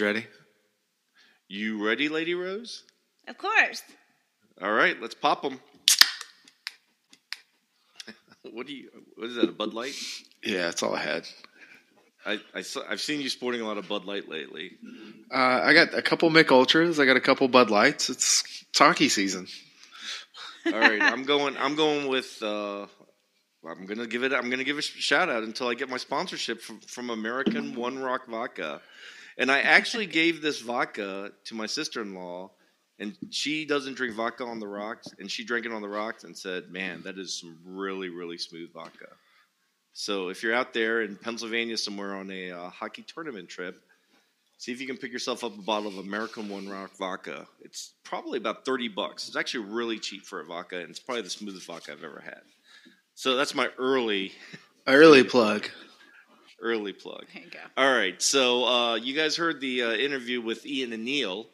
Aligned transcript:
ready, 0.00 0.18
Always 0.18 0.26
ready. 0.26 0.26
You 1.48 1.86
ready, 1.86 2.08
Lady 2.08 2.34
Rose? 2.34 2.84
Of 3.28 3.38
course. 3.38 3.82
All 4.62 4.72
right, 4.72 5.00
let's 5.00 5.14
pop 5.14 5.42
them. 5.42 5.60
what 8.52 8.66
do 8.66 8.74
you? 8.74 8.90
What 9.16 9.28
is 9.28 9.36
that? 9.36 9.48
A 9.48 9.52
Bud 9.52 9.74
Light? 9.74 9.94
Yeah, 10.42 10.64
that's 10.64 10.82
all 10.82 10.94
I 10.94 11.00
had. 11.00 11.28
I, 12.26 12.40
I 12.54 12.62
saw, 12.62 12.82
I've 12.88 13.00
seen 13.00 13.20
you 13.20 13.28
sporting 13.28 13.60
a 13.60 13.66
lot 13.66 13.76
of 13.76 13.88
Bud 13.88 14.06
Light 14.06 14.28
lately. 14.28 14.72
Uh, 15.30 15.60
I 15.62 15.74
got 15.74 15.92
a 15.92 16.02
couple 16.02 16.30
Mick 16.30 16.50
Ultras. 16.50 16.98
I 16.98 17.04
got 17.04 17.16
a 17.16 17.20
couple 17.20 17.46
Bud 17.48 17.70
Lights. 17.70 18.08
It's, 18.08 18.64
it's 18.70 18.78
hockey 18.78 19.08
season. 19.08 19.46
All 20.66 20.72
right, 20.72 21.02
I'm 21.02 21.24
going. 21.24 21.56
I'm 21.58 21.76
going 21.76 22.08
with. 22.08 22.42
Uh, 22.42 22.86
I'm 23.66 23.86
gonna 23.86 24.06
give 24.06 24.24
it. 24.24 24.32
I'm 24.32 24.50
gonna 24.50 24.64
give 24.64 24.78
a 24.78 24.82
shout 24.82 25.28
out 25.28 25.42
until 25.42 25.68
I 25.68 25.74
get 25.74 25.88
my 25.88 25.98
sponsorship 25.98 26.60
from, 26.62 26.80
from 26.80 27.10
American 27.10 27.74
One 27.74 27.98
Rock 27.98 28.26
Vodka, 28.26 28.80
and 29.38 29.50
I 29.50 29.60
actually 29.60 30.06
gave 30.06 30.40
this 30.40 30.60
vodka 30.60 31.32
to 31.44 31.54
my 31.54 31.66
sister-in-law, 31.66 32.50
and 32.98 33.16
she 33.30 33.64
doesn't 33.64 33.94
drink 33.94 34.14
vodka 34.14 34.44
on 34.44 34.60
the 34.60 34.68
rocks, 34.68 35.08
and 35.18 35.30
she 35.30 35.44
drank 35.44 35.66
it 35.66 35.72
on 35.72 35.82
the 35.82 35.88
rocks 35.88 36.24
and 36.24 36.36
said, 36.36 36.70
"Man, 36.70 37.02
that 37.02 37.18
is 37.18 37.40
some 37.40 37.58
really 37.64 38.08
really 38.08 38.38
smooth 38.38 38.72
vodka." 38.72 39.08
So 39.92 40.28
if 40.28 40.42
you're 40.42 40.54
out 40.54 40.72
there 40.72 41.02
in 41.02 41.16
Pennsylvania 41.16 41.76
somewhere 41.76 42.14
on 42.14 42.30
a 42.30 42.50
uh, 42.50 42.68
hockey 42.68 43.02
tournament 43.02 43.48
trip, 43.48 43.80
see 44.58 44.72
if 44.72 44.80
you 44.80 44.86
can 44.86 44.96
pick 44.96 45.12
yourself 45.12 45.44
up 45.44 45.56
a 45.56 45.62
bottle 45.62 45.88
of 45.88 45.98
American 45.98 46.48
One 46.48 46.68
Rock 46.68 46.96
vodka. 46.96 47.46
It's 47.60 47.94
probably 48.04 48.38
about 48.38 48.64
thirty 48.64 48.88
bucks. 48.88 49.28
It's 49.28 49.36
actually 49.36 49.66
really 49.66 49.98
cheap 49.98 50.24
for 50.24 50.40
a 50.40 50.44
vodka, 50.44 50.78
and 50.78 50.90
it's 50.90 51.00
probably 51.00 51.22
the 51.22 51.30
smoothest 51.30 51.66
vodka 51.66 51.92
I've 51.92 52.04
ever 52.04 52.22
had. 52.24 52.42
So 53.16 53.36
that's 53.36 53.54
my 53.54 53.68
early, 53.78 54.32
Early 54.86 55.24
plug. 55.24 55.68
Early 56.64 56.92
plug. 56.92 57.26
There 57.32 57.42
you 57.44 57.50
go. 57.50 57.58
All 57.76 57.92
right, 57.92 58.20
so 58.20 58.64
uh, 58.64 58.94
you 58.96 59.14
guys 59.14 59.36
heard 59.36 59.60
the 59.60 59.82
uh, 59.82 59.92
interview 59.92 60.40
with 60.40 60.66
Ian 60.66 60.92
and 60.92 61.04
Neil 61.04 61.46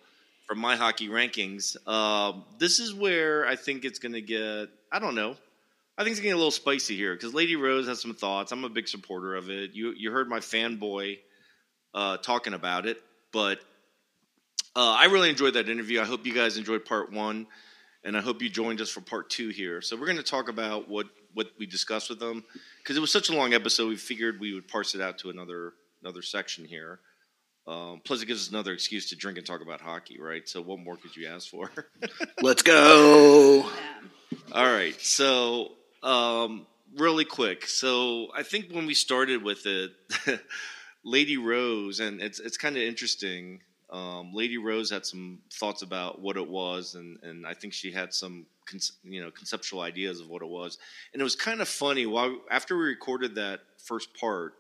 from 0.47 0.59
My 0.59 0.77
Hockey 0.77 1.09
Rankings. 1.09 1.77
Um, 1.87 2.45
this 2.59 2.81
is 2.81 2.95
where 2.95 3.47
I 3.47 3.57
think 3.57 3.85
it's 3.85 3.99
going 3.99 4.15
to 4.15 4.23
get. 4.23 4.71
I 4.91 4.99
don't 4.99 5.15
know. 5.15 5.37
I 5.99 6.03
think 6.03 6.13
it's 6.13 6.21
getting 6.21 6.33
a 6.33 6.37
little 6.37 6.51
spicy 6.51 6.97
here 6.97 7.15
because 7.15 7.35
Lady 7.35 7.57
Rose 7.57 7.87
has 7.89 8.01
some 8.01 8.15
thoughts. 8.15 8.53
I'm 8.53 8.65
a 8.65 8.71
big 8.71 8.89
supporter 8.89 9.35
of 9.35 9.51
it. 9.51 9.73
You 9.75 9.93
you 9.97 10.11
heard 10.11 10.29
my 10.29 10.39
fanboy 10.39 11.19
uh, 11.93 12.17
talking 12.19 12.55
about 12.55 12.87
it, 12.87 13.03
but 13.33 13.59
uh, 14.75 14.97
I 14.99 15.07
really 15.07 15.29
enjoyed 15.29 15.55
that 15.55 15.69
interview. 15.69 16.01
I 16.01 16.05
hope 16.05 16.25
you 16.25 16.33
guys 16.33 16.57
enjoyed 16.57 16.85
part 16.85 17.13
one, 17.13 17.47
and 18.05 18.17
I 18.17 18.21
hope 18.21 18.41
you 18.41 18.49
joined 18.49 18.81
us 18.81 18.89
for 18.89 19.01
part 19.01 19.29
two 19.29 19.49
here. 19.49 19.83
So 19.83 19.97
we're 19.97 20.07
going 20.07 20.17
to 20.17 20.23
talk 20.23 20.49
about 20.49 20.89
what 20.89 21.07
what 21.35 21.49
we 21.59 21.67
discussed 21.67 22.09
with 22.11 22.19
them 22.19 22.45
because 22.83 22.97
it 22.97 23.01
was 23.01 23.13
such 23.13 23.29
a 23.29 23.35
long 23.35 23.55
episode. 23.55 23.89
We 23.89 23.97
figured 23.97 24.41
we 24.41 24.55
would 24.55 24.69
parse 24.69 24.95
it 24.95 25.01
out 25.01 25.19
to 25.19 25.31
another 25.31 25.73
another 26.03 26.23
section 26.23 26.65
here. 26.65 27.01
Um, 27.67 28.01
plus, 28.05 28.23
it 28.23 28.27
gives 28.27 28.43
us 28.43 28.51
another 28.51 28.73
excuse 28.73 29.11
to 29.11 29.17
drink 29.17 29.39
and 29.39 29.47
talk 29.47 29.63
about 29.63 29.81
hockey, 29.81 30.21
right? 30.21 30.49
So, 30.49 30.61
what 30.61 30.81
more 30.81 30.97
could 30.97 31.17
you 31.17 31.29
ask 31.29 31.49
for? 31.49 31.71
Let's 32.43 32.63
go. 32.63 33.69
All 34.53 34.73
right. 34.73 34.99
So, 35.01 35.73
um, 36.03 36.67
really 36.97 37.25
quick. 37.25 37.67
So, 37.67 38.29
I 38.35 38.43
think 38.43 38.73
when 38.73 38.87
we 38.87 38.95
started 38.95 39.43
with 39.43 39.67
it, 39.67 39.93
Lady 41.05 41.37
Rose, 41.37 42.01
and 42.01 42.21
it's 42.21 42.41
it's 42.41 42.57
kind 42.57 42.77
of 42.77 42.83
interesting. 42.83 43.61
Um, 43.91 44.33
Lady 44.33 44.57
Rose 44.57 44.91
had 44.91 45.05
some 45.05 45.41
thoughts 45.53 45.83
about 45.83 46.21
what 46.21 46.37
it 46.37 46.49
was, 46.49 46.95
and 46.95 47.19
and 47.23 47.47
I 47.47 47.55
think 47.55 47.73
she 47.73 47.91
had 47.91 48.15
some 48.15 48.47
con- 48.67 48.81
you 49.03 49.21
know 49.23 49.31
conceptual 49.31 49.81
ideas 49.81 50.21
of 50.21 50.29
what 50.29 50.43
it 50.43 50.49
was, 50.49 50.79
and 51.13 51.21
it 51.21 51.25
was 51.25 51.35
kind 51.35 51.61
of 51.61 51.69
funny. 51.69 52.07
While 52.07 52.39
after 52.51 52.77
we 52.77 52.85
recorded 52.85 53.35
that 53.35 53.61
first 53.85 54.15
part, 54.15 54.55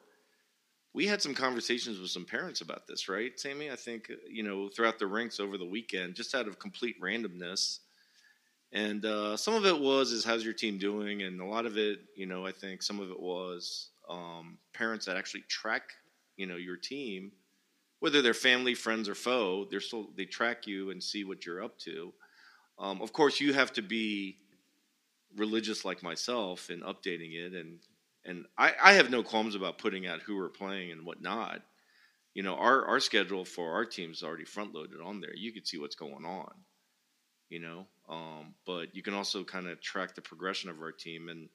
we 0.92 1.06
had 1.06 1.22
some 1.22 1.34
conversations 1.34 2.00
with 2.00 2.10
some 2.10 2.24
parents 2.24 2.60
about 2.60 2.88
this, 2.88 3.08
right, 3.08 3.38
Sammy? 3.38 3.70
I 3.70 3.76
think 3.76 4.10
you 4.28 4.42
know 4.42 4.68
throughout 4.68 4.98
the 4.98 5.06
ranks 5.06 5.38
over 5.38 5.56
the 5.56 5.64
weekend, 5.64 6.16
just 6.16 6.34
out 6.34 6.48
of 6.48 6.58
complete 6.58 7.00
randomness. 7.00 7.78
And 8.72 9.04
uh, 9.04 9.36
some 9.36 9.54
of 9.54 9.66
it 9.66 9.78
was 9.78 10.12
is 10.12 10.24
how's 10.24 10.44
your 10.44 10.54
team 10.54 10.78
doing, 10.78 11.22
and 11.22 11.41
a 11.41 11.44
lot 11.44 11.66
of 11.66 11.76
it, 11.76 12.00
you 12.14 12.26
know, 12.26 12.47
I 12.47 12.52
think 12.52 12.82
some 12.82 13.00
of 13.00 13.10
it 13.10 13.18
was 13.18 13.91
um, 14.08 14.58
parents 14.72 15.06
that 15.06 15.16
actually 15.16 15.42
track, 15.48 15.82
you 16.36 16.47
know, 16.47 16.56
your 16.56 16.76
team, 16.76 17.32
whether 18.00 18.22
they're 18.22 18.34
family, 18.34 18.74
friends, 18.74 19.08
or 19.08 19.14
foe. 19.14 19.66
They're 19.70 19.80
still 19.80 20.10
they 20.16 20.24
track 20.24 20.66
you 20.66 20.90
and 20.90 21.02
see 21.02 21.24
what 21.24 21.46
you're 21.46 21.62
up 21.62 21.78
to. 21.80 22.12
Um, 22.78 23.00
of 23.02 23.12
course, 23.12 23.40
you 23.40 23.52
have 23.52 23.72
to 23.74 23.82
be 23.82 24.38
religious 25.36 25.84
like 25.84 26.02
myself 26.02 26.70
in 26.70 26.80
updating 26.80 27.34
it, 27.34 27.54
and 27.54 27.78
and 28.24 28.44
I, 28.58 28.74
I 28.82 28.92
have 28.94 29.10
no 29.10 29.22
qualms 29.22 29.54
about 29.54 29.78
putting 29.78 30.06
out 30.06 30.20
who 30.20 30.36
we're 30.36 30.48
playing 30.48 30.92
and 30.92 31.06
whatnot. 31.06 31.62
You 32.34 32.42
know, 32.42 32.56
our 32.56 32.84
our 32.86 33.00
schedule 33.00 33.44
for 33.44 33.72
our 33.72 33.84
team 33.84 34.10
is 34.10 34.22
already 34.22 34.44
front 34.44 34.74
loaded 34.74 35.00
on 35.00 35.20
there. 35.20 35.34
You 35.34 35.52
can 35.52 35.64
see 35.64 35.78
what's 35.78 35.96
going 35.96 36.24
on 36.24 36.52
you 37.50 37.58
know. 37.58 37.86
Um, 38.08 38.54
but 38.64 38.94
you 38.96 39.02
can 39.02 39.14
also 39.14 39.44
kind 39.44 39.68
of 39.68 39.80
track 39.80 40.14
the 40.14 40.22
progression 40.22 40.70
of 40.70 40.80
our 40.80 40.92
team, 40.92 41.28
and 41.28 41.48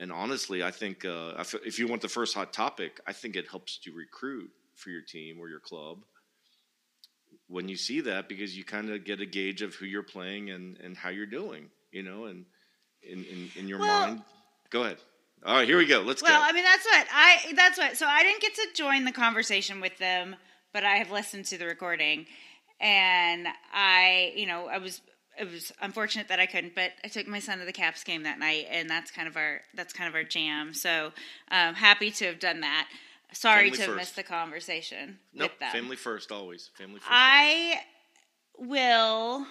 and 0.00 0.10
honestly, 0.10 0.62
I 0.62 0.70
think 0.70 1.04
uh, 1.04 1.42
if 1.64 1.78
you 1.78 1.86
want 1.86 2.02
the 2.02 2.08
first 2.08 2.34
hot 2.34 2.52
topic, 2.52 3.00
I 3.06 3.12
think 3.12 3.36
it 3.36 3.48
helps 3.48 3.78
to 3.78 3.92
recruit 3.92 4.50
for 4.78 4.90
your 4.90 5.02
team 5.02 5.38
or 5.40 5.48
your 5.48 5.60
club 5.60 5.98
when 7.48 7.68
you 7.68 7.76
see 7.76 8.00
that 8.02 8.28
because 8.28 8.56
you 8.56 8.64
kind 8.64 8.90
of 8.90 9.04
get 9.04 9.20
a 9.20 9.26
gauge 9.26 9.62
of 9.62 9.74
who 9.74 9.86
you're 9.86 10.02
playing 10.02 10.50
and 10.50 10.76
and 10.78 10.96
how 10.96 11.08
you're 11.08 11.26
doing, 11.26 11.70
you 11.90 12.02
know, 12.02 12.26
and 12.26 12.44
in 13.02 13.24
in, 13.24 13.50
in 13.56 13.68
your 13.68 13.78
Well- 13.78 14.06
mind. 14.08 14.22
Go 14.70 14.82
ahead. 14.82 14.98
All 15.46 15.54
right, 15.54 15.66
here 15.68 15.78
we 15.78 15.86
go. 15.86 16.00
Let's 16.00 16.22
Well, 16.22 16.32
go. 16.32 16.40
Well, 16.40 16.48
I 16.48 16.52
mean, 16.52 16.64
that's 16.64 16.84
what 16.84 17.06
I. 17.12 17.52
That's 17.54 17.78
what. 17.78 17.96
So 17.96 18.06
I 18.06 18.22
didn't 18.22 18.42
get 18.42 18.54
to 18.56 18.66
join 18.74 19.04
the 19.04 19.12
conversation 19.12 19.80
with 19.80 19.96
them, 19.98 20.36
but 20.74 20.84
I 20.84 20.96
have 20.96 21.10
listened 21.10 21.46
to 21.46 21.58
the 21.58 21.64
recording, 21.66 22.26
and 22.80 23.46
I, 23.72 24.32
you 24.36 24.46
know, 24.46 24.66
I 24.66 24.78
was. 24.78 25.00
It 25.40 25.48
was 25.48 25.70
unfortunate 25.80 26.26
that 26.28 26.40
I 26.40 26.46
couldn't, 26.46 26.74
but 26.74 26.90
I 27.04 27.08
took 27.08 27.28
my 27.28 27.38
son 27.38 27.60
to 27.60 27.64
the 27.64 27.72
Caps 27.72 28.02
game 28.02 28.24
that 28.24 28.40
night, 28.40 28.66
and 28.68 28.90
that's 28.90 29.12
kind 29.12 29.28
of 29.28 29.36
our 29.36 29.60
that's 29.74 29.92
kind 29.92 30.08
of 30.08 30.14
our 30.16 30.24
jam. 30.24 30.74
So 30.74 31.12
i 31.48 31.68
um, 31.68 31.76
happy 31.76 32.10
to 32.10 32.26
have 32.26 32.40
done 32.40 32.60
that. 32.62 32.88
Sorry 33.32 33.70
Family 33.70 33.78
to 33.78 33.84
first. 33.84 33.96
missed 33.96 34.16
the 34.16 34.22
conversation 34.22 35.18
nope, 35.34 35.52
family 35.72 35.96
first, 35.96 36.32
always. 36.32 36.70
Family 36.74 36.98
first. 36.98 37.08
I 37.10 37.80
will. 38.56 39.46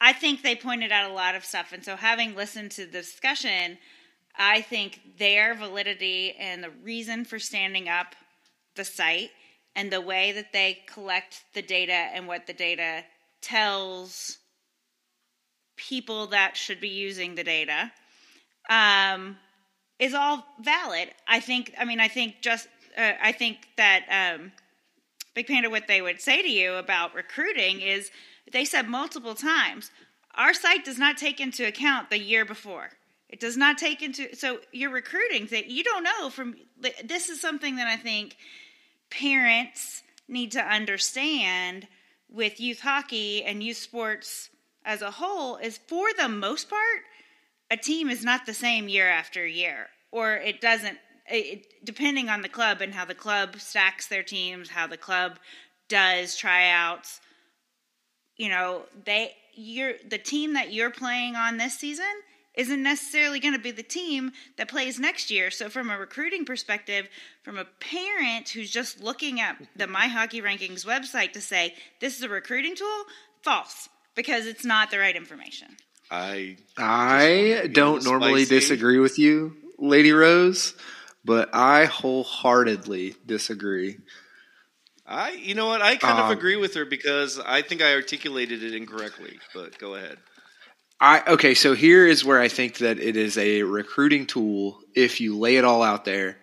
I 0.00 0.12
think 0.12 0.42
they 0.42 0.54
pointed 0.54 0.92
out 0.92 1.10
a 1.10 1.14
lot 1.14 1.34
of 1.34 1.44
stuff, 1.44 1.72
and 1.72 1.84
so 1.84 1.96
having 1.96 2.34
listened 2.34 2.72
to 2.72 2.84
the 2.84 2.92
discussion, 2.92 3.78
I 4.36 4.60
think 4.60 5.00
their 5.18 5.54
validity 5.54 6.34
and 6.38 6.62
the 6.62 6.70
reason 6.82 7.24
for 7.24 7.38
standing 7.38 7.88
up 7.88 8.14
the 8.76 8.84
site 8.84 9.30
and 9.74 9.90
the 9.90 10.00
way 10.00 10.32
that 10.32 10.52
they 10.52 10.80
collect 10.86 11.44
the 11.54 11.62
data 11.62 11.92
and 11.92 12.26
what 12.26 12.46
the 12.46 12.52
data 12.52 13.04
tells 13.40 14.38
people 15.76 16.28
that 16.28 16.56
should 16.56 16.80
be 16.80 16.88
using 16.88 17.34
the 17.34 17.44
data 17.44 17.90
um, 18.70 19.36
is 19.98 20.14
all 20.14 20.44
valid. 20.60 21.10
I 21.26 21.40
think. 21.40 21.72
I 21.78 21.84
mean, 21.84 22.00
I 22.00 22.08
think 22.08 22.36
just. 22.40 22.68
Uh, 22.96 23.12
I 23.20 23.32
think 23.32 23.58
that 23.76 24.36
um, 24.38 24.52
Big 25.34 25.48
Panda, 25.48 25.68
what 25.68 25.88
they 25.88 26.00
would 26.00 26.20
say 26.20 26.42
to 26.42 26.48
you 26.48 26.74
about 26.74 27.14
recruiting 27.14 27.80
is 27.80 28.10
they 28.52 28.64
said 28.64 28.88
multiple 28.88 29.34
times, 29.34 29.90
our 30.36 30.54
site 30.54 30.84
does 30.84 30.98
not 30.98 31.16
take 31.16 31.40
into 31.40 31.66
account 31.66 32.10
the 32.10 32.18
year 32.18 32.44
before. 32.44 32.90
It 33.28 33.40
does 33.40 33.56
not 33.56 33.78
take 33.78 34.00
into 34.00 34.36
so 34.36 34.60
your 34.70 34.90
recruiting 34.90 35.46
that 35.46 35.66
you 35.66 35.82
don't 35.82 36.04
know 36.04 36.30
from 36.30 36.54
this 37.04 37.28
is 37.28 37.40
something 37.40 37.76
that 37.76 37.88
I 37.88 37.96
think 37.96 38.36
parents 39.10 40.02
need 40.28 40.52
to 40.52 40.60
understand 40.60 41.88
with 42.30 42.60
youth 42.60 42.80
hockey 42.80 43.42
and 43.42 43.62
youth 43.62 43.76
sports 43.76 44.50
as 44.84 45.02
a 45.02 45.10
whole 45.10 45.56
is 45.56 45.78
for 45.88 46.06
the 46.16 46.28
most 46.28 46.68
part 46.70 47.02
a 47.74 47.76
team 47.76 48.08
is 48.08 48.24
not 48.24 48.46
the 48.46 48.54
same 48.54 48.88
year 48.88 49.08
after 49.08 49.44
year 49.44 49.88
or 50.12 50.34
it 50.36 50.60
doesn't 50.60 50.96
it, 51.26 51.66
depending 51.82 52.28
on 52.28 52.42
the 52.42 52.48
club 52.48 52.80
and 52.80 52.94
how 52.94 53.04
the 53.04 53.14
club 53.14 53.56
stacks 53.58 54.06
their 54.06 54.22
teams 54.22 54.70
how 54.70 54.86
the 54.86 54.96
club 54.96 55.38
does 55.88 56.36
tryouts 56.36 57.20
you 58.36 58.48
know 58.48 58.82
they 59.04 59.32
you're 59.54 59.94
the 60.08 60.18
team 60.18 60.54
that 60.54 60.72
you're 60.72 60.90
playing 60.90 61.34
on 61.34 61.56
this 61.56 61.76
season 61.78 62.14
isn't 62.54 62.84
necessarily 62.84 63.40
going 63.40 63.54
to 63.54 63.60
be 63.60 63.72
the 63.72 63.82
team 63.82 64.30
that 64.56 64.68
plays 64.68 65.00
next 65.00 65.28
year. 65.28 65.50
So 65.50 65.68
from 65.68 65.90
a 65.90 65.98
recruiting 65.98 66.44
perspective 66.44 67.08
from 67.42 67.58
a 67.58 67.64
parent 67.64 68.50
who's 68.50 68.70
just 68.70 69.02
looking 69.02 69.40
at 69.40 69.56
the 69.74 69.88
my 69.88 70.06
hockey 70.06 70.40
rankings 70.40 70.86
website 70.86 71.32
to 71.32 71.40
say 71.40 71.74
this 72.00 72.16
is 72.16 72.22
a 72.22 72.28
recruiting 72.28 72.76
tool 72.76 73.04
false 73.42 73.88
because 74.14 74.46
it's 74.46 74.64
not 74.64 74.92
the 74.92 75.00
right 75.00 75.16
information 75.16 75.76
I 76.10 76.56
I 76.76 77.68
don't 77.72 78.04
normally 78.04 78.44
spicy. 78.44 78.54
disagree 78.60 78.98
with 78.98 79.18
you, 79.18 79.56
Lady 79.78 80.12
Rose, 80.12 80.74
but 81.24 81.50
I 81.54 81.86
wholeheartedly 81.86 83.16
disagree. 83.26 83.98
I 85.06 85.32
you 85.32 85.54
know 85.54 85.66
what 85.66 85.82
I 85.82 85.96
kind 85.96 86.18
Um, 86.18 86.30
of 86.30 86.30
agree 86.38 86.56
with 86.56 86.74
her 86.74 86.84
because 86.84 87.38
I 87.38 87.62
think 87.62 87.82
I 87.82 87.94
articulated 87.94 88.62
it 88.62 88.74
incorrectly. 88.74 89.38
But 89.54 89.78
go 89.78 89.94
ahead. 89.94 90.18
I 91.00 91.22
okay, 91.32 91.54
so 91.54 91.74
here 91.74 92.06
is 92.06 92.24
where 92.24 92.40
I 92.40 92.48
think 92.48 92.78
that 92.78 92.98
it 92.98 93.16
is 93.16 93.36
a 93.36 93.62
recruiting 93.62 94.26
tool 94.26 94.80
if 94.94 95.20
you 95.20 95.36
lay 95.38 95.56
it 95.56 95.64
all 95.64 95.82
out 95.82 96.04
there 96.04 96.38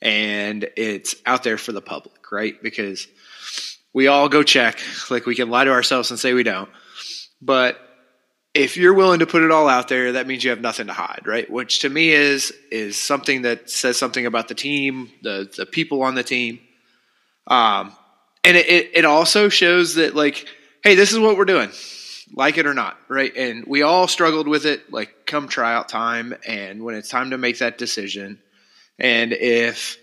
and 0.00 0.68
it's 0.76 1.14
out 1.24 1.44
there 1.44 1.56
for 1.56 1.72
the 1.72 1.80
public, 1.80 2.32
right? 2.32 2.60
Because 2.62 3.06
we 3.94 4.08
all 4.08 4.28
go 4.28 4.42
check, 4.42 4.80
like 5.10 5.24
we 5.26 5.34
can 5.36 5.48
lie 5.50 5.64
to 5.64 5.70
ourselves 5.70 6.10
and 6.10 6.18
say 6.18 6.34
we 6.34 6.42
don't. 6.42 6.68
But 7.40 7.78
if 8.54 8.76
you're 8.76 8.94
willing 8.94 9.20
to 9.20 9.26
put 9.26 9.42
it 9.42 9.50
all 9.50 9.68
out 9.68 9.88
there, 9.88 10.12
that 10.12 10.26
means 10.26 10.44
you 10.44 10.50
have 10.50 10.60
nothing 10.60 10.88
to 10.88 10.92
hide, 10.92 11.22
right? 11.24 11.50
Which 11.50 11.80
to 11.80 11.88
me 11.88 12.10
is 12.10 12.52
is 12.70 12.98
something 12.98 13.42
that 13.42 13.70
says 13.70 13.98
something 13.98 14.26
about 14.26 14.48
the 14.48 14.54
team, 14.54 15.10
the 15.22 15.50
the 15.56 15.66
people 15.66 16.02
on 16.02 16.14
the 16.14 16.22
team, 16.22 16.60
um, 17.46 17.92
and 18.44 18.56
it, 18.56 18.90
it 18.94 19.04
also 19.04 19.48
shows 19.48 19.94
that 19.94 20.14
like, 20.14 20.46
hey, 20.82 20.94
this 20.94 21.12
is 21.12 21.18
what 21.18 21.36
we're 21.36 21.46
doing, 21.46 21.70
like 22.34 22.58
it 22.58 22.66
or 22.66 22.74
not, 22.74 22.98
right? 23.08 23.34
And 23.34 23.64
we 23.66 23.82
all 23.82 24.06
struggled 24.06 24.46
with 24.46 24.66
it, 24.66 24.92
like 24.92 25.24
come 25.24 25.48
tryout 25.48 25.88
time, 25.88 26.34
and 26.46 26.82
when 26.84 26.94
it's 26.94 27.08
time 27.08 27.30
to 27.30 27.38
make 27.38 27.58
that 27.58 27.78
decision, 27.78 28.38
and 28.98 29.32
if 29.32 29.96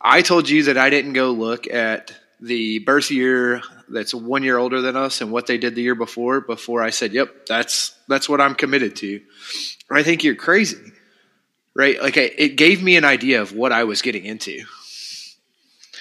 I 0.00 0.22
told 0.22 0.48
you 0.48 0.64
that 0.64 0.78
I 0.78 0.90
didn't 0.90 1.14
go 1.14 1.32
look 1.32 1.66
at 1.66 2.12
the 2.40 2.78
birth 2.78 3.10
year 3.10 3.60
that's 3.90 4.14
one 4.14 4.42
year 4.42 4.58
older 4.58 4.80
than 4.80 4.96
us 4.96 5.20
and 5.20 5.32
what 5.32 5.46
they 5.46 5.58
did 5.58 5.74
the 5.74 5.82
year 5.82 5.94
before 5.94 6.40
before 6.40 6.82
I 6.82 6.90
said, 6.90 7.12
"Yep, 7.12 7.46
that's 7.46 7.94
that's 8.08 8.28
what 8.28 8.40
I'm 8.40 8.54
committed 8.54 8.96
to." 8.96 9.20
I 9.90 10.02
think 10.02 10.24
you're 10.24 10.34
crazy, 10.34 10.92
right? 11.74 12.00
Like 12.02 12.16
I, 12.18 12.30
it 12.36 12.56
gave 12.56 12.82
me 12.82 12.96
an 12.96 13.04
idea 13.04 13.40
of 13.42 13.52
what 13.52 13.72
I 13.72 13.84
was 13.84 14.02
getting 14.02 14.24
into. 14.24 14.64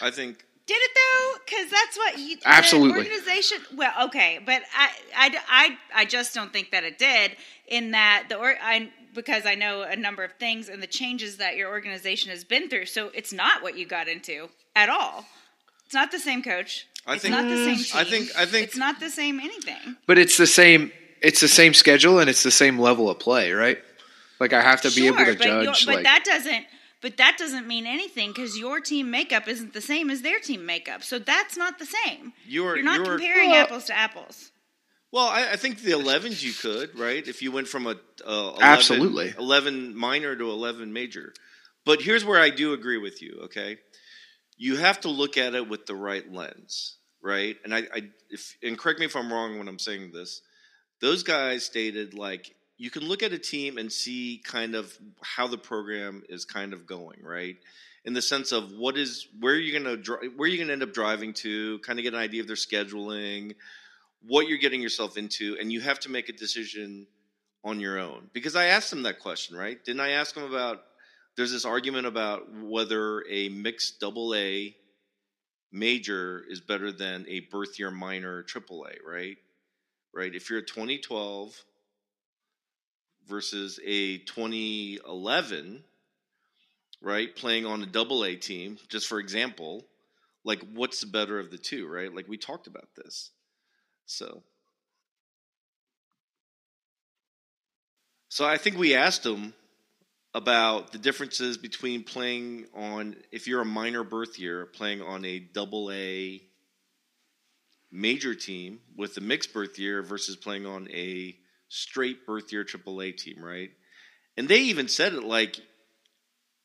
I 0.01 0.12
think 0.12 0.45
Did 0.66 0.78
it 0.78 0.92
though? 0.95 1.39
Because 1.45 1.72
that's 1.72 1.98
what 1.98 2.19
you 2.19 2.38
the 2.38 2.48
Absolutely. 2.48 3.00
organization. 3.00 3.57
Well, 3.75 3.94
okay, 4.06 4.40
but 4.45 4.62
I, 4.75 4.90
I, 5.16 5.38
I, 5.50 5.78
I 6.01 6.06
just 6.06 6.33
don't 6.33 6.51
think 6.51 6.72
that 6.72 6.83
it 6.83 6.98
did. 6.98 7.36
In 7.68 7.92
that 7.92 8.25
the 8.30 8.38
or 8.38 8.56
I 8.62 8.92
because 9.13 9.45
I 9.45 9.56
know 9.56 9.81
a 9.81 9.95
number 9.95 10.24
of 10.24 10.33
things 10.33 10.69
and 10.69 10.81
the 10.81 10.88
changes 10.88 11.38
that 11.38 11.57
your 11.57 11.69
organization 11.69 12.30
has 12.30 12.44
been 12.44 12.69
through. 12.69 12.86
So 12.86 13.10
it's 13.13 13.33
not 13.33 13.63
what 13.63 13.78
you 13.78 13.86
got 13.86 14.07
into 14.07 14.50
at 14.75 14.90
all. 14.90 15.25
It's 15.88 15.94
not 15.94 16.12
the 16.12 16.19
same 16.19 16.44
coach. 16.44 16.86
I 17.06 17.13
it's 17.13 17.22
think- 17.22 17.31
not 17.31 17.44
the 17.45 17.56
mm. 17.56 17.78
same. 17.78 17.98
I 18.00 18.04
think- 18.04 18.30
I 18.38 18.45
think- 18.45 18.68
it's 18.68 18.75
not 18.75 19.00
the 19.00 19.10
same 19.10 19.39
anything. 19.39 19.95
But 20.06 20.18
it's 20.19 20.36
the 20.38 20.45
same. 20.45 20.92
It's 21.22 21.39
the 21.39 21.48
same 21.48 21.74
schedule 21.74 22.19
and 22.19 22.30
it's 22.30 22.44
the 22.44 22.51
same 22.51 22.78
level 22.78 23.10
of 23.10 23.19
play, 23.19 23.54
right? 23.54 23.80
Like 24.39 24.51
I 24.54 24.62
have 24.62 24.81
to 24.81 24.92
be 24.92 25.07
able 25.07 25.18
to 25.19 25.36
but 25.36 25.45
your- 25.45 25.63
judge. 25.63 25.86
but 25.86 25.95
like, 25.95 26.04
that 26.04 26.24
doesn't. 26.25 26.66
But 27.01 27.18
that 27.18 27.38
doesn't 27.38 27.68
mean 27.68 27.88
anything 27.88 28.31
because 28.34 28.57
your 28.57 28.81
team 28.81 29.10
makeup 29.10 29.48
isn't 29.48 29.74
the 29.74 29.81
same 29.81 30.10
as 30.10 30.22
their 30.24 30.39
team 30.39 30.66
makeup. 30.66 31.04
So 31.04 31.19
that's 31.19 31.56
not 31.56 31.80
the 31.80 31.86
same. 31.86 32.33
You're- 32.45 32.75
You're 32.75 32.83
not 32.83 32.98
you're- 32.98 33.18
comparing 33.18 33.51
Well- 33.51 33.63
apples 33.63 33.86
to 33.86 33.94
apples. 33.94 34.51
Well, 35.10 35.28
I, 35.28 35.54
I 35.54 35.56
think 35.56 35.81
the 35.83 35.92
11s 35.92 36.44
you 36.44 36.51
could, 36.51 37.00
right? 37.00 37.25
If 37.25 37.42
you 37.42 37.50
went 37.54 37.69
from 37.69 37.88
a, 37.88 37.95
a 38.25 38.30
11, 38.30 38.62
Absolutely. 38.62 39.33
11 39.40 39.95
minor 39.95 40.36
to 40.36 40.50
11 40.51 40.92
major. 40.92 41.33
But 41.86 42.01
here's 42.01 42.25
where 42.25 42.42
I 42.42 42.50
do 42.50 42.74
agree 42.74 42.98
with 42.98 43.22
you, 43.22 43.40
okay? 43.45 43.78
You 44.57 44.77
have 44.77 45.01
to 45.01 45.09
look 45.09 45.38
at 45.38 45.56
it 45.56 45.69
with 45.69 45.86
the 45.86 45.95
right 45.95 46.30
lens, 46.31 46.98
right? 47.21 47.56
And 47.63 47.74
I, 47.74 47.80
I 47.94 48.01
if 48.30 48.57
and 48.63 48.77
correct 48.77 49.00
me 49.00 49.06
if 49.06 49.15
I'm 49.15 49.31
wrong 49.31 49.57
when 49.57 49.68
I'm 49.68 49.80
saying 49.80 50.12
this. 50.12 50.42
Those 51.00 51.21
guys 51.24 51.63
stated 51.63 52.15
like 52.15 52.56
you 52.77 52.89
can 52.89 53.04
look 53.04 53.24
at 53.24 53.33
a 53.33 53.39
team 53.39 53.77
and 53.77 53.92
see 53.92 54.42
kind 54.44 54.75
of 54.75 54.95
how 55.21 55.48
the 55.48 55.57
program 55.57 56.24
is 56.30 56.45
kind 56.45 56.74
of 56.74 56.86
going, 56.86 57.19
right? 57.24 57.57
In 58.06 58.13
the 58.13 58.21
sense 58.21 58.51
of 58.51 58.71
what 58.71 58.98
is 58.98 59.27
where 59.39 59.56
you're 59.56 59.80
gonna 59.80 59.98
dri- 59.98 60.30
where 60.30 60.48
you're 60.48 60.63
gonna 60.63 60.74
end 60.74 60.83
up 60.83 60.94
driving 60.94 61.33
to, 61.36 61.80
kind 61.80 62.00
of 62.00 62.04
get 62.04 62.13
an 62.13 62.19
idea 62.19 62.42
of 62.42 62.48
their 62.48 62.56
scheduling, 62.56 63.56
what 64.25 64.48
you're 64.48 64.57
getting 64.57 64.81
yourself 64.81 65.18
into, 65.18 65.57
and 65.59 65.71
you 65.71 65.81
have 65.81 66.00
to 66.01 66.09
make 66.09 66.30
a 66.30 66.33
decision 66.33 67.07
on 67.63 67.80
your 67.80 68.00
own. 68.00 68.30
Because 68.33 68.56
I 68.56 68.68
asked 68.68 68.89
them 68.92 69.04
that 69.04 69.19
question, 69.19 69.57
right? 69.57 69.83
Didn't 69.83 70.01
I 70.01 70.12
ask 70.12 70.33
them 70.36 70.44
about? 70.44 70.83
There's 71.38 71.51
this 71.51 71.66
argument 71.66 72.07
about 72.07 72.51
whether 72.51 73.24
a 73.30 73.50
mixed 73.50 74.00
double 74.00 74.34
A 74.34 74.75
major 75.72 76.44
is 76.50 76.60
better 76.60 76.92
than 76.92 77.25
a 77.30 77.42
birth 77.42 77.78
year 77.78 77.92
minor 77.92 78.42
triple 78.42 78.88
A, 78.88 79.07
right? 79.07 79.38
Right. 80.12 80.34
If 80.34 80.50
you're 80.50 80.60
a 80.60 80.66
2012 80.66 81.63
versus 83.28 83.80
a 83.86 84.18
2011, 84.18 85.84
right, 87.01 87.36
playing 87.36 87.68
on 87.68 87.83
a 87.83 87.86
double 87.86 88.25
A 88.25 88.36
team, 88.36 88.80
just 88.90 89.07
for 89.07 89.19
example, 89.19 89.86
like 90.44 90.63
what's 90.74 91.01
the 91.01 91.07
better 91.07 91.38
of 91.40 91.51
the 91.51 91.60
two, 91.60 91.88
right? 91.88 92.12
Like 92.13 92.28
we 92.28 92.38
talked 92.38 92.66
about 92.66 92.88
this. 92.95 93.30
So, 94.07 94.42
so 98.28 98.44
I 98.44 98.57
think 98.57 98.80
we 98.80 98.95
asked 98.95 99.22
them 99.22 99.54
about 100.34 100.92
the 100.92 100.98
differences 100.98 101.58
between 101.58 102.04
playing 102.04 102.66
on 102.76 103.16
if 103.32 103.48
you're 103.48 103.62
a 103.62 103.66
minor 103.66 104.04
birth 104.04 104.38
year, 104.38 104.66
playing 104.66 105.02
on 105.02 105.26
a 105.26 105.40
double 105.40 105.92
A 105.92 106.42
major 107.92 108.36
team 108.36 108.80
with 108.96 109.18
a 109.18 109.22
mixed 109.22 109.54
birth 109.54 109.80
year 109.80 110.04
versus 110.04 110.36
playing 110.36 110.66
on 110.66 110.90
a 110.92 111.36
straight 111.70 112.26
birth 112.26 112.52
year 112.52 112.64
triple 112.64 113.02
A 113.02 113.12
team, 113.12 113.44
right? 113.44 113.72
And 114.36 114.48
they 114.48 114.60
even 114.60 114.88
said 114.88 115.14
it 115.14 115.24
like 115.24 115.60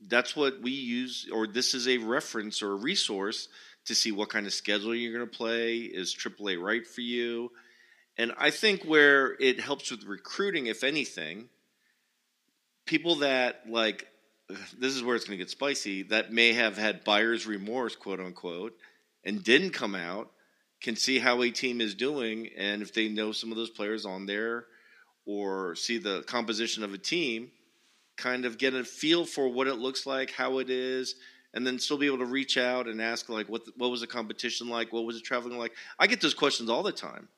that's 0.09 0.35
what 0.37 0.61
we 0.61 0.73
use, 0.73 1.29
or 1.32 1.47
this 1.47 1.75
is 1.75 1.88
a 1.88 1.99
reference 1.99 2.61
or 2.62 2.73
a 2.73 2.76
resource 2.76 3.49
to 3.87 3.94
see 3.94 4.12
what 4.12 4.29
kind 4.29 4.47
of 4.47 4.53
schedule 4.53 4.94
you're 4.94 5.17
going 5.17 5.29
to 5.29 5.37
play. 5.37 5.79
Is 5.79 6.14
AAA 6.14 6.61
right 6.61 6.87
for 6.87 7.00
you? 7.00 7.50
And 8.19 8.32
I 8.38 8.50
think 8.50 8.85
where 8.85 9.37
it 9.41 9.61
helps 9.61 9.91
with 9.91 10.05
recruiting, 10.05 10.67
if 10.67 10.85
anything, 10.85 11.49
people 12.87 13.17
that 13.17 13.62
like 13.69 14.08
this 14.79 14.94
is 14.94 15.02
where 15.02 15.17
it's 15.17 15.25
going 15.25 15.38
to 15.38 15.44
get 15.44 15.50
spicy 15.50 16.05
that 16.05 16.32
may 16.32 16.52
have 16.52 16.76
had 16.76 17.05
buyer's 17.05 17.46
remorse, 17.46 17.96
quote 17.96 18.20
unquote, 18.20 18.76
and 19.25 19.43
didn't 19.43 19.70
come 19.70 19.94
out 19.94 20.31
can 20.82 20.96
see 20.96 21.19
how 21.19 21.43
a 21.43 21.50
team 21.50 21.81
is 21.81 21.94
doing, 21.94 22.50
and 22.56 22.82
if 22.82 22.93
they 22.93 23.08
know 23.08 23.32
some 23.32 23.50
of 23.50 23.56
those 23.56 23.70
players 23.70 24.05
on 24.05 24.26
there 24.26 24.67
or 25.25 25.76
see 25.76 25.96
the 25.96 26.23
composition 26.25 26.82
of 26.82 26.93
a 26.93 26.99
team, 26.99 27.50
kind 28.17 28.44
of 28.44 28.58
get 28.58 28.75
a 28.75 28.85
feel 28.85 29.25
for 29.25 29.49
what 29.49 29.69
it 29.69 29.76
looks 29.76 30.06
like, 30.06 30.32
how 30.32 30.58
it 30.58 30.69
is, 30.69 31.14
and 31.55 31.67
then 31.67 31.78
still 31.78 31.99
be 31.99 32.06
able 32.06 32.19
to 32.19 32.25
reach 32.25 32.58
out 32.58 32.88
and 32.88 33.00
ask 33.00 33.28
like 33.28 33.49
what 33.49 33.62
what 33.76 33.90
was 33.90 34.00
the 34.00 34.06
competition 34.06 34.68
like, 34.68 34.92
what 34.92 35.04
was 35.04 35.16
it 35.16 35.23
traveling 35.23 35.56
like. 35.56 35.73
I 35.99 36.09
get 36.09 36.21
those 36.21 36.35
questions 36.35 36.68
all 36.68 36.83
the 36.83 36.92
time, 36.92 37.28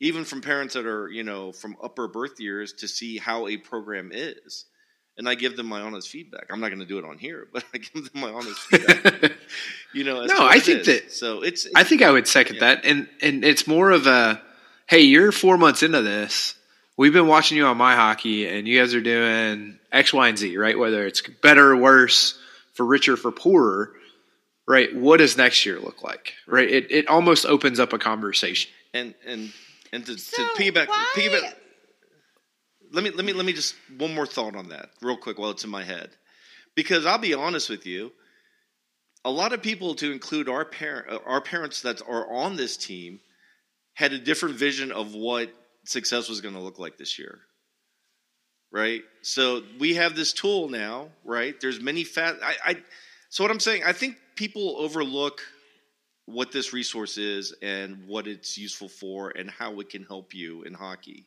even 0.00 0.24
from 0.24 0.40
parents 0.40 0.74
that 0.74 0.86
are 0.86 1.10
you 1.10 1.24
know 1.24 1.52
from 1.52 1.76
upper 1.82 2.08
birth 2.08 2.40
years 2.40 2.72
to 2.74 2.88
see 2.88 3.18
how 3.18 3.48
a 3.48 3.58
program 3.58 4.10
is, 4.12 4.64
and 5.18 5.28
I 5.28 5.34
give 5.34 5.56
them 5.56 5.66
my 5.66 5.80
honest 5.80 6.08
feedback. 6.08 6.46
I'm 6.50 6.60
not 6.60 6.68
going 6.68 6.78
to 6.80 6.86
do 6.86 6.98
it 6.98 7.04
on 7.04 7.18
here, 7.18 7.46
but 7.52 7.64
I 7.74 7.78
give 7.78 8.10
them 8.12 8.22
my 8.22 8.30
honest 8.30 8.58
feedback. 8.70 9.32
you 9.92 10.04
know, 10.04 10.22
as 10.22 10.30
No, 10.30 10.46
I 10.46 10.58
think 10.60 10.80
is. 10.80 10.86
that- 10.86 11.12
so 11.12 11.42
it's, 11.42 11.66
it's 11.66 11.74
I 11.74 11.84
think 11.84 12.02
I 12.02 12.10
would 12.10 12.26
second 12.26 12.56
Yeah. 12.56 12.60
that, 12.74 12.84
and 12.84 13.08
and 13.20 13.44
it's 13.44 13.66
more 13.66 13.90
of 13.90 14.06
a, 14.06 14.40
hey, 14.86 15.00
you're 15.00 15.32
four 15.32 15.58
months 15.58 15.82
into 15.82 16.00
this. 16.02 16.54
We've 16.96 17.12
been 17.12 17.26
watching 17.28 17.56
you 17.58 17.66
on 17.66 17.76
my 17.76 17.94
hockey, 17.94 18.48
and 18.48 18.66
you 18.66 18.80
guys 18.80 18.92
are 18.94 19.00
doing 19.00 19.78
X, 19.92 20.12
Y, 20.12 20.28
and 20.28 20.36
Z, 20.38 20.56
right? 20.56 20.76
Whether 20.78 21.06
it's 21.06 21.22
better 21.42 21.70
or 21.72 21.76
worse, 21.76 22.36
for 22.74 22.84
richer, 22.84 23.14
or 23.14 23.16
for 23.16 23.30
poorer, 23.30 23.92
right? 24.66 24.94
What 24.96 25.18
does 25.18 25.36
next 25.36 25.64
year 25.64 25.78
look 25.78 26.02
like, 26.02 26.32
right? 26.46 26.68
It 26.68 26.90
it 26.90 27.06
almost 27.08 27.46
opens 27.46 27.78
up 27.80 27.92
a 27.92 27.98
conversation. 27.98 28.70
and 28.94 29.14
and 29.26 29.52
and 29.92 30.04
to, 30.06 30.18
So 30.18 30.42
to 30.42 30.62
piggyback, 30.62 30.88
why- 30.88 31.06
piggyback. 31.14 31.54
Let 32.92 33.04
me 33.04 33.10
let 33.10 33.24
me 33.24 33.32
let 33.32 33.46
me 33.46 33.52
just 33.52 33.74
one 33.96 34.14
more 34.14 34.26
thought 34.26 34.56
on 34.56 34.68
that 34.70 34.90
real 35.02 35.16
quick 35.16 35.38
while 35.38 35.50
it's 35.50 35.64
in 35.64 35.70
my 35.70 35.84
head, 35.84 36.10
because 36.74 37.06
I'll 37.06 37.18
be 37.18 37.34
honest 37.34 37.68
with 37.68 37.86
you, 37.86 38.12
a 39.24 39.30
lot 39.30 39.52
of 39.52 39.62
people, 39.62 39.94
to 39.96 40.10
include 40.12 40.48
our 40.48 40.64
parent, 40.64 41.10
uh, 41.10 41.18
our 41.26 41.40
parents 41.40 41.82
that 41.82 42.00
are 42.08 42.30
on 42.32 42.56
this 42.56 42.76
team, 42.76 43.20
had 43.94 44.12
a 44.12 44.18
different 44.18 44.56
vision 44.56 44.92
of 44.92 45.14
what 45.14 45.52
success 45.84 46.28
was 46.28 46.40
going 46.40 46.54
to 46.54 46.60
look 46.60 46.78
like 46.78 46.96
this 46.96 47.18
year. 47.18 47.40
Right, 48.70 49.02
so 49.22 49.62
we 49.78 49.94
have 49.94 50.14
this 50.14 50.32
tool 50.32 50.68
now. 50.68 51.08
Right, 51.24 51.58
there's 51.60 51.80
many 51.80 52.04
fat. 52.04 52.36
I, 52.42 52.54
I 52.64 52.76
so 53.30 53.44
what 53.44 53.50
I'm 53.50 53.60
saying, 53.60 53.82
I 53.84 53.92
think 53.92 54.16
people 54.34 54.76
overlook 54.78 55.40
what 56.26 56.52
this 56.52 56.74
resource 56.74 57.16
is 57.16 57.54
and 57.62 58.06
what 58.06 58.26
it's 58.26 58.58
useful 58.58 58.88
for 58.88 59.30
and 59.30 59.50
how 59.50 59.80
it 59.80 59.88
can 59.88 60.04
help 60.04 60.34
you 60.34 60.62
in 60.62 60.74
hockey, 60.74 61.24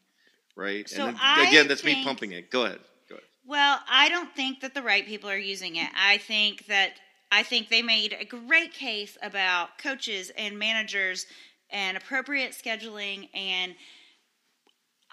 right? 0.56 0.88
So 0.90 1.08
and 1.08 1.18
I 1.22 1.48
again, 1.48 1.68
that's 1.68 1.84
me 1.84 2.04
pumping 2.04 2.32
it. 2.32 2.52
Go 2.52 2.66
ahead. 2.66 2.80
Go 3.10 3.16
ahead. 3.16 3.26
Well, 3.46 3.80
I 3.90 4.10
don't 4.10 4.34
think 4.36 4.62
that 4.62 4.74
the 4.74 4.82
right 4.82 5.06
people 5.06 5.30
are 5.30 5.38
using 5.38 5.76
it. 5.76 5.90
I 5.96 6.18
think 6.18 6.68
that 6.68 6.94
I 7.32 7.44
think 7.44 7.70
they 7.70 7.82
made 7.82 8.16
a 8.20 8.26
great 8.26 8.74
case 8.74 9.18
about 9.22 9.78
coaches 9.78 10.32
and 10.38 10.60
managers 10.60 11.26
and 11.70 11.96
appropriate 11.98 12.52
scheduling 12.52 13.30
and 13.34 13.76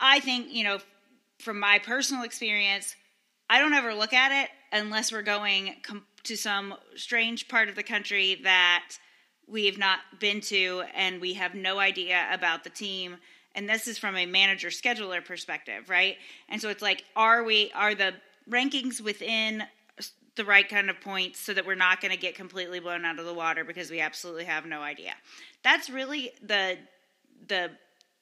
I 0.00 0.20
think, 0.20 0.48
you 0.50 0.64
know, 0.64 0.78
from 1.38 1.58
my 1.58 1.78
personal 1.78 2.22
experience, 2.22 2.94
I 3.50 3.58
don't 3.58 3.72
ever 3.72 3.94
look 3.94 4.12
at 4.12 4.44
it 4.44 4.50
unless 4.72 5.12
we're 5.12 5.22
going 5.22 5.76
com- 5.82 6.04
to 6.24 6.36
some 6.36 6.74
strange 6.96 7.48
part 7.48 7.68
of 7.68 7.74
the 7.74 7.82
country 7.82 8.40
that 8.44 8.90
we've 9.46 9.78
not 9.78 10.00
been 10.20 10.40
to 10.42 10.82
and 10.94 11.20
we 11.20 11.34
have 11.34 11.54
no 11.54 11.78
idea 11.78 12.28
about 12.30 12.64
the 12.64 12.70
team. 12.70 13.16
And 13.58 13.68
this 13.68 13.88
is 13.88 13.98
from 13.98 14.16
a 14.16 14.24
manager 14.24 14.68
scheduler 14.68 15.22
perspective, 15.24 15.90
right? 15.90 16.16
And 16.48 16.62
so 16.62 16.68
it's 16.68 16.80
like, 16.80 17.02
are 17.16 17.42
we, 17.42 17.72
are 17.74 17.92
the 17.92 18.14
rankings 18.48 19.00
within 19.00 19.64
the 20.36 20.44
right 20.44 20.68
kind 20.68 20.88
of 20.88 21.00
points 21.00 21.40
so 21.40 21.52
that 21.52 21.66
we're 21.66 21.74
not 21.74 22.00
going 22.00 22.12
to 22.12 22.16
get 22.16 22.36
completely 22.36 22.78
blown 22.78 23.04
out 23.04 23.18
of 23.18 23.26
the 23.26 23.34
water 23.34 23.64
because 23.64 23.90
we 23.90 23.98
absolutely 23.98 24.44
have 24.44 24.64
no 24.64 24.80
idea. 24.80 25.12
That's 25.64 25.90
really 25.90 26.30
the 26.40 26.76
the 27.48 27.72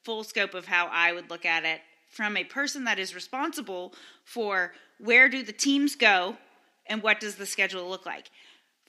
full 0.05 0.25
scope 0.25 0.55
of 0.55 0.65
how 0.65 0.87
I 0.91 1.13
would 1.13 1.29
look 1.29 1.45
at 1.45 1.67
it 1.67 1.83
from 2.09 2.39
a 2.39 2.45
person 2.45 2.85
that 2.85 2.99
is 2.99 3.15
responsible 3.15 3.93
for 4.25 4.73
where 4.99 5.29
do 5.29 5.43
the 5.43 5.53
teams 5.53 5.97
go 5.97 6.39
and 6.87 7.03
what 7.03 7.21
does 7.21 7.35
the 7.35 7.45
schedule 7.45 7.87
look 7.91 8.07
like. 8.07 8.31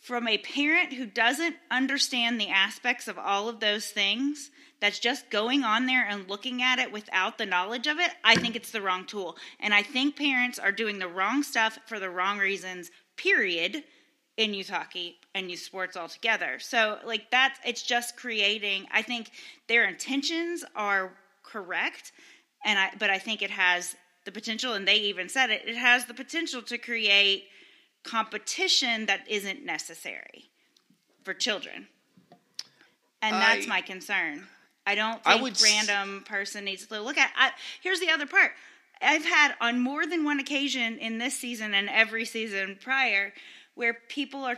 From 0.07 0.25
a 0.25 0.37
parent 0.37 0.93
who 0.93 1.05
doesn't 1.05 1.57
understand 1.69 2.39
the 2.39 2.47
aspects 2.47 3.09
of 3.09 3.19
all 3.19 3.49
of 3.49 3.59
those 3.59 3.87
things, 3.87 4.51
that's 4.79 4.99
just 4.99 5.29
going 5.29 5.65
on 5.65 5.85
there 5.85 6.07
and 6.07 6.29
looking 6.29 6.61
at 6.61 6.79
it 6.79 6.93
without 6.93 7.37
the 7.37 7.45
knowledge 7.45 7.87
of 7.87 7.99
it, 7.99 8.11
I 8.23 8.35
think 8.35 8.55
it's 8.55 8.71
the 8.71 8.81
wrong 8.81 9.05
tool. 9.05 9.35
And 9.59 9.73
I 9.73 9.83
think 9.83 10.15
parents 10.15 10.59
are 10.59 10.71
doing 10.71 10.97
the 10.97 11.09
wrong 11.09 11.43
stuff 11.43 11.77
for 11.87 11.99
the 11.99 12.09
wrong 12.09 12.37
reasons, 12.37 12.89
period, 13.17 13.83
in 14.37 14.53
youth 14.53 14.69
hockey 14.69 15.17
and 15.35 15.51
youth 15.51 15.59
sports 15.59 15.97
altogether. 15.97 16.57
So, 16.59 16.99
like, 17.05 17.29
that's 17.29 17.59
it's 17.65 17.83
just 17.83 18.15
creating, 18.15 18.85
I 18.93 19.01
think 19.01 19.31
their 19.67 19.89
intentions 19.89 20.63
are 20.73 21.17
correct. 21.43 22.13
And 22.63 22.79
I, 22.79 22.91
but 22.97 23.09
I 23.09 23.19
think 23.19 23.41
it 23.41 23.51
has 23.51 23.97
the 24.23 24.31
potential, 24.31 24.73
and 24.73 24.87
they 24.87 24.99
even 24.99 25.27
said 25.27 25.49
it, 25.49 25.63
it 25.67 25.75
has 25.75 26.05
the 26.05 26.13
potential 26.13 26.61
to 26.61 26.77
create 26.77 27.49
competition 28.07 29.05
that 29.07 29.21
isn't 29.29 29.65
necessary 29.65 30.49
for 31.23 31.33
children. 31.33 31.87
And 33.21 33.35
that's 33.35 33.67
my 33.67 33.81
concern. 33.81 34.47
I 34.85 34.95
don't 34.95 35.19
I 35.25 35.33
think 35.33 35.43
would 35.43 35.53
s- 35.53 35.63
random 35.63 36.23
person 36.25 36.63
needs 36.65 36.85
to 36.87 37.01
look 37.01 37.17
at. 37.17 37.31
I, 37.35 37.51
here's 37.81 37.99
the 37.99 38.09
other 38.09 38.25
part. 38.25 38.51
I've 39.01 39.25
had 39.25 39.55
on 39.59 39.79
more 39.79 40.07
than 40.07 40.23
one 40.23 40.39
occasion 40.39 40.97
in 40.97 41.17
this 41.17 41.35
season 41.35 41.73
and 41.73 41.89
every 41.89 42.25
season 42.25 42.77
prior 42.81 43.33
where 43.75 43.97
people 44.07 44.43
are 44.43 44.57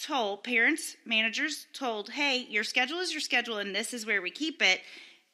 told, 0.00 0.44
parents, 0.44 0.96
managers 1.04 1.66
told, 1.72 2.10
hey, 2.10 2.46
your 2.48 2.64
schedule 2.64 2.98
is 2.98 3.12
your 3.12 3.20
schedule 3.20 3.58
and 3.58 3.74
this 3.74 3.92
is 3.92 4.06
where 4.06 4.22
we 4.22 4.30
keep 4.30 4.62
it. 4.62 4.80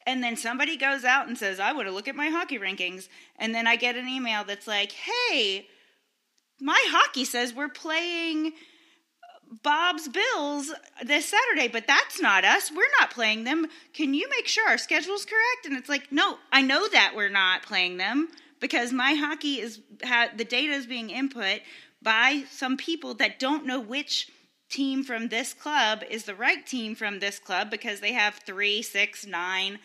And 0.07 0.23
then 0.23 0.37
somebody 0.37 0.77
goes 0.77 1.05
out 1.05 1.29
and 1.29 1.39
says, 1.39 1.61
I 1.61 1.73
want 1.73 1.87
to 1.87 1.95
look 1.95 2.09
at 2.09 2.17
my 2.17 2.29
hockey 2.29 2.59
rankings. 2.59 3.09
And 3.39 3.55
then 3.55 3.67
I 3.67 3.77
get 3.77 3.97
an 3.97 4.09
email 4.09 4.43
that's 4.45 4.67
like, 4.67 4.93
hey, 4.93 5.69
my 6.63 6.81
hockey 6.89 7.25
says 7.25 7.53
we're 7.53 7.69
playing 7.69 8.53
Bob's 9.63 10.09
Bills 10.09 10.73
this 11.05 11.29
Saturday, 11.29 11.69
but 11.69 11.87
that's 11.87 12.21
not 12.21 12.45
us. 12.45 12.71
We're 12.71 12.85
not 13.01 13.11
playing 13.11 13.45
them. 13.45 13.67
Can 13.93 14.15
you 14.15 14.29
make 14.31 14.47
sure 14.47 14.69
our 14.69 14.79
schedule's 14.79 15.25
correct? 15.25 15.67
And 15.67 15.77
it's 15.77 15.89
like, 15.89 16.11
no, 16.13 16.39
I 16.53 16.63
know 16.63 16.89
that 16.89 17.15
we're 17.17 17.29
not 17.29 17.63
playing 17.63 17.97
them 17.97 18.29
because 18.61 18.93
my 18.93 19.15
hockey 19.15 19.61
is 19.61 19.81
the 20.01 20.45
data 20.45 20.73
is 20.73 20.87
being 20.87 21.11
input 21.11 21.61
by 22.01 22.45
some 22.51 22.77
people 22.77 23.15
that 23.15 23.41
don't 23.41 23.67
know 23.67 23.81
which 23.81 24.31
team 24.71 25.03
from 25.05 25.29
this 25.29 25.53
club 25.53 26.03
is 26.09 26.25
the 26.25 26.35
right 26.35 26.65
team 26.65 26.95
from 26.95 27.19
this 27.19 27.39
club 27.39 27.71
because 27.71 28.01
they 28.01 28.13
have 28.13 28.41
three, 28.47 28.83
six, 28.83 29.27
nine 29.27 29.81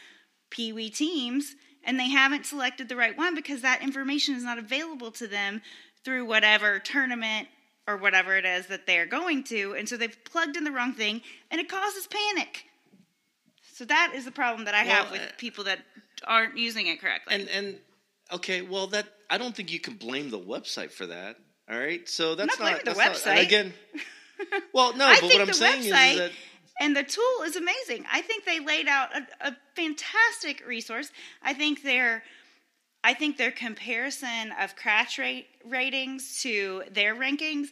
Pee 0.50 0.72
Wee 0.72 0.89
teams 0.89 1.55
and 1.84 2.00
they 2.00 2.10
haven't 2.10 2.46
selected 2.46 2.88
the 2.88 2.96
right 2.96 3.17
one 3.17 3.36
because 3.36 3.62
that 3.62 3.81
information 3.81 4.36
is 4.36 4.43
not 4.43 4.57
available 4.57 5.12
to 5.12 5.27
them 5.27 5.62
through 6.07 6.23
whatever 6.23 6.79
tournament 6.79 7.49
or 7.85 7.97
whatever 7.97 8.37
it 8.37 8.45
is 8.45 8.67
that 8.67 8.87
they're 8.87 9.05
going 9.05 9.43
to. 9.43 9.75
And 9.77 9.89
so 9.89 9.97
they've 9.97 10.17
plugged 10.23 10.55
in 10.55 10.63
the 10.63 10.71
wrong 10.71 10.93
thing 10.93 11.21
and 11.51 11.59
it 11.59 11.67
causes 11.67 12.07
panic. 12.07 12.63
So 13.73 13.83
that 13.83 14.13
is 14.15 14.23
the 14.23 14.31
problem 14.31 14.63
that 14.65 14.73
I 14.73 14.83
have 14.83 15.11
with 15.11 15.19
uh, 15.19 15.25
people 15.37 15.65
that 15.65 15.79
aren't 16.25 16.57
using 16.57 16.87
it 16.87 17.01
correctly. 17.01 17.35
And 17.35 17.49
and 17.49 17.75
okay, 18.31 18.61
well 18.61 18.87
that 18.87 19.05
I 19.29 19.37
don't 19.37 19.53
think 19.53 19.69
you 19.69 19.81
can 19.81 19.95
blame 19.95 20.29
the 20.29 20.39
website 20.39 20.91
for 20.91 21.07
that. 21.07 21.35
All 21.69 21.77
right, 21.77 22.07
so 22.07 22.35
that's 22.35 22.57
not 22.57 22.59
blaming 22.59 22.81
the 22.85 22.93
that's 22.93 23.25
not- 23.25 23.35
website. 23.35 23.43
again, 23.43 23.73
well, 24.73 24.95
no, 24.95 25.13
but 25.19 25.23
what 25.23 25.41
I'm 25.41 25.51
saying 25.51 25.79
is, 25.79 25.85
is 25.87 25.91
that 25.91 26.31
and 26.79 26.95
the 26.95 27.03
tool 27.03 27.43
is 27.43 27.57
amazing. 27.57 28.05
I 28.09 28.21
think 28.21 28.45
they 28.45 28.61
laid 28.61 28.87
out 28.87 29.09
a, 29.13 29.49
a 29.49 29.57
fantastic 29.75 30.65
resource. 30.65 31.11
I 31.43 31.53
think 31.53 31.83
their 31.83 32.23
I 33.07 33.13
think 33.13 33.37
their 33.37 33.51
comparison 33.51 34.51
of 34.59 34.75
crash 34.75 35.17
rate 35.17 35.47
ratings 35.63 36.41
to 36.41 36.83
their 36.91 37.15
rankings 37.15 37.67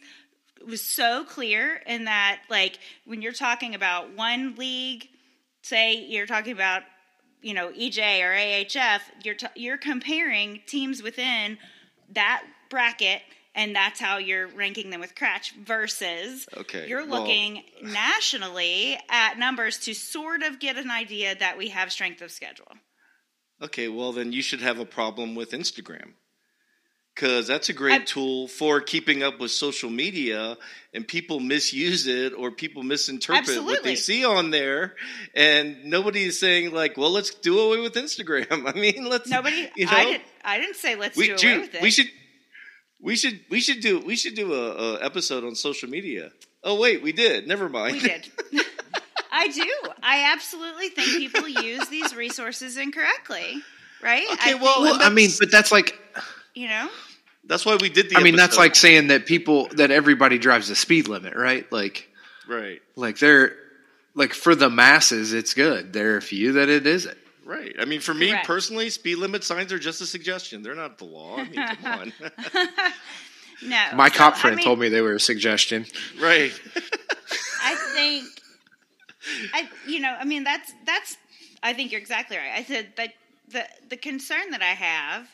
was 0.66 0.80
so 0.80 1.24
clear 1.24 1.76
in 1.86 2.06
that 2.06 2.40
like 2.48 2.78
when 3.04 3.20
you're 3.20 3.32
talking 3.34 3.74
about 3.74 4.14
one 4.14 4.54
league, 4.54 5.06
say 5.60 5.96
you're 6.08 6.24
talking 6.24 6.52
about 6.54 6.84
you 7.42 7.52
know 7.52 7.70
EJ 7.70 8.22
or 8.22 8.32
AHF, 8.32 9.00
you're 9.24 9.34
t- 9.34 9.46
you're 9.56 9.76
comparing 9.76 10.62
teams 10.66 11.02
within 11.02 11.58
that 12.14 12.42
bracket 12.70 13.20
and 13.54 13.76
that's 13.76 14.00
how 14.00 14.16
you're 14.16 14.48
ranking 14.48 14.88
them 14.88 15.00
with 15.00 15.14
Cratch 15.14 15.52
versus 15.56 16.46
Okay, 16.56 16.88
you're 16.88 17.06
well- 17.06 17.20
looking 17.20 17.62
nationally 17.82 18.98
at 19.10 19.38
numbers 19.38 19.76
to 19.80 19.92
sort 19.92 20.42
of 20.42 20.60
get 20.60 20.78
an 20.78 20.90
idea 20.90 21.34
that 21.34 21.58
we 21.58 21.68
have 21.68 21.92
strength 21.92 22.22
of 22.22 22.30
schedule. 22.30 22.72
Okay, 23.62 23.88
well 23.88 24.12
then 24.12 24.32
you 24.32 24.42
should 24.42 24.60
have 24.60 24.78
a 24.78 24.84
problem 24.84 25.34
with 25.34 25.50
Instagram. 25.52 26.12
Cuz 27.16 27.46
that's 27.46 27.70
a 27.70 27.72
great 27.72 28.02
I- 28.02 28.04
tool 28.04 28.46
for 28.46 28.80
keeping 28.82 29.22
up 29.22 29.40
with 29.40 29.50
social 29.50 29.88
media 29.88 30.58
and 30.92 31.08
people 31.08 31.40
misuse 31.40 32.06
it 32.06 32.34
or 32.34 32.50
people 32.50 32.82
misinterpret 32.82 33.64
what 33.64 33.82
they 33.82 33.96
see 33.96 34.24
on 34.24 34.50
there 34.50 34.94
and 35.34 35.86
nobody 35.86 36.24
is 36.24 36.38
saying 36.38 36.72
like, 36.72 36.98
"Well, 36.98 37.10
let's 37.10 37.30
do 37.30 37.58
away 37.58 37.80
with 37.80 37.94
Instagram." 37.94 38.66
I 38.74 38.78
mean, 38.78 39.06
let's 39.08 39.30
Nobody, 39.30 39.70
you 39.76 39.86
know, 39.86 39.92
I 39.92 40.04
didn't, 40.04 40.24
I 40.44 40.58
didn't 40.58 40.76
say 40.76 40.94
let's 40.94 41.16
we, 41.16 41.34
do 41.34 41.48
away 41.48 41.58
with 41.60 41.74
it. 41.74 41.82
we 41.82 41.90
should 41.90 42.10
we 43.00 43.16
should 43.16 43.40
we 43.50 43.60
should 43.60 43.80
do 43.80 43.98
we 44.00 44.16
should 44.16 44.34
do 44.34 44.52
a, 44.52 44.96
a 44.96 45.04
episode 45.04 45.44
on 45.44 45.54
social 45.54 45.88
media. 45.88 46.32
Oh 46.62 46.78
wait, 46.78 47.02
we 47.02 47.12
did. 47.12 47.46
Never 47.46 47.68
mind. 47.68 47.94
We 47.94 48.00
did. 48.00 48.30
I 49.36 49.48
do. 49.48 49.90
I 50.02 50.32
absolutely 50.32 50.88
think 50.88 51.08
people 51.18 51.48
use 51.48 51.86
these 51.88 52.14
resources 52.14 52.76
incorrectly. 52.76 53.62
Right? 54.02 54.24
Okay, 54.32 54.52
I 54.52 54.54
well, 54.54 54.84
think, 54.84 54.98
Well, 54.98 55.06
I 55.10 55.12
mean, 55.12 55.30
but 55.38 55.50
that's 55.50 55.72
like 55.72 55.98
you 56.54 56.68
know, 56.68 56.88
That's 57.44 57.64
why 57.66 57.76
we 57.80 57.88
did 57.88 58.10
the. 58.10 58.16
I 58.16 58.22
mean 58.22 58.36
that's 58.36 58.56
like 58.56 58.74
saying 58.74 59.08
that 59.08 59.26
people 59.26 59.68
that 59.76 59.90
everybody 59.90 60.38
drives 60.38 60.68
the 60.68 60.74
speed 60.76 61.08
limit, 61.08 61.34
right? 61.34 61.70
Like 61.72 62.08
right, 62.48 62.80
like 62.94 63.18
they're 63.18 63.56
like 64.14 64.32
for 64.32 64.54
the 64.54 64.70
masses 64.70 65.32
it's 65.32 65.54
good. 65.54 65.92
There 65.92 66.14
are 66.14 66.16
a 66.18 66.22
few 66.22 66.52
that 66.52 66.68
it 66.68 66.86
isn't. 66.86 67.16
right. 67.44 67.74
I 67.78 67.84
mean, 67.84 68.00
for 68.00 68.14
me 68.14 68.30
Correct. 68.30 68.46
personally, 68.46 68.90
speed 68.90 69.16
limit 69.16 69.44
signs 69.44 69.72
are 69.72 69.78
just 69.78 70.00
a 70.00 70.06
suggestion. 70.06 70.62
They're 70.62 70.74
not 70.74 70.98
the 70.98 71.04
law. 71.04 71.36
I 71.38 71.44
mean, 71.44 71.66
come 71.82 72.00
on. 72.00 72.12
no. 73.62 73.84
My 73.94 74.08
So, 74.08 74.14
cop 74.16 74.34
I 74.34 74.38
friend 74.38 74.56
mean, 74.56 74.64
told 74.64 74.78
me 74.78 74.88
they 74.88 75.00
were 75.02 75.14
a 75.14 75.20
suggestion. 75.20 75.86
right. 76.20 76.52
I 77.62 77.74
think, 77.94 78.26
I 79.52 79.68
you 79.86 80.00
know, 80.00 80.14
I 80.18 80.24
mean 80.24 80.44
that's 80.44 80.72
that's. 80.84 81.16
I 81.62 81.72
think 81.72 81.90
you're 81.90 82.00
exactly 82.00 82.36
right. 82.36 82.52
I 82.54 82.62
said 82.62 82.92
that 82.96 83.14
the 83.48 83.64
the 83.88 83.96
concern 83.96 84.50
that 84.50 84.62
I 84.62 84.74
have 84.74 85.28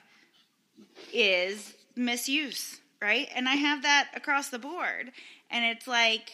is 1.13 1.75
misuse, 1.97 2.81
right? 3.01 3.29
And 3.35 3.49
I 3.49 3.55
have 3.55 3.83
that 3.83 4.11
across 4.15 4.49
the 4.49 4.59
board, 4.59 5.13
and 5.51 5.65
it's 5.65 5.87
like, 5.87 6.33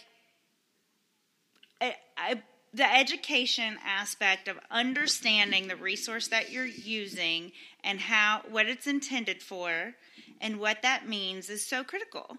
I, 1.81 1.97
I 2.17 2.43
the 2.75 2.95
education 2.95 3.79
aspect 3.85 4.47
of 4.47 4.59
understanding 4.71 5.69
the 5.69 5.77
resource 5.77 6.29
that 6.29 6.51
you're 6.53 6.67
using 6.67 7.53
and 7.83 7.99
how 7.99 8.43
what 8.51 8.67
it's 8.67 8.87
intended 8.87 9.43
for 9.43 9.95
and 10.41 10.61
what 10.61 10.83
that 10.83 11.09
means 11.09 11.49
is 11.49 11.67
so 11.67 11.83
critical. 11.83 12.37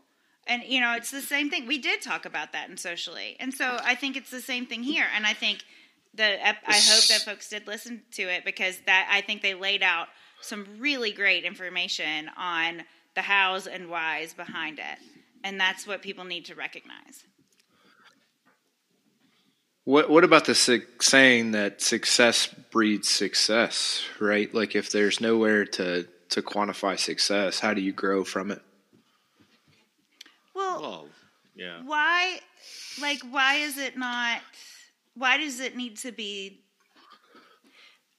And 0.49 0.63
you 0.63 0.81
know, 0.81 0.95
it's 0.95 1.11
the 1.11 1.21
same 1.21 1.51
thing. 1.51 1.67
We 1.67 1.77
did 1.77 2.01
talk 2.01 2.25
about 2.25 2.53
that 2.53 2.69
in 2.69 2.75
socially, 2.75 3.37
and 3.39 3.53
so 3.53 3.77
I 3.83 3.93
think 3.93 4.17
it's 4.17 4.31
the 4.31 4.41
same 4.41 4.65
thing 4.65 4.81
here. 4.81 5.05
And 5.15 5.25
I 5.25 5.33
think 5.33 5.63
the 6.15 6.41
I 6.43 6.53
hope 6.53 7.07
that 7.07 7.21
folks 7.23 7.49
did 7.49 7.67
listen 7.67 8.01
to 8.13 8.23
it 8.23 8.43
because 8.43 8.79
that 8.87 9.07
I 9.11 9.21
think 9.21 9.43
they 9.43 9.53
laid 9.53 9.83
out 9.83 10.07
some 10.41 10.65
really 10.79 11.11
great 11.11 11.43
information 11.43 12.31
on 12.35 12.83
the 13.15 13.21
hows 13.21 13.67
and 13.67 13.89
whys 13.89 14.33
behind 14.33 14.79
it, 14.79 14.97
and 15.43 15.59
that's 15.59 15.85
what 15.85 16.01
people 16.01 16.25
need 16.25 16.45
to 16.45 16.55
recognize. 16.55 17.23
What 19.83 20.09
what 20.09 20.23
about 20.23 20.45
the 20.45 20.55
saying 20.99 21.51
that 21.51 21.79
success 21.79 22.47
breeds 22.47 23.07
success, 23.07 24.03
right? 24.19 24.51
Like 24.51 24.75
if 24.75 24.91
there's 24.91 25.21
nowhere 25.21 25.65
to 25.65 26.07
to 26.29 26.41
quantify 26.41 26.97
success, 26.97 27.59
how 27.59 27.75
do 27.75 27.81
you 27.81 27.93
grow 27.93 28.23
from 28.23 28.49
it? 28.49 28.61
Oh, 30.79 31.07
yeah. 31.55 31.81
why 31.83 32.39
like 33.01 33.21
why 33.31 33.55
is 33.55 33.77
it 33.77 33.97
not 33.97 34.41
why 35.15 35.37
does 35.37 35.59
it 35.59 35.75
need 35.75 35.97
to 35.97 36.11
be 36.11 36.61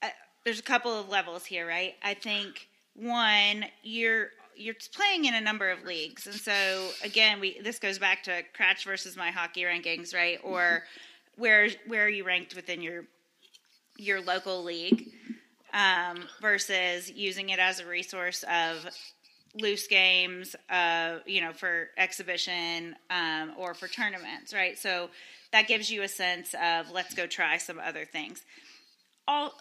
uh, 0.02 0.08
there's 0.44 0.58
a 0.58 0.62
couple 0.62 0.92
of 0.98 1.08
levels 1.08 1.46
here 1.46 1.66
right? 1.66 1.94
I 2.02 2.14
think 2.14 2.68
one 2.94 3.64
you're 3.82 4.28
you're 4.56 4.74
playing 4.94 5.24
in 5.24 5.34
a 5.34 5.40
number 5.40 5.70
of 5.70 5.84
leagues 5.84 6.26
and 6.26 6.36
so 6.36 6.90
again 7.02 7.40
we 7.40 7.58
this 7.62 7.78
goes 7.78 7.98
back 7.98 8.22
to 8.24 8.42
cratch 8.54 8.84
versus 8.84 9.16
my 9.16 9.30
hockey 9.30 9.62
rankings 9.62 10.14
right? 10.14 10.38
Or 10.44 10.82
where 11.36 11.68
where 11.86 12.04
are 12.04 12.08
you 12.08 12.24
ranked 12.24 12.54
within 12.54 12.82
your 12.82 13.04
your 13.96 14.20
local 14.20 14.62
league 14.62 15.08
um, 15.72 16.24
versus 16.40 17.10
using 17.10 17.50
it 17.50 17.58
as 17.58 17.80
a 17.80 17.86
resource 17.86 18.44
of 18.50 18.86
loose 19.54 19.86
games, 19.86 20.54
uh, 20.68 21.18
you 21.26 21.40
know, 21.40 21.52
for 21.52 21.88
exhibition 21.96 22.94
um, 23.10 23.52
or 23.56 23.74
for 23.74 23.88
tournaments, 23.88 24.54
right? 24.54 24.78
So 24.78 25.10
that 25.52 25.66
gives 25.66 25.90
you 25.90 26.02
a 26.02 26.08
sense 26.08 26.54
of 26.54 26.90
let's 26.90 27.14
go 27.14 27.26
try 27.26 27.56
some 27.58 27.78
other 27.78 28.04
things. 28.04 28.42
All 29.26 29.52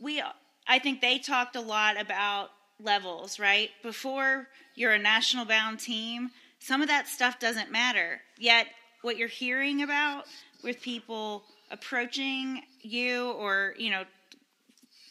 we, 0.00 0.22
I 0.66 0.78
think 0.78 1.00
they 1.00 1.18
talked 1.18 1.56
a 1.56 1.60
lot 1.60 2.00
about 2.00 2.50
levels, 2.80 3.38
right? 3.38 3.70
Before 3.82 4.48
you're 4.74 4.92
a 4.92 4.98
national 4.98 5.44
bound 5.44 5.80
team, 5.80 6.30
some 6.58 6.82
of 6.82 6.88
that 6.88 7.06
stuff 7.06 7.38
doesn't 7.38 7.70
matter. 7.70 8.20
Yet, 8.38 8.66
what 9.02 9.16
you're 9.16 9.28
hearing 9.28 9.82
about 9.82 10.24
with 10.64 10.80
people 10.80 11.44
approaching 11.70 12.62
you 12.80 13.30
or, 13.32 13.74
you 13.78 13.90
know, 13.90 14.04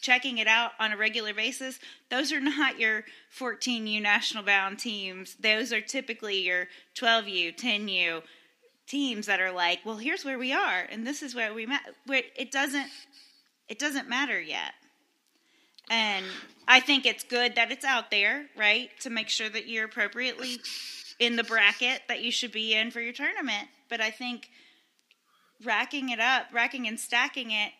checking 0.05 0.37
it 0.37 0.47
out 0.47 0.71
on 0.79 0.91
a 0.91 0.97
regular 0.97 1.33
basis, 1.33 1.79
those 2.09 2.31
are 2.31 2.39
not 2.39 2.79
your 2.79 3.03
14U 3.37 4.01
national 4.01 4.43
bound 4.43 4.77
teams. 4.77 5.35
Those 5.39 5.73
are 5.73 5.81
typically 5.81 6.41
your 6.41 6.67
12U, 6.95 7.57
10U 7.57 8.21
teams 8.87 9.25
that 9.25 9.41
are 9.41 9.51
like, 9.51 9.79
well, 9.83 9.97
here's 9.97 10.23
where 10.23 10.37
we 10.37 10.53
are, 10.53 10.87
and 10.91 11.07
this 11.07 11.23
is 11.23 11.33
where 11.33 11.53
we 11.53 11.65
met. 11.65 11.81
Where 12.05 12.21
it 12.35 12.51
doesn't, 12.51 12.87
it 13.67 13.79
doesn't 13.79 14.07
matter 14.07 14.39
yet. 14.39 14.73
And 15.89 16.25
I 16.67 16.79
think 16.79 17.05
it's 17.05 17.23
good 17.23 17.55
that 17.55 17.71
it's 17.71 17.85
out 17.85 18.11
there, 18.11 18.45
right, 18.55 18.89
to 19.01 19.09
make 19.09 19.29
sure 19.29 19.49
that 19.49 19.67
you're 19.67 19.85
appropriately 19.85 20.59
in 21.19 21.35
the 21.35 21.43
bracket 21.43 22.01
that 22.07 22.21
you 22.21 22.31
should 22.31 22.51
be 22.51 22.75
in 22.75 22.91
for 22.91 23.01
your 23.01 23.13
tournament. 23.13 23.69
But 23.89 24.01
I 24.01 24.11
think 24.11 24.49
racking 25.63 26.09
it 26.09 26.19
up, 26.19 26.45
racking 26.53 26.87
and 26.87 26.99
stacking 26.99 27.51
it 27.51 27.71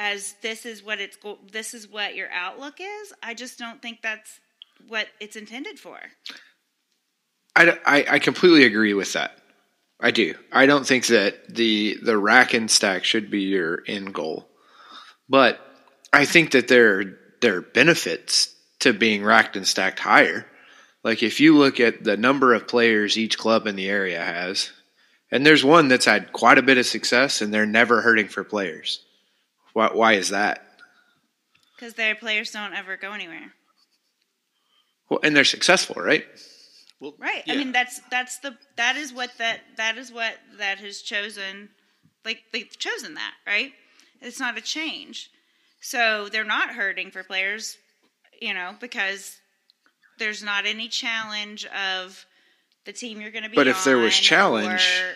as 0.00 0.34
this 0.40 0.64
is 0.64 0.82
what 0.82 0.98
it's 0.98 1.18
this 1.52 1.74
is 1.74 1.86
what 1.86 2.14
your 2.16 2.30
outlook 2.32 2.80
is. 2.80 3.12
I 3.22 3.34
just 3.34 3.58
don't 3.58 3.82
think 3.82 4.00
that's 4.02 4.40
what 4.88 5.06
it's 5.20 5.36
intended 5.36 5.78
for. 5.78 5.98
I, 7.54 7.78
I, 7.84 8.06
I 8.12 8.18
completely 8.18 8.64
agree 8.64 8.94
with 8.94 9.12
that. 9.12 9.32
I 10.00 10.10
do. 10.10 10.34
I 10.50 10.64
don't 10.64 10.86
think 10.86 11.08
that 11.08 11.54
the 11.54 11.98
the 12.02 12.16
rack 12.16 12.54
and 12.54 12.70
stack 12.70 13.04
should 13.04 13.30
be 13.30 13.42
your 13.42 13.82
end 13.86 14.14
goal, 14.14 14.48
but 15.28 15.60
I 16.14 16.24
think 16.24 16.52
that 16.52 16.68
there 16.68 17.18
there 17.42 17.56
are 17.56 17.60
benefits 17.60 18.54
to 18.78 18.94
being 18.94 19.22
racked 19.22 19.56
and 19.56 19.68
stacked 19.68 19.98
higher. 19.98 20.46
Like 21.04 21.22
if 21.22 21.40
you 21.40 21.58
look 21.58 21.78
at 21.78 22.02
the 22.02 22.16
number 22.16 22.54
of 22.54 22.66
players 22.66 23.18
each 23.18 23.36
club 23.36 23.66
in 23.66 23.76
the 23.76 23.90
area 23.90 24.24
has, 24.24 24.72
and 25.30 25.44
there's 25.44 25.62
one 25.62 25.88
that's 25.88 26.06
had 26.06 26.32
quite 26.32 26.56
a 26.56 26.62
bit 26.62 26.78
of 26.78 26.86
success, 26.86 27.42
and 27.42 27.52
they're 27.52 27.66
never 27.66 28.00
hurting 28.00 28.28
for 28.28 28.44
players. 28.44 29.04
Why, 29.72 29.88
why 29.92 30.12
is 30.14 30.30
that? 30.30 30.66
Because 31.76 31.94
their 31.94 32.14
players 32.14 32.50
don't 32.50 32.74
ever 32.74 32.96
go 32.96 33.12
anywhere. 33.12 33.52
Well, 35.08 35.20
and 35.22 35.34
they're 35.34 35.44
successful, 35.44 35.96
right? 36.02 36.24
Well, 37.00 37.14
Right. 37.18 37.42
yeah. 37.46 37.54
I 37.54 37.56
mean 37.56 37.72
that's 37.72 38.00
that's 38.10 38.38
the 38.40 38.56
that 38.76 38.96
is 38.96 39.12
what 39.12 39.30
that 39.38 39.60
that 39.78 39.96
is 39.96 40.12
what 40.12 40.34
that 40.58 40.78
has 40.78 41.00
chosen 41.00 41.70
like 42.24 42.42
they've 42.52 42.68
chosen 42.78 43.14
that, 43.14 43.32
right? 43.46 43.72
It's 44.20 44.38
not 44.38 44.58
a 44.58 44.60
change. 44.60 45.30
So 45.80 46.28
they're 46.30 46.44
not 46.44 46.74
hurting 46.74 47.10
for 47.10 47.24
players, 47.24 47.78
you 48.40 48.52
know, 48.52 48.74
because 48.78 49.38
there's 50.18 50.42
not 50.42 50.66
any 50.66 50.88
challenge 50.88 51.64
of 51.66 52.26
the 52.84 52.92
team 52.92 53.20
you're 53.22 53.30
going 53.30 53.44
to 53.44 53.48
be 53.50 53.56
But 53.56 53.66
if 53.68 53.82
there 53.84 53.96
was 53.96 54.14
challenge- 54.18 54.82
or- 55.00 55.14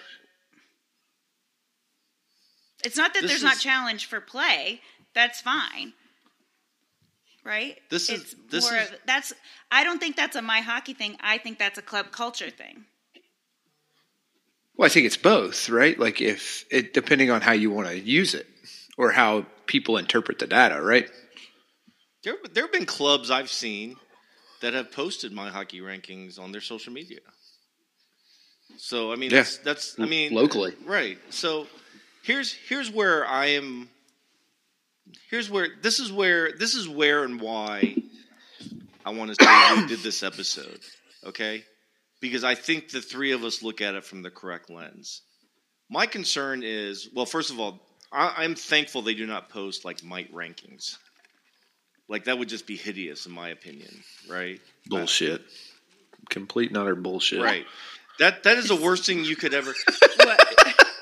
it's 2.85 2.97
not 2.97 3.15
that 3.15 3.23
This 3.23 3.31
there's 3.31 3.43
not 3.43 3.59
challenge 3.59 4.07
for 4.07 4.21
play. 4.21 4.81
That's 5.15 5.41
fine. 5.41 5.93
Right? 7.45 7.79
This 7.91 8.09
is- 8.09 8.35
this 8.51 8.65
more 8.71 8.81
is- 8.81 8.91
of, 8.91 8.99
that's 9.07 9.33
I 9.71 9.85
don't 9.85 9.99
think 9.99 10.17
that's 10.17 10.37
a 10.37 10.43
my 10.43 10.61
hockey 10.61 10.95
thing. 10.95 11.17
I 11.21 11.39
think 11.39 11.59
that's 11.59 11.79
a 11.79 11.83
club 11.83 12.11
culture 12.11 12.51
thing. 12.51 12.85
Well, 14.77 14.87
I 14.87 14.89
think 14.89 15.07
it's 15.07 15.17
both, 15.17 15.69
right? 15.69 15.99
Like 15.99 16.21
if 16.21 16.65
it 16.71 16.93
depending 16.95 17.31
on 17.31 17.41
how 17.43 17.53
you 17.53 17.71
want 17.71 17.89
to 17.89 17.99
use 17.99 18.35
it 18.35 18.47
or 18.97 19.11
how 19.13 19.47
people 19.67 19.97
interpret 19.99 20.39
the 20.39 20.47
data, 20.47 20.81
right? 20.83 21.09
There, 22.23 22.37
there 22.53 22.65
have 22.65 22.73
been 22.73 22.87
clubs 22.87 23.31
I've 23.31 23.51
seen 23.51 23.97
that 24.63 24.73
have 24.73 24.91
posted 24.91 25.31
my 25.33 25.51
hockey 25.51 25.81
rankings 25.81 26.39
on 26.41 26.51
their 26.53 26.63
social 26.63 26.93
media. 26.93 27.21
So 28.79 29.13
I 29.13 29.17
mean, 29.17 29.31
Yeah. 29.31 29.39
that's, 29.39 29.59
that's 29.59 30.01
I 30.01 30.07
mean, 30.07 30.33
Locally. 30.33 30.75
right? 30.85 31.19
So 31.31 31.67
here's 32.25 32.53
here's 32.53 32.91
where 32.91 33.27
I 33.27 33.47
am. 33.47 33.89
Here's 35.31 35.49
where 35.49 35.69
this 35.83 36.01
is 36.01 36.11
where 36.11 36.53
this 36.53 36.75
is 36.75 36.89
where 36.89 37.25
and 37.25 37.41
why 37.41 37.97
I 39.05 39.11
want 39.11 39.35
to 39.35 39.45
say 39.45 39.81
we 39.81 39.87
did 39.87 40.01
this 40.01 40.23
episode, 40.23 40.81
okay? 41.25 41.63
Because 42.21 42.43
I 42.43 42.55
think 42.55 42.91
the 42.91 43.03
three 43.03 43.33
of 43.33 43.45
us 43.45 43.63
look 43.63 43.81
at 43.81 43.95
it 43.95 44.05
from 44.05 44.23
the 44.23 44.31
correct 44.31 44.71
lens. 44.71 45.23
My 45.91 46.07
concern 46.07 46.63
is, 46.65 47.11
well, 47.15 47.27
first 47.27 47.51
of 47.51 47.61
all, 47.61 47.81
I, 48.11 48.35
I'm 48.39 48.55
thankful 48.55 49.03
they 49.03 49.15
do 49.15 49.27
not 49.27 49.51
post 49.51 49.85
like 49.85 50.03
might 50.03 50.33
rankings. 50.33 50.97
Like 52.09 52.25
that 52.25 52.39
would 52.39 52.49
just 52.49 52.67
be 52.67 52.77
hideous, 52.77 53.27
in 53.27 53.33
my 53.33 53.51
opinion. 53.51 54.03
Right? 54.29 54.61
Bullshit. 54.87 55.43
Complete 56.31 56.71
and 56.71 56.79
utter 56.79 56.95
bullshit. 56.95 57.43
Right. 57.43 57.67
That 58.19 58.45
that 58.45 58.57
is 58.57 58.69
the 58.69 58.77
worst 58.77 59.05
thing 59.05 59.25
you 59.25 59.37
could 59.37 59.53
ever. 59.53 59.75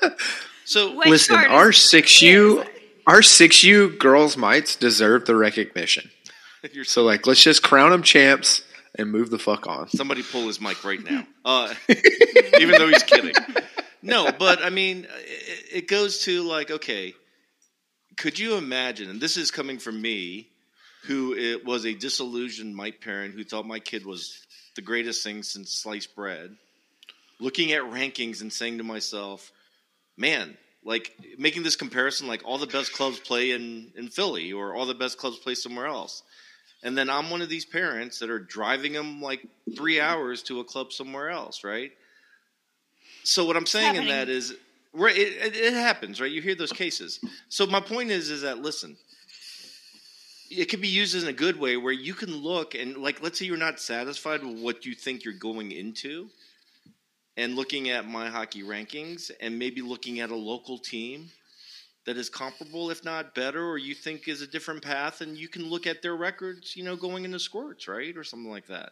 What, 0.63 0.69
So 0.69 0.95
Which 0.95 1.09
Listen, 1.09 1.35
our 1.35 1.71
six 1.71 2.21
U 2.21 2.63
our 3.05 3.21
six 3.21 3.63
U 3.63 3.89
girls 3.97 4.37
mites 4.37 4.75
deserve 4.75 5.25
the 5.25 5.35
recognition. 5.35 6.09
you're 6.71 6.85
So 6.85 7.03
like 7.03 7.27
let's 7.27 7.43
just 7.43 7.63
crown 7.63 7.91
them 7.91 8.03
champs 8.03 8.63
and 8.95 9.11
move 9.11 9.29
the 9.29 9.39
fuck 9.39 9.67
on. 9.67 9.89
Somebody 9.89 10.23
pull 10.23 10.47
his 10.47 10.61
mic 10.61 10.83
right 10.83 11.03
now. 11.03 11.25
Uh, 11.45 11.73
even 12.57 12.77
though 12.77 12.87
he's 12.87 13.03
kidding. 13.03 13.33
No, 14.01 14.31
but 14.31 14.63
I 14.63 14.69
mean, 14.69 15.05
it, 15.09 15.65
it 15.73 15.87
goes 15.89 16.23
to 16.23 16.41
like, 16.43 16.71
okay, 16.71 17.13
could 18.15 18.39
you 18.39 18.55
imagine? 18.55 19.09
And 19.09 19.19
this 19.19 19.35
is 19.35 19.51
coming 19.51 19.77
from 19.77 20.01
me, 20.01 20.47
who 21.03 21.35
it 21.35 21.65
was 21.65 21.85
a 21.85 21.93
disillusioned 21.93 22.75
mite 22.75 23.01
parent 23.01 23.33
who 23.33 23.43
thought 23.43 23.65
my 23.65 23.79
kid 23.79 24.05
was 24.05 24.39
the 24.75 24.81
greatest 24.81 25.23
thing 25.23 25.43
since 25.43 25.71
sliced 25.71 26.15
bread. 26.15 26.55
Looking 27.39 27.73
at 27.73 27.81
rankings 27.81 28.41
and 28.41 28.53
saying 28.53 28.77
to 28.77 28.83
myself, 28.83 29.51
man, 30.17 30.57
like 30.83 31.11
making 31.37 31.63
this 31.63 31.75
comparison, 31.75 32.27
like 32.27 32.41
all 32.45 32.57
the 32.57 32.67
best 32.67 32.93
clubs 32.93 33.19
play 33.19 33.51
in 33.51 33.91
in 33.95 34.09
Philly 34.09 34.53
or 34.53 34.73
all 34.73 34.85
the 34.85 34.93
best 34.93 35.17
clubs 35.17 35.37
play 35.37 35.55
somewhere 35.55 35.87
else. 35.87 36.23
And 36.83 36.97
then 36.97 37.09
I'm 37.09 37.29
one 37.29 37.41
of 37.41 37.47
these 37.47 37.65
parents 37.65 38.19
that 38.19 38.29
are 38.29 38.39
driving 38.39 38.91
them 38.91 39.21
like 39.21 39.45
three 39.75 40.01
hours 40.01 40.43
to 40.43 40.59
a 40.59 40.63
club 40.65 40.91
somewhere 40.91 41.29
else, 41.29 41.63
right? 41.63 41.91
So 43.23 43.45
what 43.45 43.55
I'm 43.55 43.65
saying 43.65 43.95
in 43.95 44.07
that 44.07 44.27
is, 44.27 44.53
right, 44.91 45.15
it, 45.15 45.33
it, 45.41 45.55
it 45.55 45.73
happens, 45.73 46.19
right? 46.19 46.29
You 46.29 46.41
hear 46.41 46.55
those 46.55 46.73
cases. 46.73 47.21
So 47.47 47.65
my 47.65 47.79
point 47.79 48.11
is, 48.11 48.29
is 48.29 48.41
that 48.41 48.59
listen, 48.59 48.97
it 50.51 50.65
can 50.65 50.81
be 50.81 50.89
used 50.89 51.15
in 51.15 51.27
a 51.27 51.33
good 51.33 51.57
way 51.57 51.77
where 51.77 51.93
you 51.93 52.13
can 52.13 52.35
look 52.35 52.75
and 52.75 52.97
like, 52.97 53.23
let's 53.23 53.39
say 53.39 53.45
you're 53.45 53.55
not 53.55 53.79
satisfied 53.79 54.43
with 54.43 54.59
what 54.59 54.85
you 54.85 54.93
think 54.93 55.23
you're 55.23 55.33
going 55.33 55.71
into, 55.71 56.29
and 57.37 57.55
looking 57.55 57.89
at 57.89 58.07
my 58.07 58.29
hockey 58.29 58.63
rankings 58.63 59.31
and 59.39 59.57
maybe 59.57 59.81
looking 59.81 60.19
at 60.19 60.29
a 60.29 60.35
local 60.35 60.77
team 60.77 61.31
that 62.05 62.17
is 62.17 62.29
comparable, 62.29 62.89
if 62.89 63.03
not 63.05 63.33
better, 63.33 63.65
or 63.65 63.77
you 63.77 63.95
think 63.95 64.27
is 64.27 64.41
a 64.41 64.47
different 64.47 64.83
path, 64.83 65.21
and 65.21 65.37
you 65.37 65.47
can 65.47 65.69
look 65.69 65.87
at 65.87 66.01
their 66.01 66.15
records, 66.15 66.75
you 66.75 66.83
know, 66.83 66.95
going 66.95 67.23
into 67.25 67.39
squirts, 67.39 67.87
right, 67.87 68.15
or 68.17 68.23
something 68.23 68.51
like 68.51 68.67
that. 68.67 68.91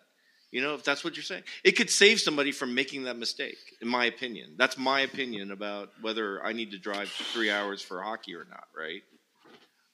You 0.52 0.62
know, 0.62 0.76
if 0.76 0.84
that's 0.84 1.04
what 1.04 1.16
you're 1.16 1.24
saying, 1.24 1.44
it 1.64 1.74
could 1.74 1.90
save 1.90 2.20
somebody 2.20 2.52
from 2.52 2.76
making 2.76 3.04
that 3.06 3.18
mistake. 3.18 3.58
In 3.82 3.88
my 3.88 4.06
opinion, 4.06 4.56
that's 4.58 4.78
my 4.78 5.02
opinion 5.02 5.52
about 5.52 5.90
whether 6.02 6.44
I 6.46 6.52
need 6.52 6.72
to 6.72 6.78
drive 6.78 7.10
three 7.10 7.50
hours 7.50 7.82
for 7.82 8.02
hockey 8.02 8.36
or 8.36 8.46
not, 8.50 8.66
right? 8.78 9.02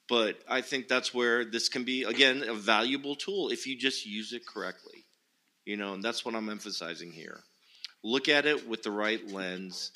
But 0.10 0.39
I 0.47 0.62
think 0.62 0.88
that's 0.88 1.13
where 1.13 1.45
this 1.45 1.69
can 1.69 1.83
be 1.83 2.03
again 2.03 2.43
a 2.47 2.55
valuable 2.55 3.15
tool 3.15 3.49
if 3.49 3.67
you 3.67 3.77
just 3.77 4.05
use 4.05 4.33
it 4.33 4.47
correctly. 4.47 5.05
You 5.65 5.77
know, 5.77 5.93
and 5.93 6.03
that's 6.03 6.25
what 6.25 6.33
I'm 6.33 6.49
emphasizing 6.49 7.12
here. 7.12 7.41
Look 8.03 8.29
at 8.29 8.45
it 8.45 8.67
with 8.67 8.83
the 8.83 8.91
right 8.91 9.25
lens. 9.31 9.91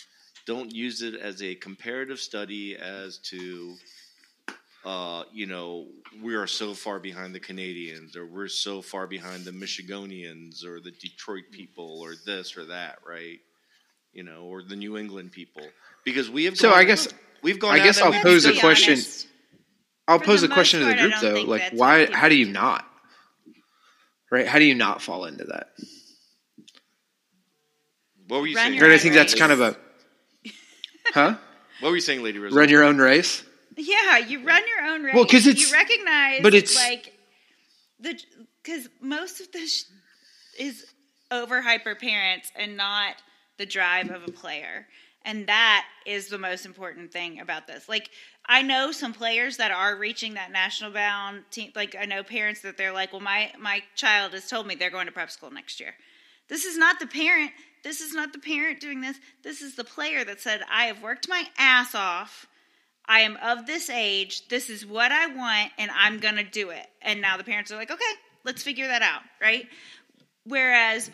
Don't 0.46 0.74
use 0.74 1.02
it 1.02 1.16
as 1.16 1.42
a 1.42 1.56
comparative 1.56 2.20
study 2.20 2.76
as 2.76 3.20
to, 3.20 3.76
uh, 4.84 5.24
you 5.32 5.46
know, 5.46 5.88
we 6.22 6.36
are 6.36 6.48
so 6.48 6.74
far 6.74 7.00
behind 7.00 7.34
the 7.36 7.40
Canadians, 7.40 8.16
or 8.16 8.26
we're 8.26 8.48
so 8.48 8.82
far 8.82 9.06
behind 9.08 9.46
the 9.46 9.52
Michigonians, 9.52 10.66
or 10.66 10.80
the 10.80 10.92
Detroit 10.92 11.46
people, 11.52 12.02
or 12.02 12.16
this 12.26 12.58
or 12.58 12.66
that, 12.66 13.00
right? 13.08 13.40
You 14.14 14.24
know, 14.24 14.44
or 14.46 14.64
the 14.64 14.76
New 14.76 14.98
England 14.98 15.32
people, 15.32 15.66
because 16.04 16.30
we 16.30 16.46
have. 16.46 16.58
So 16.58 16.70
gone- 16.70 16.80
I 16.80 16.84
guess- 16.84 17.08
we've 17.44 17.60
gone. 17.60 17.76
I 17.76 17.84
guess 17.84 18.02
I'll 18.02 18.12
pose 18.22 18.46
a 18.46 18.60
question- 18.60 18.94
honest. 18.94 19.28
I'll 20.08 20.20
For 20.20 20.26
pose 20.26 20.44
a 20.44 20.50
question 20.50 20.80
to 20.82 20.86
the 20.88 20.96
group 20.96 21.14
though. 21.22 21.42
Like 21.44 21.72
why 21.72 22.12
how 22.12 22.28
do 22.28 22.36
you 22.36 22.48
not? 22.48 22.86
Right? 24.30 24.48
How 24.48 24.60
do 24.60 24.66
you 24.66 24.76
not 24.76 25.02
fall 25.02 25.26
into 25.26 25.46
that? 25.46 25.74
What 28.32 28.40
were 28.40 28.48
you 28.48 28.56
Run 28.56 28.68
saying? 28.68 28.76
your 28.76 28.84
Right, 28.86 28.92
I 28.92 28.94
own 28.94 29.00
think 29.02 29.14
that's 29.14 29.34
race. 29.34 29.40
kind 29.42 29.52
of 29.52 29.60
a 29.60 29.76
Huh? 31.14 31.36
What 31.82 31.90
were 31.90 31.96
you 31.96 32.02
saying, 32.02 32.24
Lady 32.24 32.40
Rose? 32.40 32.54
Run 32.54 32.70
your 32.70 32.82
own 32.86 32.98
race? 32.98 33.44
Yeah, 33.76 34.20
you 34.20 34.42
run 34.46 34.62
your 34.74 34.88
own 34.90 35.04
race. 35.04 35.14
Well, 35.14 35.26
because 35.26 35.48
it's- 35.48 35.70
you 35.70 35.74
recognize, 35.76 36.40
but 36.42 36.54
it's- 36.54 36.74
like 36.76 37.14
the 38.00 38.18
because 38.64 38.88
most 39.02 39.42
of 39.42 39.52
the 39.52 39.66
sh- 39.68 39.84
is 40.58 40.86
over 41.30 41.62
hyper 41.62 41.94
parents 41.94 42.50
and 42.56 42.78
not 42.78 43.16
the 43.58 43.66
drive 43.66 44.10
of 44.12 44.24
a 44.26 44.32
player. 44.32 44.88
And 45.26 45.48
that 45.48 45.86
is 46.06 46.30
the 46.30 46.38
most 46.38 46.66
important 46.66 47.12
thing 47.12 47.42
about 47.42 47.68
this. 47.68 47.90
Like, 47.90 48.10
I 48.46 48.62
know 48.62 48.92
some 48.94 49.14
players 49.14 49.58
that 49.58 49.72
are 49.72 49.98
reaching 49.98 50.36
that 50.36 50.52
national 50.52 50.92
bound 50.92 51.44
team. 51.52 51.72
Like, 51.76 51.96
I 52.00 52.06
know 52.06 52.24
parents 52.24 52.62
that 52.62 52.78
they're 52.78 52.92
like, 52.94 53.12
well, 53.12 53.22
my, 53.22 53.52
my 53.60 53.82
child 53.96 54.34
has 54.34 54.48
told 54.48 54.68
me 54.68 54.76
they're 54.76 54.90
going 54.90 55.06
to 55.08 55.12
prep 55.12 55.30
school 55.32 55.52
next 55.52 55.80
year. 55.82 55.94
This 56.48 56.66
is 56.66 56.78
not 56.78 57.00
the 57.00 57.06
parent. 57.08 57.52
This 57.84 58.02
is 58.02 58.14
not 58.14 58.34
the 58.34 58.40
parent 58.40 58.80
doing 58.80 59.02
this. 59.02 59.18
This 59.44 59.62
is 59.62 59.76
the 59.76 59.84
player 59.84 60.24
that 60.24 60.42
said, 60.42 60.62
I 60.72 60.86
have 60.86 61.02
worked 61.02 61.28
my 61.28 61.46
ass 61.58 61.96
off. 61.96 62.48
I 63.06 63.22
am 63.22 63.38
of 63.38 63.66
this 63.66 63.90
age. 63.90 64.48
This 64.48 64.70
is 64.70 64.86
what 64.86 65.12
I 65.12 65.28
want, 65.28 65.72
and 65.78 65.90
I'm 65.92 66.20
going 66.20 66.36
to 66.36 66.44
do 66.44 66.70
it. 66.70 66.86
And 67.02 67.22
now 67.22 67.38
the 67.38 67.44
parents 67.44 67.72
are 67.72 67.76
like, 67.76 67.92
okay, 67.92 68.04
let's 68.44 68.64
figure 68.64 68.88
that 68.88 69.02
out, 69.02 69.22
right? 69.42 69.68
Whereas 70.46 71.10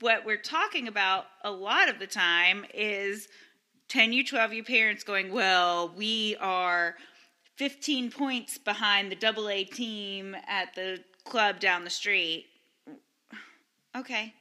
what 0.00 0.24
we're 0.24 0.36
talking 0.36 0.88
about 0.88 1.26
a 1.42 1.50
lot 1.50 1.88
of 1.88 1.98
the 1.98 2.06
time 2.06 2.64
is 2.72 3.28
10 3.88 4.24
12 4.24 4.52
you 4.52 4.64
parents 4.64 5.04
going, 5.04 5.32
well, 5.32 5.92
we 5.96 6.36
are 6.40 6.94
15 7.56 8.10
points 8.10 8.56
behind 8.56 9.10
the 9.10 9.16
double 9.16 9.48
A 9.48 9.64
team 9.64 10.36
at 10.46 10.74
the 10.74 11.02
club 11.24 11.60
down 11.60 11.84
the 11.84 11.90
street. 11.90 12.46
Okay. 13.96 14.32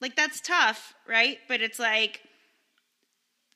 Like 0.00 0.16
that's 0.16 0.40
tough, 0.40 0.94
right? 1.08 1.38
But 1.48 1.60
it's 1.62 1.78
like 1.78 2.20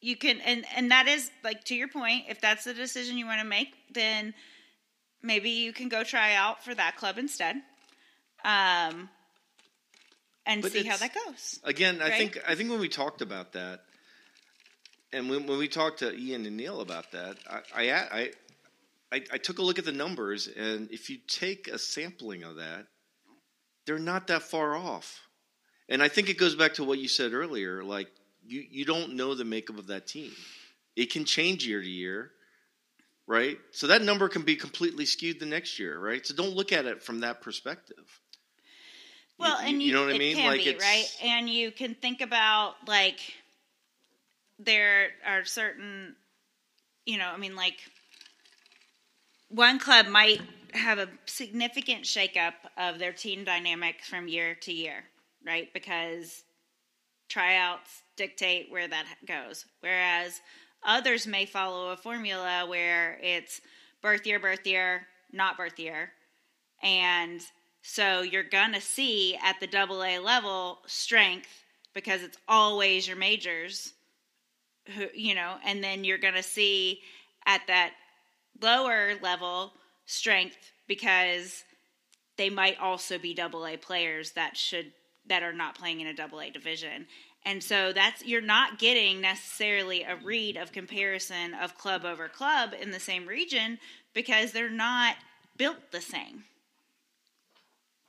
you 0.01 0.17
can 0.17 0.41
and 0.41 0.65
and 0.75 0.91
that 0.91 1.07
is 1.09 1.31
like 1.45 1.65
to 1.65 1.75
your 1.75 1.89
point, 1.89 2.25
if 2.29 2.41
that's 2.41 2.65
the 2.65 2.75
decision 2.75 3.19
you 3.19 3.27
want 3.27 3.41
to 3.41 3.47
make, 3.47 3.69
then 3.93 4.35
maybe 5.23 5.51
you 5.51 5.73
can 5.73 5.89
go 5.89 6.03
try 6.03 6.35
out 6.35 6.65
for 6.65 6.75
that 6.75 6.97
club 6.97 7.19
instead. 7.19 7.57
Um 8.45 9.11
and 10.47 10.63
But 10.63 10.73
see 10.73 10.85
how 10.85 10.97
that 10.97 11.15
goes. 11.15 11.61
Again, 11.65 12.01
I 12.03 12.11
think 12.11 12.39
I 12.47 12.55
think 12.55 12.71
when 12.71 12.81
we 12.81 12.89
talked 12.89 13.21
about 13.21 13.53
that, 13.53 13.81
and 15.13 15.29
when, 15.29 15.47
when 15.47 15.59
we 15.59 15.69
talked 15.69 15.99
to 16.01 16.15
Ian 16.17 16.47
and 16.47 16.57
Neil 16.57 16.81
about 16.81 17.13
that, 17.13 17.37
I, 17.49 17.61
I 17.75 17.93
I 17.93 18.31
I 19.13 19.23
I 19.33 19.39
took 19.39 19.59
a 19.59 19.63
look 19.63 19.79
at 19.79 19.85
the 19.85 19.93
numbers, 19.93 20.49
and 20.49 20.91
if 20.91 21.11
you 21.11 21.19
take 21.29 21.69
a 21.69 21.79
sampling 21.79 22.43
of 22.43 22.57
that, 22.57 22.87
they're 23.87 23.99
not 23.99 24.29
that 24.29 24.43
far 24.43 24.77
off. 24.77 25.21
And 25.91 26.03
I 26.03 26.09
think 26.09 26.31
it 26.31 26.39
goes 26.39 26.55
back 26.55 26.75
to 26.75 26.85
what 26.85 26.99
you 26.99 27.09
said 27.09 27.33
earlier. 27.35 27.83
Like 27.85 28.09
you 28.47 28.65
you 28.71 28.85
don't 28.85 29.15
know 29.15 29.35
the 29.35 29.45
makeup 29.45 29.79
of 29.79 29.89
that 29.89 30.07
team. 30.07 30.33
It 30.97 31.13
can 31.13 31.25
change 31.25 31.67
year 31.67 31.81
to 31.83 31.89
year, 31.89 32.31
right? 33.27 33.59
So 33.73 33.89
that 33.89 34.03
number 34.03 34.29
can 34.29 34.43
be 34.43 34.57
completely 34.57 35.05
skewed 35.05 35.41
the 35.41 35.47
next 35.47 35.79
year, 35.79 35.99
right? 35.99 36.27
So 36.27 36.35
don't 36.35 36.55
look 36.55 36.73
at 36.73 36.87
it 36.87 37.03
from 37.03 37.21
that 37.21 37.43
perspective. 37.43 38.21
Well, 39.39 39.61
You- 39.61 39.67
and 39.69 39.83
you 39.83 39.89
you, 39.89 39.95
know 39.95 40.05
what 40.05 40.15
I 40.15 40.19
mean? 40.19 40.37
can 40.37 40.47
Like, 40.47 40.65
be 40.65 40.75
right, 40.77 41.17
and 41.23 41.49
you 41.51 41.71
can 41.71 41.95
think 41.95 42.21
about 42.21 42.75
like 42.87 43.21
there 44.59 45.11
are 45.27 45.45
certain, 45.45 46.15
you 47.07 47.19
know, 47.19 47.29
I 47.29 47.37
mean, 47.39 47.57
like 47.57 47.79
one 49.49 49.79
club 49.79 50.07
might 50.07 50.41
have 50.75 50.99
a 50.99 51.09
significant 51.27 52.05
shakeup 52.05 52.55
of 52.77 52.99
their 52.99 53.13
team 53.13 53.45
dynamics 53.45 54.09
from 54.09 54.29
year 54.29 54.55
to 54.57 54.73
year, 54.73 55.05
right? 55.47 55.73
Because 55.73 56.43
tryouts 57.29 58.03
dictate 58.17 58.71
where 58.71 58.89
that 58.89 59.07
goes, 59.27 59.65
whereas 59.81 60.41
others 60.85 61.27
may 61.27 61.47
follow 61.47 61.91
a 61.91 61.97
formula 61.97 62.67
where 62.69 63.19
it's 63.23 63.61
birth 64.03 64.27
year, 64.27 64.39
birth 64.39 64.67
year, 64.67 65.07
not 65.33 65.57
birth 65.57 65.79
year, 65.79 66.11
and 66.83 67.41
so 67.83 68.23
you're 68.23 68.43
going 68.43 68.73
to 68.73 68.81
see 68.81 69.37
at 69.43 69.61
the 69.61 69.67
double 69.67 70.03
A 70.03 70.19
level 70.19 70.79
strength 70.87 71.49
because 71.95 72.23
it's 72.23 72.39
always 72.49 73.07
your 73.07 73.17
majors 73.17 73.95
who 74.95 75.07
you 75.15 75.35
know 75.35 75.57
and 75.65 75.83
then 75.83 76.05
you're 76.05 76.19
going 76.19 76.35
to 76.35 76.43
see 76.43 77.01
at 77.47 77.63
that 77.67 77.93
lower 78.61 79.13
level 79.23 79.73
strength 80.07 80.73
because 80.87 81.65
they 82.37 82.51
might 82.51 82.79
also 82.79 83.19
be 83.19 83.35
double 83.35 83.67
A 83.67 83.77
players 83.77 84.33
that 84.33 84.57
should 84.57 84.93
that 85.27 85.43
are 85.43 85.53
not 85.53 85.79
playing 85.79 86.01
in 86.01 86.07
a 86.07 86.15
double 86.15 86.41
A 86.41 86.51
division. 86.51 87.07
And 87.45 87.63
so 87.63 87.93
that's 87.93 88.25
you're 88.25 88.41
not 88.41 88.79
getting 88.79 89.21
necessarily 89.21 90.03
a 90.03 90.17
read 90.17 90.57
of 90.57 90.73
comparison 90.73 91.55
of 91.55 91.79
club 91.79 92.05
over 92.05 92.29
club 92.29 92.75
in 92.79 92.91
the 92.91 93.01
same 93.01 93.27
region 93.27 93.79
because 94.13 94.53
they're 94.53 94.69
not 94.69 95.17
built 95.57 95.91
the 95.91 96.01
same. 96.01 96.45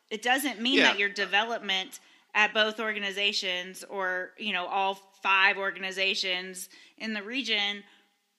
It 0.09 0.21
doesn't 0.21 0.59
mean 0.59 0.79
Yeah. 0.79 0.89
that 0.89 0.99
your 0.99 1.09
development 1.09 1.99
at 2.33 2.53
both 2.53 2.79
organizations 2.79 3.83
or, 3.85 4.33
you 4.37 4.51
know, 4.53 4.65
all 4.65 4.95
five 5.21 5.57
organizations 5.57 6.69
in 6.97 7.13
the 7.13 7.23
region 7.23 7.83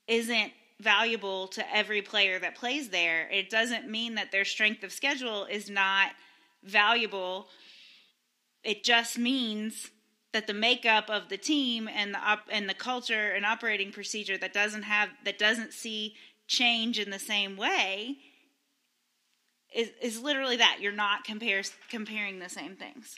isn't 0.09 0.53
valuable 0.81 1.47
to 1.49 1.75
every 1.75 2.03
player 2.03 2.39
that 2.39 2.55
plays 2.57 2.89
there. 2.91 3.29
It 3.31 3.49
doesn't 3.49 3.89
mean 3.89 4.17
that 4.17 4.33
their 4.33 4.45
strength 4.45 4.83
of 4.83 4.93
schedule 4.93 5.45
is 5.45 5.71
not 5.71 6.11
valuable. 6.65 7.49
It 8.65 8.85
just 8.85 9.19
means 9.19 9.91
that 10.33 10.47
the 10.47 10.55
makeup 10.55 11.11
of 11.11 11.29
the 11.29 11.37
team 11.37 11.89
and 11.89 12.15
the 12.15 12.19
op- 12.19 12.49
and 12.51 12.69
the 12.69 12.75
culture 12.75 13.31
and 13.33 13.45
operating 13.45 13.93
procedure 13.93 14.39
that 14.39 14.53
doesn't 14.55 14.83
have 14.85 15.09
that 15.25 15.39
doesn't 15.39 15.73
see 15.73 16.15
change 16.47 16.99
in 16.99 17.11
the 17.11 17.19
same 17.19 17.57
way 17.57 18.17
is 19.75 19.91
is 20.01 20.21
literally 20.21 20.57
that 20.57 20.79
you're 20.81 20.93
not 20.93 21.25
compare, 21.25 21.63
comparing 21.91 22.39
the 22.39 22.49
same 22.49 22.77
things. 22.77 23.17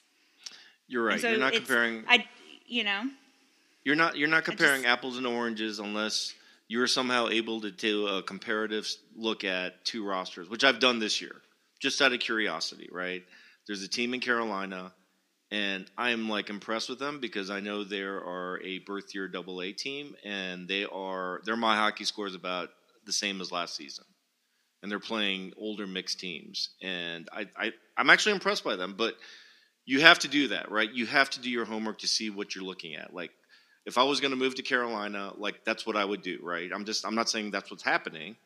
You're 0.87 1.05
right. 1.05 1.21
So 1.21 1.31
you're 1.31 1.39
not 1.39 1.53
comparing. 1.53 2.05
I 2.09 2.25
you 2.67 2.85
know 2.85 3.03
You're 3.85 3.97
not 3.97 4.17
you're 4.17 4.29
not 4.29 4.45
comparing 4.45 4.83
just- 4.83 4.93
apples 4.93 5.19
and 5.19 5.27
oranges 5.27 5.79
unless 5.79 6.35
you're 6.69 6.87
somehow 6.87 7.29
able 7.29 7.61
to 7.61 7.71
do 7.71 8.07
a 8.09 8.23
comparative 8.23 8.89
look 9.15 9.45
at 9.45 9.85
two 9.85 10.07
rosters, 10.07 10.49
which 10.49 10.65
I've 10.65 10.81
done 10.81 10.99
this 10.99 11.21
year, 11.21 11.37
just 11.81 12.01
out 12.01 12.13
of 12.13 12.21
curiosity. 12.21 12.89
Right? 12.91 13.23
There's 13.67 13.83
a 13.83 13.89
team 13.89 14.15
in 14.15 14.21
Carolina, 14.21 14.93
and 15.51 15.91
I'm 15.97 16.29
like 16.29 16.51
impressed 16.51 16.89
with 16.89 16.99
them 16.99 17.21
because 17.21 17.51
I 17.51 17.61
know 17.61 17.85
they 17.85 18.01
are 18.01 18.61
a 18.63 18.79
birth 18.81 19.15
year 19.15 19.29
double 19.29 19.63
A 19.63 19.73
team, 19.73 20.15
and 20.25 20.69
they 20.69 20.85
are 20.85 21.41
their 21.45 21.57
my 21.57 21.77
hockey 21.77 22.05
score 22.05 22.27
is 22.27 22.35
about 22.35 22.71
the 23.05 23.13
same 23.13 23.41
as 23.41 23.53
last 23.53 23.77
season, 23.77 24.05
and 24.83 24.91
they're 24.91 24.99
playing 24.99 25.53
older 25.57 25.87
mixed 25.87 26.21
teams, 26.21 26.71
and 26.83 27.29
I, 27.33 27.47
I 27.57 27.73
I'm 27.97 28.11
actually 28.11 28.33
impressed 28.33 28.65
by 28.65 28.77
them, 28.77 28.95
but 28.97 29.17
you 29.87 30.01
have 30.01 30.19
to 30.21 30.29
do 30.29 30.49
that, 30.49 30.71
right? 30.71 30.91
You 30.91 31.07
have 31.07 31.31
to 31.31 31.41
do 31.41 31.51
your 31.51 31.67
homework 31.67 31.99
to 31.99 32.09
see 32.09 32.31
what 32.31 32.55
you're 32.55 32.65
looking 32.65 32.95
at. 32.95 33.13
Like, 33.13 33.31
if 33.85 33.99
I 33.99 34.05
was 34.05 34.21
going 34.21 34.31
to 34.31 34.37
move 34.37 34.55
to 34.55 34.63
Carolina, 34.63 35.33
like 35.37 35.65
that's 35.65 35.87
what 35.87 35.97
I 35.97 36.05
would 36.05 36.23
do, 36.23 36.39
right? 36.43 36.71
I'm 36.75 36.85
just 36.85 37.07
I'm 37.07 37.15
not 37.15 37.29
saying 37.29 37.51
that's 37.51 37.71
what's 37.71 37.83
happening, 37.83 38.37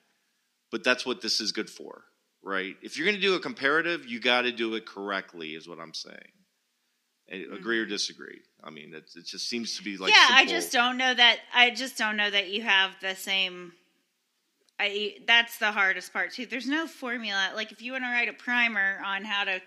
but 0.71 0.83
that's 0.83 1.07
what 1.07 1.21
this 1.23 1.41
is 1.41 1.53
good 1.53 1.71
for, 1.71 2.05
right? 2.43 2.77
If 2.83 2.97
you're 2.97 3.07
going 3.07 3.17
to 3.17 3.23
do 3.23 3.35
a 3.35 3.41
comparative, 3.41 4.07
you 4.07 4.21
got 4.21 4.43
to 4.43 4.53
do 4.53 4.75
it 4.75 4.85
correctly, 4.85 5.51
is 5.51 5.69
what 5.69 5.79
I'm 5.79 5.95
saying. 5.95 6.33
Agree 7.31 7.79
or 7.79 7.87
disagree? 7.87 8.41
I 8.64 8.71
mean, 8.71 8.95
it, 8.95 9.11
it 9.14 9.27
just 9.27 9.49
seems 9.49 9.77
to 9.77 9.85
be 9.85 9.97
like 9.97 10.12
Mm-hmm. 10.12 10.33
yeah, 10.33 10.38
I 10.38 10.47
just 10.47 10.73
don't 10.73 10.97
know 10.97 11.12
that. 11.12 11.38
I 11.55 11.71
just 11.71 11.99
don't 11.99 12.17
know 12.17 12.31
that 12.31 12.49
you 12.49 12.62
have 12.62 12.97
the 13.01 13.14
same. 13.14 13.73
I 14.81 15.17
that's 15.27 15.59
the 15.59 15.73
hardest 15.73 16.12
part 16.12 16.33
too. 16.33 16.47
There's 16.47 16.69
no 16.69 16.87
formula. 16.87 17.51
Like 17.55 17.73
if 17.73 17.83
you 17.83 17.93
want 17.93 18.05
to 18.05 18.09
write 18.11 18.29
a 18.29 18.33
primer 18.33 19.01
on 19.05 19.25
how 19.25 19.45
to 19.45 19.61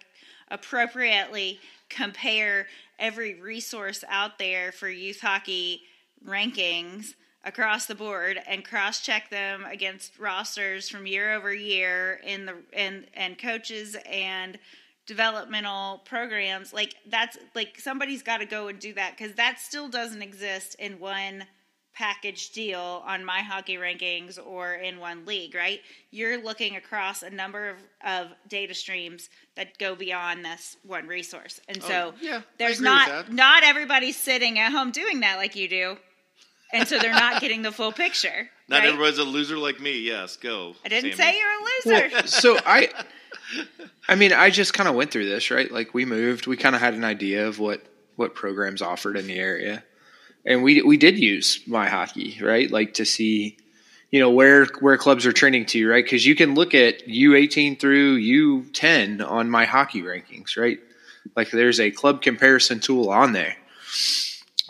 appropriately 0.49 1.59
compare 1.89 2.67
every 2.99 3.35
resource 3.35 4.03
out 4.09 4.37
there 4.39 4.71
for 4.71 4.89
youth 4.89 5.21
hockey 5.21 5.81
rankings 6.25 7.15
across 7.43 7.85
the 7.87 7.95
board 7.95 8.39
and 8.47 8.63
cross 8.63 9.01
check 9.01 9.29
them 9.29 9.65
against 9.65 10.17
rosters 10.19 10.87
from 10.87 11.07
year 11.07 11.33
over 11.33 11.53
year 11.53 12.19
in 12.23 12.45
the 12.45 12.55
and 12.73 13.05
and 13.15 13.37
coaches 13.37 13.95
and 14.05 14.59
developmental 15.07 15.99
programs 16.05 16.71
like 16.73 16.95
that's 17.09 17.37
like 17.55 17.79
somebody's 17.79 18.21
got 18.23 18.37
to 18.37 18.45
go 18.45 18.67
and 18.67 18.79
do 18.79 18.93
that 18.93 19.17
because 19.17 19.35
that 19.35 19.59
still 19.59 19.89
doesn't 19.89 20.21
exist 20.21 20.75
in 20.79 20.99
one 20.99 21.43
package 21.93 22.51
deal 22.51 23.03
on 23.05 23.25
my 23.25 23.39
hockey 23.41 23.75
rankings 23.75 24.39
or 24.43 24.73
in 24.75 24.99
one 24.99 25.25
league 25.25 25.53
right 25.53 25.81
you're 26.11 26.41
looking 26.41 26.77
across 26.77 27.21
a 27.23 27.29
number 27.29 27.69
of, 27.69 27.77
of 28.05 28.27
data 28.47 28.73
streams 28.73 29.29
that 29.55 29.77
go 29.77 29.93
beyond 29.95 30.45
this 30.45 30.77
one 30.85 31.05
resource 31.07 31.59
and 31.67 31.83
so 31.83 32.13
Oh, 32.13 32.17
yeah, 32.21 32.41
there's 32.57 32.79
not 32.79 33.31
not 33.33 33.63
everybody's 33.63 34.15
sitting 34.17 34.57
at 34.59 34.71
home 34.71 34.91
doing 34.91 35.19
that 35.21 35.35
like 35.37 35.55
you 35.57 35.67
do 35.67 35.97
and 36.71 36.87
so 36.87 36.97
they're 36.99 37.11
not 37.11 37.41
getting 37.41 37.61
the 37.63 37.71
full 37.71 37.91
picture 37.91 38.49
Not 38.69 38.79
right? 38.83 38.87
everybody's 38.87 39.17
a 39.17 39.25
loser 39.25 39.57
like 39.57 39.81
me. 39.81 39.99
Yes, 39.99 40.37
go. 40.37 40.75
i 40.85 40.87
didn't 40.87 41.17
Sammy. 41.17 41.33
say 41.33 41.37
you're 41.37 41.49
a 41.49 41.99
loser 42.05 42.09
Well, 42.13 42.27
so 42.27 42.57
I, 42.65 42.87
I 44.07 44.15
mean, 44.15 44.33
I 44.33 44.49
just 44.49 44.73
kind 44.73 44.89
of 44.89 44.95
went 44.95 45.11
through 45.11 45.29
this, 45.29 45.51
right? 45.51 45.71
Like 45.71 45.93
we 45.93 46.05
moved, 46.05 46.47
we 46.47 46.57
kind 46.57 46.75
of 46.75 46.81
had 46.81 46.93
an 46.93 47.03
idea 47.03 47.47
of 47.47 47.59
what 47.59 47.81
what 48.15 48.35
programs 48.35 48.81
offered 48.81 49.17
in 49.17 49.27
the 49.27 49.39
area, 49.39 49.83
and 50.45 50.63
we 50.63 50.81
we 50.81 50.97
did 50.97 51.17
use 51.17 51.61
my 51.67 51.87
hockey, 51.87 52.37
right? 52.41 52.69
Like 52.69 52.95
to 52.95 53.05
see, 53.05 53.57
you 54.09 54.19
know, 54.19 54.31
where 54.31 54.65
where 54.79 54.97
clubs 54.97 55.25
are 55.25 55.31
trending 55.31 55.65
to, 55.67 55.87
right? 55.87 56.03
Because 56.03 56.25
you 56.25 56.35
can 56.35 56.55
look 56.55 56.73
at 56.73 57.07
U 57.07 57.35
eighteen 57.35 57.77
through 57.77 58.15
U 58.15 58.65
ten 58.73 59.21
on 59.21 59.49
my 59.49 59.65
hockey 59.65 60.01
rankings, 60.01 60.57
right? 60.57 60.79
Like 61.35 61.51
there's 61.51 61.79
a 61.79 61.91
club 61.91 62.21
comparison 62.21 62.79
tool 62.79 63.09
on 63.09 63.33
there 63.33 63.55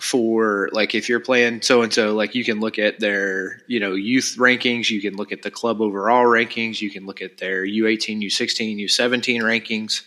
for 0.02 0.68
like 0.72 0.96
if 0.96 1.08
you're 1.08 1.20
playing 1.20 1.62
so 1.62 1.84
and 1.84 1.94
so 1.94 2.16
like 2.16 2.34
you 2.34 2.44
can 2.44 2.60
look 2.60 2.80
at 2.80 3.00
their 3.00 3.62
you 3.68 3.80
know 3.80 3.94
youth 3.94 4.36
rankings 4.40 4.90
you 4.90 5.00
can 5.00 5.16
look 5.16 5.32
at 5.32 5.44
the 5.44 5.52
club 5.52 5.80
overall 5.80 6.24
rankings 6.24 6.82
you 6.82 6.90
can 6.90 7.06
look 7.06 7.22
at 7.22 7.38
their 7.38 7.64
u18 7.64 8.20
u16 8.24 8.84
u17 8.84 9.42
rankings 9.42 10.02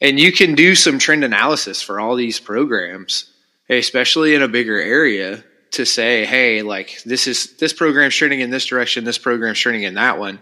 and 0.00 0.20
you 0.20 0.30
can 0.30 0.54
do 0.54 0.76
some 0.76 0.98
trend 0.98 1.24
analysis 1.24 1.82
for 1.82 1.98
all 1.98 2.14
these 2.14 2.38
programs 2.38 3.32
especially 3.68 4.34
in 4.34 4.42
a 4.42 4.48
bigger 4.48 4.78
area 4.78 5.42
to 5.72 5.84
say 5.84 6.24
hey 6.24 6.62
like 6.62 7.02
this 7.02 7.26
is 7.26 7.56
this 7.56 7.72
program's 7.72 8.14
trending 8.14 8.38
in 8.38 8.50
this 8.50 8.66
direction 8.66 9.02
this 9.02 9.18
program's 9.18 9.58
trending 9.58 9.82
in 9.82 9.94
that 9.94 10.18
one. 10.20 10.40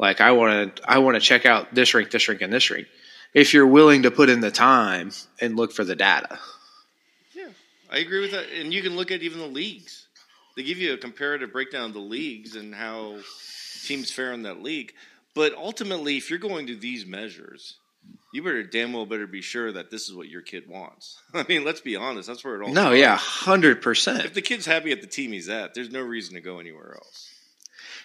Like 0.00 0.20
i 0.20 0.32
want 0.32 0.74
to 0.74 0.90
i 0.90 0.98
want 0.98 1.14
to 1.14 1.20
check 1.20 1.46
out 1.46 1.72
this 1.72 1.94
rank 1.94 2.10
this 2.10 2.28
rank 2.28 2.42
and 2.42 2.52
this 2.52 2.68
rank 2.68 2.88
if 3.32 3.54
you're 3.54 3.66
willing 3.66 4.02
to 4.02 4.10
put 4.10 4.28
in 4.28 4.40
the 4.40 4.50
time 4.50 5.12
and 5.40 5.56
look 5.56 5.72
for 5.72 5.84
the 5.84 5.94
data 5.94 6.40
I 7.92 7.98
agree 7.98 8.20
with 8.20 8.30
that, 8.32 8.46
and 8.58 8.72
you 8.72 8.82
can 8.82 8.96
look 8.96 9.10
at 9.10 9.22
even 9.22 9.38
the 9.38 9.46
leagues. 9.46 10.06
They 10.56 10.62
give 10.62 10.78
you 10.78 10.94
a 10.94 10.96
comparative 10.98 11.52
breakdown 11.52 11.84
of 11.86 11.92
the 11.92 11.98
leagues 12.00 12.56
and 12.56 12.74
how 12.74 13.18
teams 13.84 14.10
fare 14.10 14.32
in 14.32 14.42
that 14.42 14.62
league. 14.62 14.92
But 15.34 15.54
ultimately, 15.54 16.16
if 16.16 16.30
you're 16.30 16.38
going 16.38 16.66
to 16.68 16.76
these 16.76 17.06
measures, 17.06 17.76
you 18.32 18.42
better 18.42 18.62
damn 18.62 18.92
well 18.92 19.06
better 19.06 19.26
be 19.26 19.42
sure 19.42 19.72
that 19.72 19.90
this 19.90 20.08
is 20.08 20.14
what 20.14 20.28
your 20.28 20.40
kid 20.42 20.68
wants. 20.68 21.20
I 21.34 21.44
mean, 21.48 21.64
let's 21.64 21.80
be 21.80 21.96
honest. 21.96 22.28
That's 22.28 22.42
where 22.44 22.56
it 22.60 22.62
all. 22.64 22.72
No, 22.72 22.82
starts. 22.82 22.98
yeah, 23.00 23.16
hundred 23.16 23.82
percent. 23.82 24.24
If 24.24 24.34
the 24.34 24.42
kid's 24.42 24.66
happy 24.66 24.90
at 24.92 25.00
the 25.02 25.06
team 25.06 25.32
he's 25.32 25.48
at, 25.48 25.74
there's 25.74 25.90
no 25.90 26.00
reason 26.02 26.34
to 26.34 26.40
go 26.40 26.58
anywhere 26.58 26.94
else. 26.94 27.30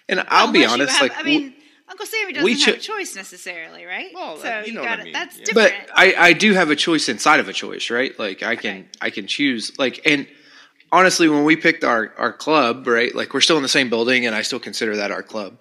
And 0.09 0.23
I'll 0.29 0.51
be 0.51 0.63
Unless 0.63 0.69
you 0.69 0.73
honest, 0.83 0.93
have- 0.93 1.01
like, 1.09 1.17
I 1.17 1.23
mean, 1.23 1.53
Uncle 1.89 2.05
Sammy 2.05 2.33
doesn't 2.33 2.43
we 2.43 2.59
have 2.61 2.75
a 2.75 2.79
choice 2.79 3.15
necessarily, 3.15 3.85
right? 3.85 4.11
Well, 4.13 4.37
so 4.37 4.43
that- 4.43 4.67
you 4.67 4.73
know 4.73 4.81
what 4.81 4.87
got 4.89 4.99
I 4.99 5.03
mean, 5.05 5.13
That's 5.13 5.37
yeah. 5.39 5.45
different. 5.45 5.87
but 5.87 5.97
I, 5.97 6.15
I 6.17 6.33
do 6.33 6.53
have 6.53 6.69
a 6.69 6.75
choice 6.75 7.07
inside 7.09 7.39
of 7.39 7.47
a 7.47 7.53
choice, 7.53 7.89
right? 7.89 8.17
Like 8.19 8.43
I 8.43 8.55
can 8.55 8.79
Okay. 8.79 8.87
I 9.01 9.09
can 9.09 9.27
choose 9.27 9.77
like 9.79 10.01
and 10.05 10.27
honestly 10.91 11.29
when 11.29 11.43
we 11.45 11.55
picked 11.55 11.83
our 11.83 12.13
our 12.17 12.33
club, 12.33 12.87
right? 12.87 13.13
Like 13.15 13.33
we're 13.33 13.41
still 13.41 13.57
in 13.57 13.63
the 13.63 13.69
same 13.69 13.89
building 13.89 14.25
and 14.25 14.35
I 14.35 14.41
still 14.41 14.59
consider 14.59 14.97
that 14.97 15.11
our 15.11 15.23
club. 15.23 15.57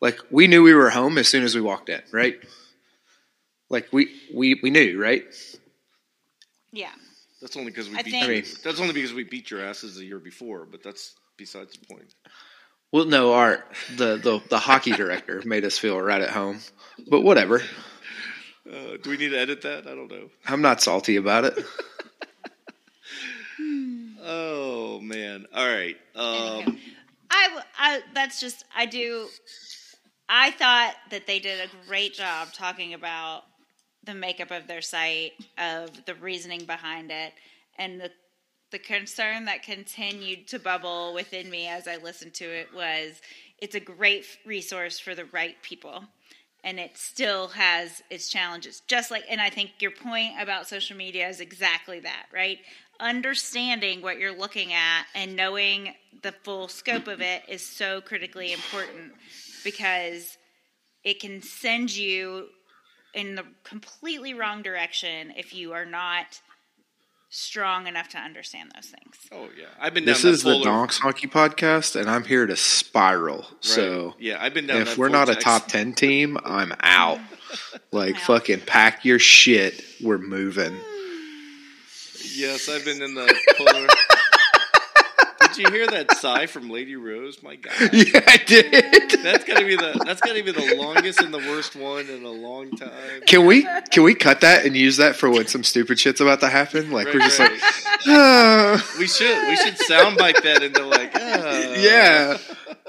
Like 0.00 0.18
we 0.30 0.46
knew 0.46 0.62
we 0.62 0.74
were 0.74 0.90
home 0.90 1.18
as 1.18 1.28
soon 1.28 1.44
as 1.44 1.54
we 1.54 1.60
walked 1.60 1.88
in, 1.90 2.02
right? 2.12 2.36
Like 3.68 3.88
we 3.92 4.10
we 4.34 4.58
we 4.62 4.70
knew, 4.70 5.00
right? 5.00 5.24
yeah. 6.72 6.90
That's 7.42 7.56
only 7.56 7.70
because 7.70 7.88
we 7.90 7.96
I 7.98 8.02
beat. 8.02 8.10
think- 8.12 8.24
I 8.24 8.28
mean- 8.28 8.44
that's 8.64 8.80
only 8.80 8.94
because 8.94 9.12
we 9.12 9.22
beat 9.24 9.50
your 9.50 9.62
asses 9.64 9.96
the 9.96 10.04
year 10.04 10.18
before. 10.18 10.64
But 10.64 10.82
that's 10.82 11.14
besides 11.36 11.76
the 11.76 11.86
point. 11.86 12.14
Well, 12.96 13.04
no, 13.04 13.34
our 13.34 13.62
the 13.96 14.16
the, 14.16 14.40
the 14.48 14.58
hockey 14.58 14.92
director 14.92 15.42
made 15.44 15.66
us 15.66 15.76
feel 15.76 16.00
right 16.00 16.22
at 16.22 16.30
home. 16.30 16.60
But 17.10 17.20
whatever. 17.20 17.60
Uh, 18.66 18.96
do 19.02 19.10
we 19.10 19.18
need 19.18 19.28
to 19.28 19.38
edit 19.38 19.60
that? 19.62 19.86
I 19.86 19.94
don't 19.94 20.10
know. 20.10 20.30
I'm 20.46 20.62
not 20.62 20.80
salty 20.80 21.16
about 21.16 21.44
it. 21.44 21.58
Oh 24.28 24.98
man! 25.00 25.46
All 25.54 25.66
right. 25.66 25.96
Um, 26.16 26.78
I, 27.30 27.44
w- 27.44 27.62
I- 27.78 28.02
that's 28.12 28.40
just 28.40 28.64
I 28.74 28.86
do. 28.86 29.28
I 30.28 30.50
thought 30.50 30.94
that 31.10 31.28
they 31.28 31.38
did 31.38 31.60
a 31.60 31.86
great 31.86 32.14
job 32.14 32.52
talking 32.52 32.92
about 32.92 33.42
the 34.04 34.14
makeup 34.14 34.50
of 34.50 34.66
their 34.66 34.82
site, 34.82 35.32
of 35.58 35.90
the 36.06 36.14
reasoning 36.16 36.64
behind 36.64 37.12
it, 37.12 37.34
and 37.78 38.00
the 38.00 38.10
the 38.70 38.78
concern 38.78 39.44
that 39.44 39.62
continued 39.62 40.48
to 40.48 40.58
bubble 40.58 41.14
within 41.14 41.48
me 41.50 41.66
as 41.68 41.86
I 41.86 41.96
listened 41.96 42.34
to 42.34 42.44
it 42.44 42.68
was 42.74 43.20
it's 43.58 43.74
a 43.74 43.80
great 43.80 44.26
resource 44.44 44.98
for 44.98 45.14
the 45.14 45.24
right 45.26 45.60
people. 45.62 46.04
And 46.64 46.80
it 46.80 46.96
still 46.96 47.48
has 47.48 48.02
its 48.10 48.28
challenges. 48.28 48.82
Just 48.88 49.12
like, 49.12 49.24
and 49.30 49.40
I 49.40 49.50
think 49.50 49.70
your 49.78 49.92
point 49.92 50.32
about 50.40 50.66
social 50.66 50.96
media 50.96 51.28
is 51.28 51.40
exactly 51.40 52.00
that, 52.00 52.26
right? 52.34 52.58
Understanding 52.98 54.02
what 54.02 54.18
you're 54.18 54.36
looking 54.36 54.72
at 54.72 55.04
and 55.14 55.36
knowing 55.36 55.94
the 56.22 56.32
full 56.32 56.66
scope 56.66 57.06
of 57.06 57.20
it 57.20 57.42
is 57.48 57.64
so 57.64 58.00
critically 58.00 58.52
important 58.52 59.12
because 59.62 60.36
it 61.04 61.20
can 61.20 61.40
send 61.40 61.94
you 61.94 62.48
in 63.14 63.36
the 63.36 63.44
completely 63.62 64.34
wrong 64.34 64.62
direction 64.62 65.32
if 65.36 65.54
you 65.54 65.72
are 65.72 65.86
not 65.86 66.40
strong 67.28 67.86
enough 67.86 68.08
to 68.10 68.18
understand 68.18 68.70
those 68.74 68.86
things. 68.86 69.16
oh 69.32 69.48
yeah, 69.58 69.66
I've 69.80 69.94
been. 69.94 70.04
This 70.04 70.24
is 70.24 70.42
that 70.42 70.50
the 70.58 70.64
Donks 70.64 70.98
Hockey 70.98 71.26
Podcast, 71.26 71.98
and 72.00 72.08
I'm 72.10 72.24
here 72.24 72.46
to 72.46 72.56
spiral. 72.56 73.38
Right. 73.38 73.46
So 73.60 74.14
yeah, 74.18 74.36
I've 74.40 74.54
been 74.54 74.66
down. 74.66 74.82
if 74.82 74.96
we're 74.98 75.08
not 75.08 75.28
a 75.28 75.34
top 75.34 75.66
10 75.68 75.92
team, 75.94 76.38
I'm 76.44 76.72
out. 76.80 77.18
Like, 77.92 78.14
Wow. 78.16 78.20
fucking 78.22 78.60
pack 78.62 79.04
your 79.04 79.20
shit. 79.20 79.82
We're 80.02 80.18
moving. 80.18 80.76
Yes, 82.34 82.68
I've 82.68 82.84
been 82.84 83.00
in 83.00 83.14
the 83.14 83.34
polar. 83.56 83.86
Did 85.56 85.68
you 85.68 85.72
hear 85.72 85.86
that 85.86 86.12
sigh 86.18 86.44
from 86.44 86.68
Lady 86.68 86.96
Rose? 86.96 87.42
My 87.42 87.56
God, 87.56 87.72
yeah, 87.92 88.20
I 88.26 88.36
did. 88.46 89.22
that's 89.22 89.44
gotta 89.44 89.64
be 89.64 89.74
the 89.74 90.02
that's 90.04 90.20
gotta 90.20 90.42
be 90.42 90.52
the 90.52 90.76
longest 90.76 91.22
and 91.22 91.32
the 91.32 91.38
worst 91.38 91.74
one 91.74 92.10
in 92.10 92.24
a 92.24 92.30
long 92.30 92.70
time. 92.72 93.22
Can 93.26 93.46
we 93.46 93.66
can 93.90 94.02
we 94.02 94.14
cut 94.14 94.42
that 94.42 94.66
and 94.66 94.76
use 94.76 94.98
that 94.98 95.16
for 95.16 95.30
when 95.30 95.46
some 95.46 95.64
stupid 95.64 95.98
shit's 95.98 96.20
about 96.20 96.40
to 96.40 96.50
happen? 96.50 96.90
Like 96.90 97.06
we're 97.06 97.20
just 97.20 97.38
right. 97.38 97.50
like, 97.50 97.60
ah. 98.06 98.94
we 98.98 99.06
should 99.06 99.48
we 99.48 99.56
should 99.56 99.78
soundbite 99.78 100.42
that 100.42 100.62
into 100.62 100.84
like 100.84 101.12
ah. 101.14 101.74
yeah, 101.78 102.36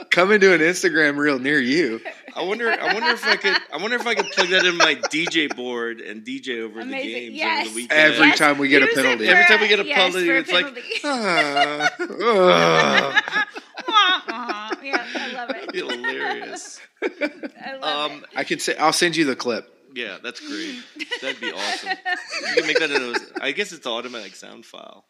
coming 0.09 0.41
to 0.41 0.53
an 0.53 0.59
Instagram 0.59 1.15
reel 1.17 1.39
near 1.39 1.61
you. 1.61 2.01
I 2.37 2.43
wonder 2.43 2.69
I 2.71 2.93
wonder 2.93 3.09
if 3.09 3.25
I 3.25 3.35
could 3.35 3.57
I 3.73 3.77
wonder 3.77 3.95
if 3.95 4.05
I 4.05 4.13
could 4.15 4.27
plug 4.31 4.49
that 4.49 4.65
in 4.65 4.77
my 4.77 4.95
DJ 4.95 5.53
board 5.55 5.99
and 6.01 6.23
DJ 6.23 6.61
over 6.61 6.79
Amazing. 6.81 7.07
the 7.07 7.13
games 7.13 7.35
Yes. 7.35 7.61
over 7.65 7.69
the 7.69 7.75
weekend. 7.75 7.99
Every 7.99 8.31
time 8.37 8.57
we 8.59 8.67
get 8.69 8.83
a 8.83 8.85
use 8.85 8.97
it 8.97 9.03
penalty. 9.03 9.27
Every 9.27 9.45
time 9.45 9.61
we 9.61 9.67
get 9.67 9.79
a 9.79 9.85
yes, 9.85 9.97
penalty, 9.97 10.27
for 10.27 10.35
a 10.35 10.39
it's 10.39 10.51
like, 10.51 10.65
penalty. 10.65 10.81
Ah. 11.03 11.89
Ah. 12.21 13.47
Wah, 13.87 14.21
wah. 14.27 14.71
yeah, 14.83 15.05
I 15.15 15.31
love 15.33 15.49
it. 15.51 15.75
hilarious. 15.75 16.79
I 17.03 17.75
love 17.81 18.11
Um, 18.11 18.25
I 18.35 18.43
can 18.43 18.59
say 18.59 18.75
I'll 18.77 18.93
send 18.93 19.15
you 19.15 19.25
the 19.25 19.35
clip. 19.35 19.65
yeah, 19.95 20.17
that's 20.21 20.39
great. 20.39 20.79
That'd 21.21 21.39
be 21.41 21.51
awesome. 21.51 21.89
You 21.89 22.53
can 22.55 22.67
make 22.67 22.79
that 22.79 22.91
in 22.91 23.15
a. 23.15 23.43
I 23.43 23.51
guess 23.51 23.71
it's 23.71 23.85
an 23.85 23.91
automatic 23.91 24.35
sound 24.35 24.65
file. 24.65 25.05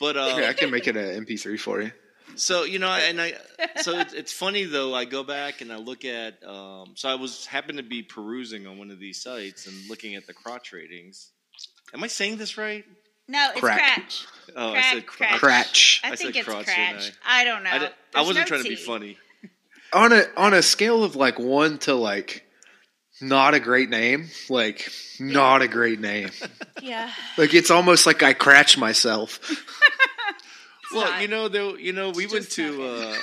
But 0.00 0.16
Yeah, 0.16 0.48
I 0.48 0.52
can 0.52 0.70
make 0.70 0.86
it 0.86 0.96
an 0.96 1.24
MP3 1.24 1.58
for 1.58 1.80
you. 1.82 1.92
So 2.38 2.64
you 2.64 2.78
know, 2.78 2.88
and 2.88 3.20
I 3.20 3.34
so 3.82 3.98
it's, 3.98 4.14
it's 4.14 4.32
funny 4.32 4.64
though. 4.64 4.94
I 4.94 5.04
go 5.04 5.22
back 5.24 5.60
and 5.60 5.72
I 5.72 5.76
look 5.76 6.04
at. 6.04 6.42
Um, 6.46 6.92
so 6.94 7.08
I 7.08 7.14
was 7.16 7.46
happened 7.46 7.78
to 7.78 7.84
be 7.84 8.02
perusing 8.02 8.66
on 8.66 8.78
one 8.78 8.90
of 8.90 8.98
these 8.98 9.20
sites 9.22 9.66
and 9.66 9.76
looking 9.88 10.14
at 10.14 10.26
the 10.26 10.32
crotch 10.32 10.72
ratings. 10.72 11.30
Am 11.94 12.02
I 12.02 12.06
saying 12.06 12.36
this 12.38 12.56
right? 12.58 12.84
No, 13.30 13.50
it's 13.50 13.60
Crack. 13.60 13.80
cratch. 14.08 14.26
Oh, 14.56 14.68
I 14.70 14.72
Crack, 14.72 14.84
said 14.94 15.06
crack. 15.06 15.38
crotch. 15.38 16.00
Cratch. 16.02 16.08
I, 16.08 16.12
I 16.12 16.16
think 16.16 16.34
said 16.34 16.40
it's 16.40 16.48
crotch, 16.48 16.66
cratch. 16.66 17.04
didn't 17.04 17.18
I 17.26 17.44
don't 17.44 17.62
know. 17.62 17.70
I, 17.70 17.78
did, 17.78 17.90
I 18.14 18.20
wasn't 18.22 18.38
no 18.38 18.44
trying 18.46 18.62
to 18.62 18.68
be 18.68 18.76
funny. 18.76 19.18
On 19.92 20.12
a 20.12 20.24
on 20.36 20.54
a 20.54 20.62
scale 20.62 21.02
of 21.04 21.16
like 21.16 21.38
one 21.38 21.78
to 21.80 21.94
like 21.94 22.44
not 23.20 23.54
a 23.54 23.60
great 23.60 23.90
name, 23.90 24.28
like 24.48 24.88
not 25.18 25.60
a 25.62 25.68
great 25.68 26.00
name. 26.00 26.30
Yeah. 26.82 27.10
Like 27.36 27.52
it's 27.54 27.70
almost 27.70 28.06
like 28.06 28.22
I 28.22 28.32
cratch 28.34 28.78
myself. 28.78 29.40
Well, 30.94 31.10
not. 31.10 31.22
you 31.22 31.28
know, 31.28 31.48
though, 31.48 31.74
you 31.76 31.92
know, 31.92 32.10
we 32.10 32.26
went 32.26 32.50
to 32.52 32.82
uh, 32.82 33.14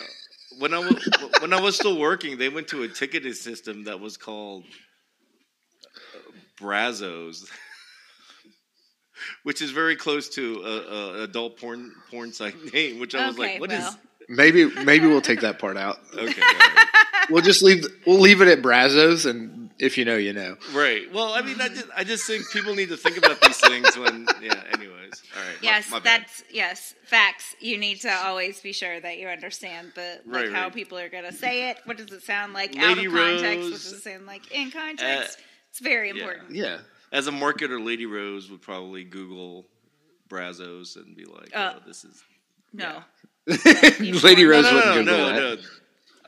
when 0.60 0.74
I 0.74 0.80
was 0.80 1.10
when 1.40 1.52
I 1.54 1.60
was 1.60 1.76
still 1.76 1.98
working. 1.98 2.38
They 2.38 2.50
went 2.50 2.68
to 2.70 2.84
a 2.84 2.88
ticketing 2.88 3.34
system 3.34 3.86
that 3.86 4.00
was 4.00 4.18
called 4.18 4.64
uh, 6.16 6.20
Brazos, 6.60 7.50
which 9.44 9.62
is 9.62 9.72
very 9.72 9.96
close 9.96 10.30
to 10.30 10.62
a, 10.64 10.94
a 10.94 11.24
adult 11.24 11.60
porn 11.60 11.92
porn 12.12 12.32
site 12.34 12.56
name. 12.74 13.00
Which 13.00 13.16
I 13.16 13.28
was 13.28 13.36
Okay, 13.40 13.54
like, 13.54 13.62
"What 13.62 13.72
is?" 13.72 13.80
well. 13.80 14.00
Maybe 14.28 14.66
maybe 14.84 15.08
we'll 15.08 15.22
take 15.22 15.42
that 15.42 15.60
part 15.60 15.78
out. 15.78 16.00
Okay, 16.14 16.42
all 16.42 16.58
right. 16.60 16.88
We'll 17.30 17.44
just 17.44 17.62
leave 17.62 17.86
we'll 18.08 18.20
leave 18.20 18.42
it 18.42 18.48
at 18.48 18.62
Brazos, 18.62 19.26
and 19.26 19.65
if 19.80 19.98
you 19.98 20.06
know, 20.06 20.16
you 20.16 20.34
know. 20.34 20.56
right. 20.74 21.12
Well, 21.14 21.34
I 21.34 21.42
mean, 21.42 21.60
I 21.60 21.68
just, 21.70 21.86
I 21.96 22.04
just 22.04 22.26
think 22.26 22.50
people 22.52 22.76
need 22.76 22.90
to 22.90 22.98
think 22.98 23.18
about 23.18 23.42
these 23.42 23.58
things 23.58 23.98
when, 23.98 24.26
yeah. 24.42 24.62
Anyways, 24.74 25.22
all 25.36 25.42
right. 25.44 25.58
Yes, 25.62 25.90
my, 25.92 26.00
bad. 26.00 26.22
that's 26.22 26.44
yes, 26.52 26.94
facts. 27.06 27.56
You 27.60 27.78
need 27.78 28.02
to 28.02 28.10
always 28.12 28.60
be 28.62 28.72
sure 28.74 29.00
that 29.00 29.18
you 29.18 29.28
understand 29.28 29.92
the 29.96 30.20
like 30.26 30.44
Right, 30.46 30.52
how 30.54 30.64
right. 30.64 30.74
people 30.74 30.98
are 30.98 31.10
going 31.10 31.26
to 31.26 31.34
say 31.34 31.70
it. 31.70 31.78
What 31.86 31.98
does 31.98 32.12
it 32.12 32.24
sound 32.24 32.54
like 32.54 32.78
out 32.78 32.98
Lady 32.98 33.08
of 33.08 33.14
context? 33.14 33.44
What 33.46 33.58
Rose, 33.58 33.72
does 33.72 33.94
it 33.94 34.02
sound 34.04 34.26
like 34.26 34.52
in 34.52 34.72
context? 34.72 35.38
uh, 35.40 35.42
it's 35.70 35.80
very 35.80 36.10
important. 36.10 36.52
Yeah. 36.52 36.78
as 37.12 37.28
a 37.28 37.32
marketer. 37.32 37.84
Lady 37.86 38.06
Rose 38.06 38.50
would 38.50 38.62
probably 38.62 39.04
Google 39.04 39.66
Brazos 40.30 40.96
and 40.96 41.16
be 41.16 41.26
like, 41.26 41.56
Uh, 41.56 41.74
"Oh, 41.76 41.80
this 41.86 42.04
is." 42.06 42.24
No, 42.74 43.04
Lady 43.48 44.46
Rose 44.46 44.64
no, 44.66 44.74
wouldn't 44.74 44.86
no, 44.86 44.94
Google 44.96 45.18
no, 45.18 45.56
that. 45.56 45.60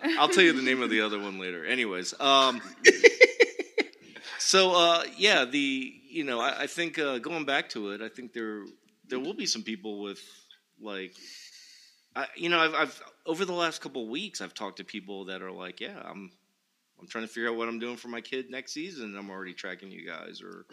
no. 0.04 0.16
I'll 0.22 0.30
tell 0.30 0.44
you 0.44 0.54
the 0.54 0.62
name 0.62 0.82
of 0.84 0.90
the 0.90 1.02
other 1.02 1.20
one 1.20 1.40
later. 1.40 1.66
Anyways, 1.66 2.14
um, 2.22 2.62
so 4.48 4.72
uh, 4.76 5.04
yeah, 5.18 5.44
the 5.44 5.94
you 6.10 6.24
know 6.24 6.40
I, 6.40 6.62
I 6.62 6.68
think 6.68 6.98
uh, 6.98 7.18
going 7.18 7.44
back 7.44 7.68
to 7.72 7.92
it, 7.92 8.02
I 8.02 8.08
think 8.08 8.32
there 8.32 8.64
there 9.10 9.20
will 9.20 9.34
be 9.34 9.46
some 9.46 9.62
people 9.62 10.02
with 10.02 10.22
like, 10.80 11.14
I, 12.16 12.28
you 12.38 12.48
know, 12.48 12.58
I've, 12.58 12.74
I've 12.74 13.04
over 13.26 13.44
the 13.44 13.52
last 13.52 13.82
couple 13.82 14.04
of 14.04 14.10
weeks 14.10 14.40
I've 14.40 14.54
talked 14.54 14.78
to 14.78 14.86
people 14.86 15.26
that 15.26 15.42
are 15.42 15.52
like, 15.52 15.82
yeah, 15.82 16.02
I'm 16.02 16.32
I'm 16.98 17.08
trying 17.10 17.26
to 17.26 17.28
figure 17.28 17.50
out 17.50 17.58
what 17.58 17.68
I'm 17.68 17.78
doing 17.78 17.98
for 17.98 18.08
my 18.08 18.22
kid 18.22 18.50
next 18.50 18.72
season. 18.72 19.18
I'm 19.18 19.30
already 19.30 19.54
tracking 19.54 19.92
you 19.92 20.08
guys, 20.08 20.42
or 20.42 20.66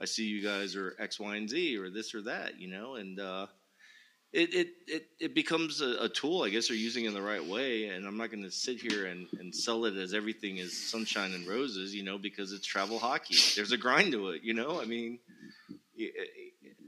I 0.00 0.06
see 0.06 0.24
you 0.24 0.42
guys 0.42 0.74
are 0.74 0.96
X, 0.98 1.20
Y, 1.20 1.36
and 1.36 1.48
Z 1.48 1.78
or 1.78 1.90
this 1.90 2.16
or 2.16 2.22
that, 2.22 2.58
you 2.58 2.66
know, 2.66 2.96
and 2.96 3.20
uh, 3.20 3.46
it, 4.34 4.52
it 4.52 4.68
it 4.88 5.06
it 5.20 5.34
becomes 5.34 5.80
a, 5.80 5.96
a 6.00 6.08
tool. 6.08 6.42
I 6.42 6.50
guess 6.50 6.68
they're 6.68 6.76
using 6.76 7.04
it 7.04 7.08
in 7.08 7.14
the 7.14 7.22
right 7.22 7.44
way, 7.44 7.86
and 7.86 8.04
I'm 8.04 8.16
not 8.16 8.32
going 8.32 8.42
to 8.42 8.50
sit 8.50 8.80
here 8.80 9.06
and, 9.06 9.28
and 9.38 9.54
sell 9.54 9.84
it 9.84 9.96
as 9.96 10.12
everything 10.12 10.56
is 10.56 10.76
sunshine 10.76 11.32
and 11.32 11.46
roses, 11.46 11.94
you 11.94 12.02
know, 12.02 12.18
because 12.18 12.52
it's 12.52 12.66
travel 12.66 12.98
hockey. 12.98 13.36
There's 13.54 13.70
a 13.70 13.76
grind 13.76 14.10
to 14.12 14.30
it, 14.30 14.42
you 14.42 14.52
know. 14.52 14.80
I 14.80 14.86
mean, 14.86 15.20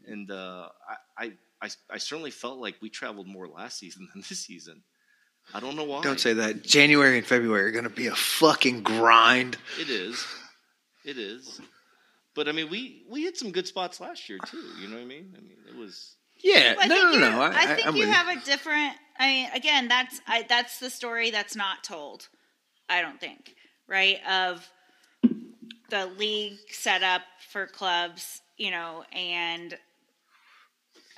and 0.09 0.28
uh, 0.28 0.68
I, 1.16 1.32
I 1.62 1.70
I 1.88 1.98
certainly 1.98 2.32
felt 2.32 2.59
like 2.59 2.74
we 2.82 2.90
traveled 2.90 3.28
more 3.28 3.46
last 3.46 3.78
season 3.78 4.09
than 4.12 4.24
this 4.28 4.40
season. 4.40 4.82
I 5.54 5.61
don't 5.61 5.76
know 5.76 5.85
why. 5.85 6.02
Don't 6.02 6.18
say 6.18 6.32
that. 6.32 6.64
January 6.64 7.16
and 7.16 7.26
February 7.26 7.66
are 7.66 7.70
going 7.70 7.85
to 7.85 7.90
be 7.90 8.09
a 8.09 8.14
fucking 8.16 8.82
grind. 8.82 9.56
It 9.80 9.88
is. 9.88 10.26
It 11.04 11.18
is. 11.18 11.61
But 12.35 12.48
I 12.48 12.52
mean, 12.52 12.68
we 12.70 13.04
we 13.09 13.22
had 13.22 13.37
some 13.37 13.52
good 13.52 13.68
spots 13.68 14.00
last 14.00 14.28
year 14.28 14.40
too. 14.44 14.64
You 14.80 14.88
know 14.88 14.96
what 14.96 15.02
I 15.02 15.06
mean? 15.06 15.32
I 15.38 15.40
mean, 15.40 15.56
it 15.68 15.76
was. 15.76 16.15
Yeah, 16.42 16.75
Well, 16.77 16.88
no, 16.88 17.12
no, 17.12 17.31
no. 17.31 17.40
I, 17.40 17.49
I 17.49 17.66
think 17.75 17.87
I'm 17.87 17.96
you 17.96 18.11
have 18.11 18.29
a 18.29 18.44
different. 18.44 18.94
I 19.18 19.27
mean, 19.27 19.49
again, 19.55 19.88
that's 19.88 20.20
I, 20.27 20.44
that's 20.49 20.79
the 20.79 20.90
story 20.90 21.31
that's 21.31 21.57
not 21.57 21.83
told. 21.83 22.29
I 22.88 23.03
don't 23.03 23.18
think 23.20 23.55
right 23.88 24.18
of 24.29 24.68
the 25.88 26.07
league 26.18 26.59
set 26.70 27.03
up 27.03 27.22
for 27.51 27.66
clubs, 27.66 28.42
you 28.57 28.70
know, 28.70 29.05
and 29.12 29.75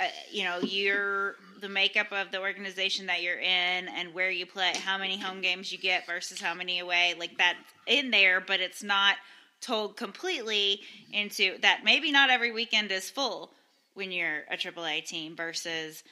uh, 0.01 0.05
you 0.31 0.45
know 0.45 0.59
you're 0.61 1.35
the 1.61 1.69
makeup 1.69 2.13
of 2.13 2.31
the 2.31 2.41
organization 2.41 3.07
that 3.07 3.23
you're 3.23 3.41
in 3.41 3.89
and 3.89 4.15
where 4.15 4.31
you 4.31 4.47
play, 4.47 4.73
how 4.85 4.97
many 4.97 5.19
home 5.19 5.41
games 5.41 5.73
you 5.73 5.79
get 5.79 6.07
versus 6.07 6.41
how 6.41 6.55
many 6.55 6.79
away, 6.79 7.15
like 7.19 7.37
that 7.39 7.57
in 7.87 8.11
there, 8.11 8.41
but 8.41 8.61
it's 8.61 8.83
not 8.83 9.17
told 9.61 9.97
completely 9.97 10.81
into 11.13 11.59
that. 11.63 11.81
Maybe 11.85 12.13
not 12.13 12.31
every 12.31 12.53
weekend 12.53 12.93
is 12.93 13.11
full 13.11 13.51
when 13.99 14.13
you're 14.13 14.45
a 14.49 14.57
AAA 14.57 15.05
team 15.05 15.35
versus 15.35 16.05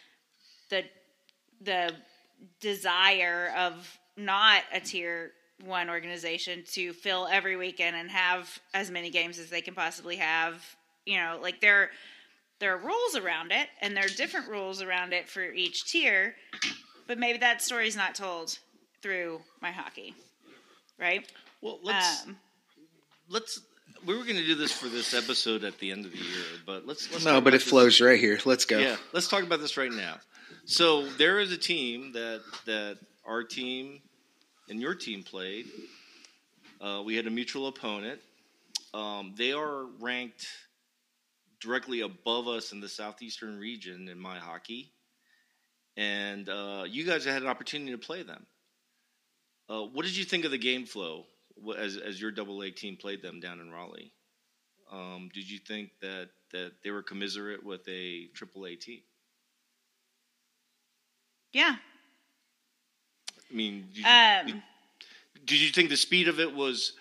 the 0.70 0.83
the 1.61 1.92
desire 2.61 3.53
of 3.57 3.99
not 4.16 4.62
a 4.75 4.81
tier 4.81 5.31
one 5.64 5.88
organization 5.88 6.64
to 6.72 6.92
fill 6.92 7.29
every 7.31 7.57
weekend 7.57 7.96
and 7.96 8.11
have 8.11 8.59
as 8.75 8.90
many 8.90 9.09
games 9.09 9.38
as 9.38 9.49
they 9.51 9.61
can 9.61 9.72
possibly 9.75 10.16
have. 10.16 10.62
You 11.07 11.18
know, 11.18 11.38
like 11.40 11.61
there 11.61 11.90
there 12.59 12.75
are 12.75 12.79
rules 12.79 13.16
around 13.16 13.53
it, 13.53 13.68
and 13.81 13.96
there 13.96 14.05
are 14.05 14.16
different 14.16 14.49
rules 14.49 14.83
around 14.83 15.12
it 15.12 15.29
for 15.29 15.44
each 15.44 15.85
tier. 15.85 16.35
But 17.07 17.18
maybe 17.18 17.38
that 17.38 17.62
story's 17.62 17.96
not 17.96 18.16
told 18.16 18.59
through 19.01 19.40
my 19.62 19.70
hockey, 19.70 20.14
right? 20.99 21.25
Well, 21.62 21.79
let's 21.85 22.27
Um, 22.27 22.37
let's. 23.29 23.61
We 24.07 24.16
were 24.16 24.23
going 24.23 24.37
to 24.37 24.47
do 24.47 24.55
this 24.55 24.71
for 24.71 24.88
this 24.88 25.14
episode 25.14 25.64
at 25.64 25.79
the 25.79 25.90
end 25.90 26.07
of 26.07 26.12
the 26.12 26.19
year, 26.19 26.45
but 26.64 26.87
let's. 26.87 27.11
let's 27.11 27.25
No, 27.25 27.40
but 27.40 27.55
it 27.55 27.62
flows 27.62 28.01
right 28.01 28.19
here. 28.19 28.38
Let's 28.45 28.64
go. 28.64 28.79
Yeah, 28.79 28.97
let's 29.12 29.27
talk 29.27 29.42
about 29.42 29.59
this 29.61 29.77
right 29.77 29.90
now. 29.90 30.19
So 30.64 31.09
there 31.14 31.40
is 31.40 31.51
a 31.51 31.57
team 31.57 32.12
that 32.12 32.40
that 32.66 32.99
our 33.27 33.42
team 33.42 34.01
and 34.69 34.81
your 34.81 34.95
team 34.95 35.25
played. 35.25 35.66
Uh, 36.81 37.03
we 37.05 37.16
had 37.16 37.27
a 37.27 37.31
mutual 37.31 37.66
opponent. 37.66 38.21
Um, 38.95 39.35
they 39.37 39.53
are 39.53 39.87
ranked 40.01 40.47
directly 41.61 42.03
above 42.03 42.47
us 42.47 42.71
in 42.71 42.81
the 42.81 42.88
southeastern 42.88 43.59
region 43.59 44.09
in 44.09 44.21
my 44.21 44.38
hockey, 44.38 44.92
and 45.97 46.49
uh, 46.49 46.85
you 46.87 47.05
guys 47.05 47.25
had 47.25 47.42
an 47.42 47.49
opportunity 47.49 47.90
to 47.90 47.99
play 47.99 48.23
them. 48.23 48.47
Uh, 49.69 49.83
what 49.83 50.05
did 50.05 50.16
you 50.16 50.25
think 50.25 50.45
of 50.45 50.53
the 50.53 50.59
game 50.59 50.87
flow 50.87 51.25
as 51.79 51.97
as 51.97 52.21
your 52.21 52.31
double 52.31 52.62
A 52.62 52.71
team 52.71 52.97
played 52.97 53.23
them 53.23 53.40
down 53.40 53.61
in 53.61 53.71
Raleigh? 53.71 54.12
Um, 54.92 55.31
did 55.35 55.51
you 55.51 55.59
think 55.59 55.90
that 56.01 56.29
that 56.53 56.73
they 56.85 56.90
were 56.90 57.03
commiserate 57.03 57.64
with 57.64 57.87
a 57.88 58.27
triple 58.35 58.66
A 58.66 58.77
team? 58.77 59.01
yeah. 61.53 61.77
I 63.51 63.55
mean, 63.55 63.87
did 63.95 63.99
you, 63.99 64.07
Um, 64.55 64.62
did 65.45 65.61
you 65.61 65.71
think 65.71 65.88
the 65.88 65.97
speed 65.97 66.27
of 66.29 66.40
it 66.40 66.53
was 66.53 66.92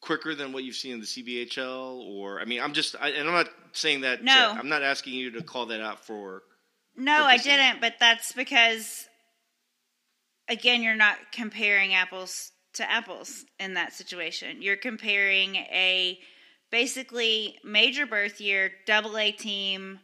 quicker 0.00 0.34
than 0.34 0.52
what 0.52 0.62
you've 0.62 0.76
seen 0.76 0.92
in 0.92 1.00
the 1.00 1.06
CBHL? 1.06 1.96
Or 2.06 2.40
I 2.40 2.44
mean, 2.44 2.60
I'm 2.60 2.74
just, 2.74 2.94
I, 3.00 3.08
and 3.10 3.26
I'm 3.26 3.34
not 3.34 3.48
saying 3.72 4.02
that. 4.02 4.18
to- 4.18 4.24
No. 4.24 4.50
I'm 4.56 4.68
not 4.68 4.82
asking 4.82 5.14
you 5.14 5.30
to 5.32 5.42
call 5.42 5.66
that 5.66 5.80
out 5.80 6.04
for. 6.04 6.42
No, 6.96 7.24
I 7.24 7.38
didn't, 7.38 7.80
but 7.80 7.94
that's 7.98 8.32
because 8.32 9.08
again, 10.48 10.82
you're 10.82 10.94
not 10.94 11.16
comparing 11.32 11.94
apples 11.94 12.52
to 12.74 12.90
apples 12.90 13.44
in 13.58 13.74
that 13.74 13.92
situation. 13.92 14.62
You're 14.62 14.76
comparing 14.76 15.56
a 15.56 16.18
basically 16.70 17.58
major 17.64 18.06
birth 18.06 18.40
year 18.40 18.72
double 18.86 19.16
A 19.16 19.32
team 19.32 20.00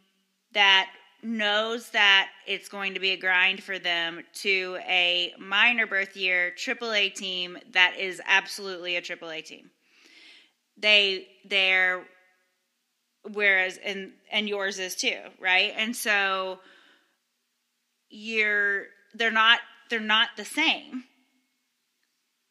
that 0.53 0.89
knows 1.23 1.89
that 1.91 2.29
it's 2.47 2.67
going 2.67 2.93
to 2.95 2.99
be 2.99 3.11
a 3.11 3.17
grind 3.17 3.61
for 3.63 3.77
them 3.77 4.21
to 4.33 4.77
a 4.87 5.33
minor 5.39 5.85
birth 5.85 6.15
year 6.15 6.51
triple 6.51 6.93
A 6.93 7.09
team 7.09 7.57
that 7.73 7.95
is 7.99 8.21
absolutely 8.25 8.95
a 8.95 9.01
triple 9.01 9.29
A 9.29 9.41
team. 9.41 9.69
They 10.77 11.27
they're 11.45 12.05
whereas 13.33 13.77
and 13.83 14.13
and 14.31 14.49
yours 14.49 14.79
is 14.79 14.95
too, 14.95 15.19
right? 15.39 15.73
And 15.77 15.95
so 15.95 16.59
you're 18.09 18.85
they're 19.13 19.31
not 19.31 19.59
they're 19.89 19.99
not 19.99 20.29
the 20.37 20.45
same. 20.45 21.03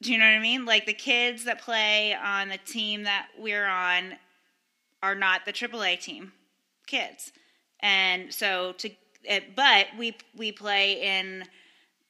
Do 0.03 0.13
you 0.13 0.19
know 0.19 0.25
what 0.25 0.37
I 0.37 0.41
mean? 0.41 0.65
Like 0.65 0.87
the 0.87 0.95
kids 0.95 1.45
that 1.45 1.61
play 1.61 2.15
on 2.15 2.49
the 2.49 2.59
team 2.59 3.03
that 3.05 3.29
we're 3.39 3.67
on 3.67 4.15
are 5.03 5.15
not 5.15 5.45
the 5.45 5.53
AAA 5.53 6.01
team 6.01 6.33
kids. 6.87 7.33
And 7.81 8.33
so 8.33 8.73
to 8.79 8.91
but 9.55 9.87
we 9.99 10.17
we 10.37 10.51
play 10.53 11.19
in 11.19 11.45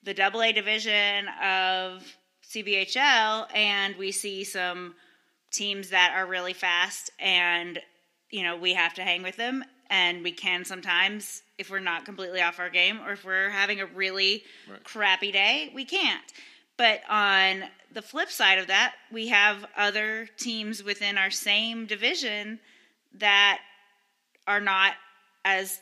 the 0.04 0.14
double 0.14 0.42
A 0.42 0.52
division 0.52 1.26
of 1.42 2.04
CBHL 2.48 3.46
and 3.54 3.96
we 3.96 4.12
see 4.12 4.44
some 4.44 4.94
teams 5.52 5.90
that 5.90 6.12
are 6.16 6.26
really 6.26 6.52
fast 6.52 7.10
and 7.18 7.80
you 8.30 8.44
know 8.44 8.56
we 8.56 8.74
have 8.74 8.94
to 8.94 9.02
hang 9.02 9.22
with 9.22 9.36
them 9.36 9.64
and 9.90 10.22
we 10.22 10.30
can 10.30 10.64
sometimes 10.64 11.42
if 11.58 11.70
we're 11.70 11.80
not 11.80 12.04
completely 12.04 12.40
off 12.40 12.60
our 12.60 12.70
game 12.70 13.00
or 13.04 13.12
if 13.12 13.24
we're 13.24 13.50
having 13.50 13.80
a 13.80 13.86
really 13.86 14.44
Right. 14.70 14.82
crappy 14.84 15.32
day 15.32 15.72
we 15.74 15.84
can't 15.84 16.22
but 16.80 17.02
on 17.10 17.62
the 17.92 18.00
flip 18.00 18.30
side 18.30 18.58
of 18.58 18.68
that 18.68 18.94
we 19.12 19.28
have 19.28 19.66
other 19.76 20.26
teams 20.38 20.82
within 20.82 21.18
our 21.18 21.30
same 21.30 21.84
division 21.84 22.58
that 23.12 23.58
are 24.46 24.60
not 24.60 24.94
as 25.44 25.78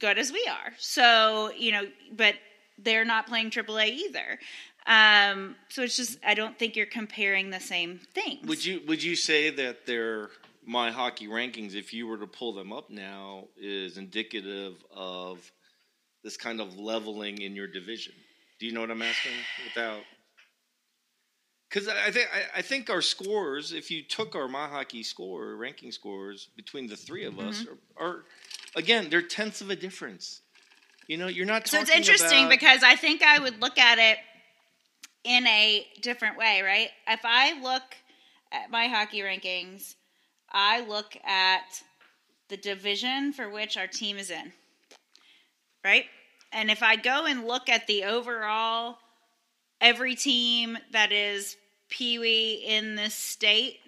good 0.00 0.18
as 0.18 0.32
we 0.32 0.44
are 0.50 0.72
so 0.78 1.52
you 1.56 1.70
know 1.70 1.84
but 2.12 2.34
they're 2.78 3.04
not 3.04 3.28
playing 3.28 3.50
AAA 3.50 3.88
either 3.90 4.38
um, 4.86 5.56
so 5.68 5.82
it's 5.82 5.96
just 5.96 6.18
I 6.24 6.34
don't 6.34 6.58
think 6.58 6.76
you're 6.76 6.86
comparing 6.86 7.50
the 7.50 7.58
same 7.58 7.98
things. 8.14 8.46
Would 8.46 8.64
you 8.64 8.82
would 8.86 9.02
you 9.02 9.16
say 9.16 9.50
that 9.50 9.84
their 9.84 10.30
my 10.64 10.92
hockey 10.92 11.26
rankings, 11.26 11.74
if 11.74 11.92
you 11.92 12.06
were 12.06 12.18
to 12.18 12.26
pull 12.26 12.52
them 12.52 12.72
up 12.72 12.88
now, 12.88 13.48
is 13.56 13.98
indicative 13.98 14.74
of 14.94 15.50
this 16.22 16.36
kind 16.36 16.60
of 16.60 16.78
leveling 16.78 17.40
in 17.40 17.56
your 17.56 17.66
division? 17.66 18.14
Do 18.58 18.66
you 18.66 18.72
know 18.72 18.80
what 18.80 18.90
I'm 18.90 19.02
asking? 19.02 19.32
Without. 19.64 20.00
Because 21.76 21.90
I 21.90 22.10
think 22.10 22.28
I, 22.32 22.58
I 22.60 22.62
think 22.62 22.88
our 22.88 23.02
scores, 23.02 23.72
if 23.72 23.90
you 23.90 24.02
took 24.02 24.34
our 24.34 24.48
my 24.48 24.66
hockey 24.66 25.02
score 25.02 25.56
ranking 25.56 25.92
scores 25.92 26.48
between 26.56 26.86
the 26.86 26.96
three 26.96 27.26
of 27.26 27.38
us, 27.38 27.64
Mm-hmm. 27.64 28.02
are, 28.02 28.08
are 28.08 28.24
again 28.76 29.08
they're 29.10 29.20
tenths 29.20 29.60
of 29.60 29.68
a 29.68 29.76
difference. 29.76 30.40
You 31.06 31.18
know, 31.18 31.26
you're 31.26 31.44
not. 31.44 31.68
So 31.68 31.78
it's 31.78 31.90
interesting 31.90 32.46
about- 32.46 32.50
because 32.50 32.82
I 32.82 32.96
think 32.96 33.22
I 33.22 33.38
would 33.40 33.60
look 33.60 33.76
at 33.76 33.98
it 33.98 34.16
in 35.24 35.46
a 35.46 35.86
different 36.00 36.38
way, 36.38 36.62
right? 36.62 36.88
If 37.06 37.20
I 37.24 37.60
look 37.60 37.82
at 38.52 38.70
my 38.70 38.86
hockey 38.86 39.20
rankings, 39.20 39.96
I 40.50 40.80
look 40.80 41.14
at 41.26 41.82
the 42.48 42.56
division 42.56 43.34
for 43.34 43.50
which 43.50 43.76
our 43.76 43.86
team 43.86 44.16
is 44.16 44.30
in, 44.30 44.50
right? 45.84 46.06
And 46.52 46.70
if 46.70 46.82
I 46.82 46.96
go 46.96 47.26
and 47.26 47.46
look 47.46 47.68
at 47.68 47.86
the 47.86 48.04
overall, 48.04 48.96
every 49.78 50.14
team 50.14 50.78
that 50.92 51.12
is 51.12 51.58
Pee 51.88 52.18
Wee 52.18 52.64
in 52.66 52.96
this 52.96 53.14
state, 53.14 53.78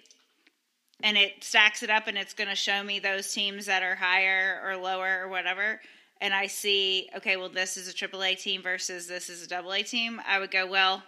and 1.01 1.17
it 1.17 1.43
stacks 1.43 1.83
it 1.83 1.89
up 1.89 2.07
and 2.07 2.17
it's 2.17 2.33
going 2.33 2.49
to 2.49 2.55
show 2.55 2.83
me 2.83 2.99
those 2.99 3.33
teams 3.33 3.65
that 3.65 3.83
are 3.83 3.95
higher 3.95 4.61
or 4.63 4.77
lower 4.77 5.21
or 5.23 5.29
whatever 5.29 5.79
and 6.21 6.33
I 6.33 6.47
see, 6.47 7.09
okay, 7.15 7.37
well, 7.37 7.49
this 7.49 7.77
is 7.77 7.87
a 7.87 7.93
AAA 7.93 8.41
team 8.41 8.61
versus 8.61 9.07
this 9.07 9.29
is 9.29 9.43
a 9.43 9.47
double 9.47 9.73
A 9.73 9.83
team, 9.83 10.21
I 10.27 10.39
would 10.39 10.51
go, 10.51 10.67
well, 10.67 11.01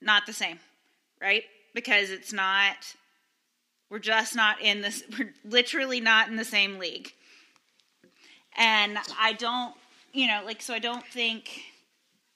not 0.00 0.26
the 0.26 0.32
same, 0.32 0.58
right? 1.20 1.44
Because 1.72 2.10
it's 2.10 2.32
not, 2.32 2.76
we're 3.88 4.00
just 4.00 4.34
not 4.34 4.60
in 4.60 4.80
this, 4.80 5.04
we're 5.18 5.32
literally 5.44 6.00
not 6.00 6.28
in 6.28 6.36
the 6.36 6.44
same 6.44 6.78
league. 6.78 7.12
And 8.56 8.98
I 9.18 9.34
don't, 9.34 9.74
you 10.12 10.26
know, 10.26 10.42
like, 10.44 10.60
so 10.60 10.74
I 10.74 10.80
don't 10.80 11.06
think, 11.06 11.62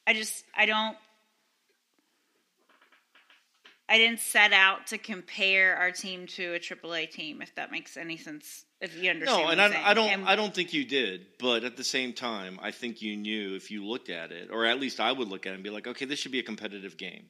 I 0.06 0.14
just, 0.14 0.44
I 0.56 0.66
don't, 0.66 0.96
I 3.94 3.98
didn't 3.98 4.18
set 4.18 4.52
out 4.52 4.88
to 4.88 4.98
compare 4.98 5.76
our 5.76 5.92
team 5.92 6.26
to 6.26 6.54
a 6.54 6.58
AAA 6.58 7.12
team. 7.12 7.40
If 7.40 7.54
that 7.54 7.70
makes 7.70 7.96
any 7.96 8.16
sense, 8.16 8.64
if 8.80 9.00
you 9.00 9.08
understand. 9.08 9.44
No, 9.44 9.50
and 9.50 9.62
I'm 9.62 9.72
I. 9.72 9.90
I 9.90 9.94
don't. 9.94 10.08
And 10.10 10.28
I 10.28 10.34
don't 10.34 10.52
think 10.52 10.72
you 10.72 10.84
did. 10.84 11.26
But 11.38 11.62
at 11.62 11.76
the 11.76 11.84
same 11.84 12.12
time, 12.12 12.58
I 12.60 12.72
think 12.72 13.02
you 13.02 13.16
knew 13.16 13.54
if 13.54 13.70
you 13.70 13.86
looked 13.86 14.10
at 14.10 14.32
it, 14.32 14.48
or 14.50 14.64
at 14.64 14.80
least 14.80 14.98
I 14.98 15.12
would 15.12 15.28
look 15.28 15.46
at 15.46 15.52
it 15.52 15.54
and 15.54 15.62
be 15.62 15.70
like, 15.70 15.86
okay, 15.86 16.06
this 16.06 16.18
should 16.18 16.32
be 16.32 16.40
a 16.40 16.42
competitive 16.42 16.96
game. 16.96 17.26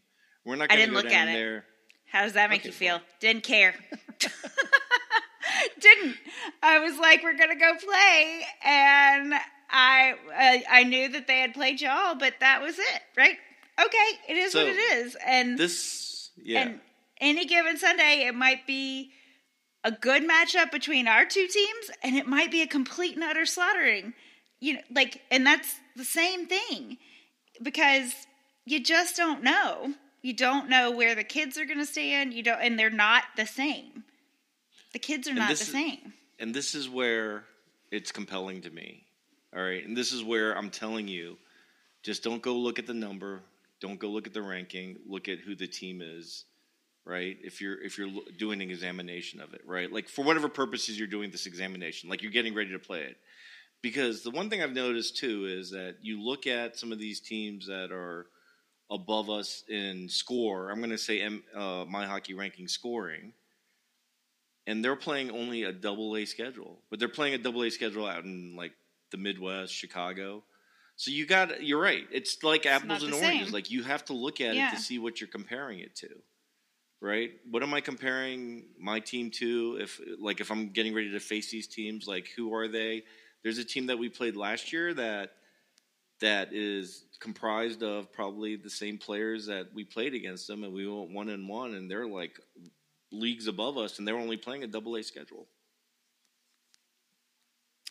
We're 0.47 0.57
not 0.57 0.73
I 0.73 0.77
going 0.77 0.89
to 0.89 0.95
didn't 0.95 1.05
look 1.05 1.13
at 1.13 1.29
it. 1.29 1.33
there. 1.33 1.65
How 2.11 2.23
does 2.23 2.33
that 2.33 2.49
make 2.49 2.61
Okay, 2.61 2.69
you 2.71 2.73
feel? 2.73 3.01
Didn't 3.21 3.43
care. 3.45 3.75
Didn't. 5.81 6.17
I 6.63 6.79
was 6.79 6.97
like, 6.99 7.23
we're 7.23 7.37
gonna 7.37 7.57
go 7.57 7.75
play, 7.75 8.41
and 8.65 9.35
I 9.71 10.15
I, 10.35 10.65
I 10.71 10.85
knew 10.85 11.11
that 11.11 11.27
they 11.27 11.41
had 11.41 11.53
played 11.53 11.83
y'all, 11.83 12.15
but 12.15 12.35
that 12.41 12.63
was 12.63 12.79
it, 12.79 13.03
right? 13.19 13.37
Okay, 13.79 14.09
it 14.31 14.37
is 14.39 14.55
what 14.55 14.67
it 14.67 14.77
is, 14.77 15.17
and 15.27 15.59
This, 15.59 16.04
yeah. 16.37 16.61
and 16.61 16.81
any 17.21 17.47
given 17.47 17.77
Sunday, 17.77 18.25
it 18.27 18.35
might 18.35 18.67
be 18.67 19.13
a 19.85 19.93
good 19.93 20.23
matchup 20.29 20.71
between 20.73 21.07
our 21.07 21.25
two 21.25 21.47
teams, 21.47 21.91
and 22.03 22.17
it 22.17 22.27
might 22.27 22.51
be 22.51 22.63
a 22.63 22.67
complete 22.67 23.15
and 23.15 23.25
utter 23.25 23.47
slaughtering. 23.47 24.15
You 24.61 24.75
know, 24.75 24.81
like, 24.95 25.21
and 25.31 25.47
that's 25.47 25.77
the 25.97 26.05
same 26.05 26.47
thing 26.47 26.97
because 27.63 28.13
you 28.65 28.83
just 28.83 29.17
don't 29.17 29.43
know. 29.43 29.95
You 30.23 30.33
don't 30.33 30.71
know 30.71 30.91
where 30.91 31.15
the 31.15 31.25
kids 31.25 31.59
are 31.59 31.67
going 31.67 31.79
to 31.79 31.87
stand. 31.87 32.33
You 32.33 32.43
don't, 32.43 32.61
and 32.61 32.79
they're 32.79 32.89
not 32.89 33.25
the 33.37 33.47
same. 33.47 34.05
The 34.95 34.99
kids 34.99 35.29
are 35.29 35.35
not 35.35 35.49
the 35.49 35.53
is- 35.53 35.61
same. 35.61 36.15
and 36.39 36.55
this 36.55 36.75
is 36.75 36.89
where 36.89 37.45
it's 37.91 38.11
compelling 38.11 38.63
to 38.63 38.71
me. 38.71 39.05
All 39.55 39.63
right, 39.63 39.87
and 39.87 39.97
this 39.97 40.13
is 40.13 40.25
where 40.25 40.57
I'm 40.57 40.71
telling 40.71 41.07
you, 41.07 41.37
just 42.03 42.25
don't 42.25 42.43
go 42.43 42.55
look 42.55 42.79
at 42.79 42.87
the 42.87 42.95
number, 42.95 43.43
don't 43.85 43.99
go 43.99 44.09
look 44.09 44.27
at 44.27 44.33
the 44.33 44.41
ranking, 44.41 44.97
look 45.07 45.29
at 45.29 45.41
who 45.41 45.55
the 45.55 45.67
team 45.67 46.01
is, 46.01 46.47
right? 47.05 47.37
If 47.43 47.61
you're 47.61 47.79
if 47.85 47.99
you're 47.99 48.09
doing 48.39 48.63
an 48.63 48.71
examination 48.71 49.43
of 49.43 49.53
it, 49.53 49.61
right? 49.67 49.93
Like 49.93 50.09
for 50.09 50.25
whatever 50.25 50.49
purposes 50.49 50.99
you're 50.99 51.07
doing 51.07 51.31
this 51.31 51.45
examination, 51.45 52.09
like 52.09 52.23
you're 52.23 52.33
getting 52.33 52.55
ready 52.55 52.73
to 52.73 52.79
play 52.79 53.01
it. 53.01 53.19
Because 53.83 54.23
the 54.23 54.31
one 54.31 54.49
thing 54.49 54.63
I've 54.63 54.73
noticed 54.73 55.19
too 55.19 55.45
is 55.47 55.73
that 55.73 55.97
you 56.01 56.23
look 56.23 56.47
at 56.47 56.79
some 56.79 56.93
of 56.93 56.99
these 56.99 57.21
teams 57.21 57.67
that 57.67 57.93
are 57.93 58.25
above 58.91 59.29
us 59.29 59.65
in 59.69 60.09
score. 60.09 60.71
I'm 60.71 60.79
going 60.79 60.89
to 60.89 60.97
say 60.97 61.23
uh, 61.55 61.85
my 61.87 62.07
hockey 62.07 62.33
ranking 62.33 62.69
scoring 62.69 63.35
and 64.67 64.83
they're 64.83 64.97
playing 64.97 65.31
only 65.31 65.65
a 65.65 65.73
double 65.73 66.17
A 66.17 66.25
schedule, 66.25 66.79
but 66.89 66.99
they're 66.99 67.09
playing 67.09 67.35
a 67.35 67.39
double 67.39 67.63
A 67.65 67.71
schedule 67.71 68.07
out 68.07 68.25
in 68.25 68.57
like 68.57 68.73
the 69.11 69.19
Midwest, 69.19 69.75
Chicago. 69.75 70.43
So 70.97 71.11
you 71.11 71.27
got 71.27 71.63
you're 71.63 71.81
right. 71.81 72.07
It's 72.13 72.43
like 72.43 72.67
apples 72.67 73.03
and 73.03 73.13
oranges. 73.15 73.47
same. 73.47 73.53
Like 73.53 73.71
you 73.71 73.83
have 73.83 74.05
to 74.07 74.13
look 74.13 74.41
at 74.41 74.55
Yeah. 74.55 74.69
it 74.69 74.77
to 74.77 74.83
see 74.83 74.99
what 74.99 75.21
you're 75.21 75.29
comparing 75.29 75.81
it 75.81 75.95
to. 75.97 76.09
Right? 77.01 77.33
What 77.51 77.63
am 77.63 77.75
I 77.75 77.81
comparing 77.81 78.65
my 78.79 79.01
team 79.01 79.31
to 79.33 79.79
if 79.81 80.01
like 80.19 80.41
if 80.41 80.51
I'm 80.51 80.71
getting 80.71 80.95
ready 80.95 81.11
to 81.13 81.21
face 81.21 81.51
these 81.51 81.67
teams, 81.67 82.07
like 82.07 82.29
who 82.37 82.55
are 82.55 82.69
they? 82.69 83.05
There's 83.43 83.59
a 83.59 83.65
team 83.65 83.87
that 83.87 83.99
we 83.99 84.09
played 84.09 84.37
last 84.37 84.73
year 84.73 84.95
that 84.95 85.33
that 86.21 86.53
is 86.53 87.05
comprised 87.21 87.83
of 87.83 88.11
probably 88.13 88.57
the 88.57 88.71
same 88.71 88.97
players 88.97 89.47
that 89.47 89.67
we 89.75 89.85
played 89.85 90.15
against 90.15 90.47
them 90.47 90.63
and 90.65 90.73
we 90.73 90.89
went 90.89 91.11
one 91.11 91.29
and 91.29 91.49
one 91.49 91.75
and 91.75 91.91
they're 91.91 92.07
like 92.07 92.39
leagues 93.13 93.47
above 93.47 93.79
us, 93.79 93.99
and 93.99 94.07
they're 94.09 94.17
only 94.17 94.37
playing 94.37 94.65
a 94.65 94.67
double 94.67 94.97
A 94.97 95.03
schedule. 95.03 95.47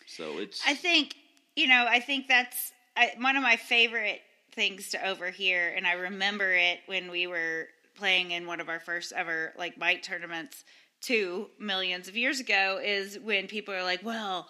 So 0.07 0.39
it's 0.39 0.61
I 0.65 0.73
think 0.75 1.15
you 1.55 1.67
know. 1.67 1.85
I 1.87 1.99
think 1.99 2.27
that's 2.27 2.71
I, 2.95 3.11
one 3.19 3.35
of 3.35 3.43
my 3.43 3.55
favorite 3.55 4.21
things 4.53 4.89
to 4.89 5.07
overhear, 5.07 5.73
and 5.75 5.85
I 5.85 5.93
remember 5.93 6.53
it 6.53 6.79
when 6.85 7.09
we 7.09 7.27
were 7.27 7.67
playing 7.95 8.31
in 8.31 8.47
one 8.47 8.59
of 8.59 8.69
our 8.69 8.79
first 8.79 9.13
ever 9.13 9.53
like 9.57 9.77
bike 9.79 10.03
tournaments 10.03 10.63
two 11.01 11.47
millions 11.59 12.07
of 12.07 12.17
years 12.17 12.39
ago. 12.39 12.79
Is 12.83 13.19
when 13.19 13.47
people 13.47 13.73
are 13.73 13.83
like, 13.83 14.03
"Well, 14.03 14.47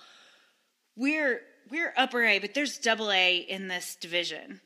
we're 0.95 1.41
we're 1.69 1.93
upper 1.97 2.23
A, 2.23 2.39
but 2.39 2.53
there's 2.53 2.77
double 2.77 3.11
A 3.11 3.37
in 3.37 3.67
this 3.67 3.95
division." 3.95 4.61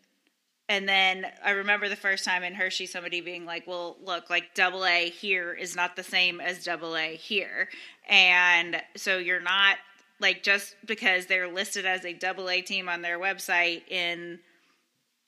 And 0.70 0.88
then 0.88 1.26
I 1.46 1.52
remember 1.52 1.88
the 1.88 1.96
first 1.96 2.26
time 2.26 2.44
in 2.44 2.54
Hershey, 2.54 2.88
somebody 2.88 3.22
being 3.22 3.46
like, 3.46 3.68
"Well, 3.68 3.98
look, 4.04 4.30
like 4.30 4.54
double 4.54 4.86
A 4.86 5.10
here 5.10 5.54
is 5.54 5.76
not 5.76 5.96
the 5.96 6.04
same 6.04 6.42
as 6.42 6.64
double 6.64 6.98
A 6.98 7.16
here, 7.16 7.70
and 8.08 8.82
so 8.96 9.18
you're 9.18 9.40
not 9.40 9.78
like 10.20 10.44
just 10.44 10.76
because 10.86 11.26
they're 11.26 11.48
listed 11.48 11.86
as 11.86 12.06
a 12.06 12.14
double 12.14 12.50
A 12.50 12.62
team 12.62 12.90
on 12.90 13.02
their 13.02 13.20
website 13.20 13.88
in, 13.90 14.40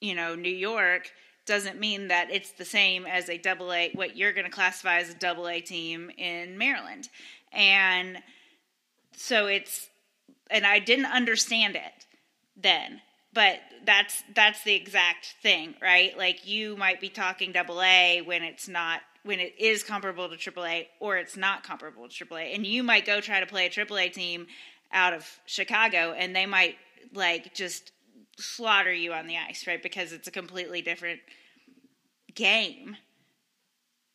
you 0.02 0.16
know, 0.16 0.36
New 0.36 0.50
York." 0.50 1.12
Doesn't 1.46 1.80
mean 1.80 2.10
that 2.10 2.30
it's 2.30 2.52
the 2.52 2.66
same 2.66 3.08
as 3.08 3.28
a 3.28 3.40
double 3.40 3.74
A, 3.74 3.92
what 3.94 4.16
you're 4.16 4.34
going 4.34 4.46
to 4.46 4.52
classify 4.52 5.00
as 5.00 5.10
a 5.10 5.16
double 5.16 5.48
A 5.48 5.62
team 5.62 6.12
in 6.16 6.60
Maryland. 6.60 7.10
And 7.52 8.22
so 9.16 9.48
it's, 9.48 9.90
and 10.52 10.64
I 10.64 10.78
didn't 10.78 11.08
understand 11.08 11.76
it 11.76 12.06
then 12.56 13.02
but 13.34 13.60
that's 13.86 14.24
that's 14.36 14.64
the 14.64 14.74
exact 14.74 15.36
thing 15.42 15.76
right 15.82 16.18
like 16.18 16.48
you 16.48 16.76
might 16.78 17.00
be 17.00 17.10
talking 17.10 17.52
double 17.52 17.82
a 17.82 18.22
when 18.26 18.44
it's 18.44 18.68
not 18.68 19.02
when 19.24 19.40
it 19.40 19.54
is 19.60 19.84
comparable 19.84 20.30
to 20.30 20.38
triple 20.38 20.66
a 20.66 20.88
or 21.00 21.18
it's 21.18 21.38
not 21.38 21.64
comparable 21.64 22.08
to 22.08 22.14
triple 22.14 22.38
a 22.38 22.54
and 22.54 22.66
you 22.66 22.84
might 22.84 23.06
go 23.06 23.22
try 23.22 23.40
to 23.40 23.46
play 23.46 23.66
a 23.66 23.70
triple 23.70 23.98
a 23.98 24.10
team 24.10 24.48
out 24.92 25.14
of 25.14 25.26
chicago 25.46 26.14
and 26.18 26.36
they 26.36 26.46
might 26.46 26.76
like 27.14 27.54
just 27.54 27.92
slaughter 28.38 28.94
you 28.94 29.14
on 29.14 29.28
the 29.28 29.38
ice 29.38 29.66
right 29.68 29.84
because 29.84 30.14
it's 30.14 30.28
a 30.28 30.32
completely 30.32 30.82
different 30.82 31.20
game 32.34 32.96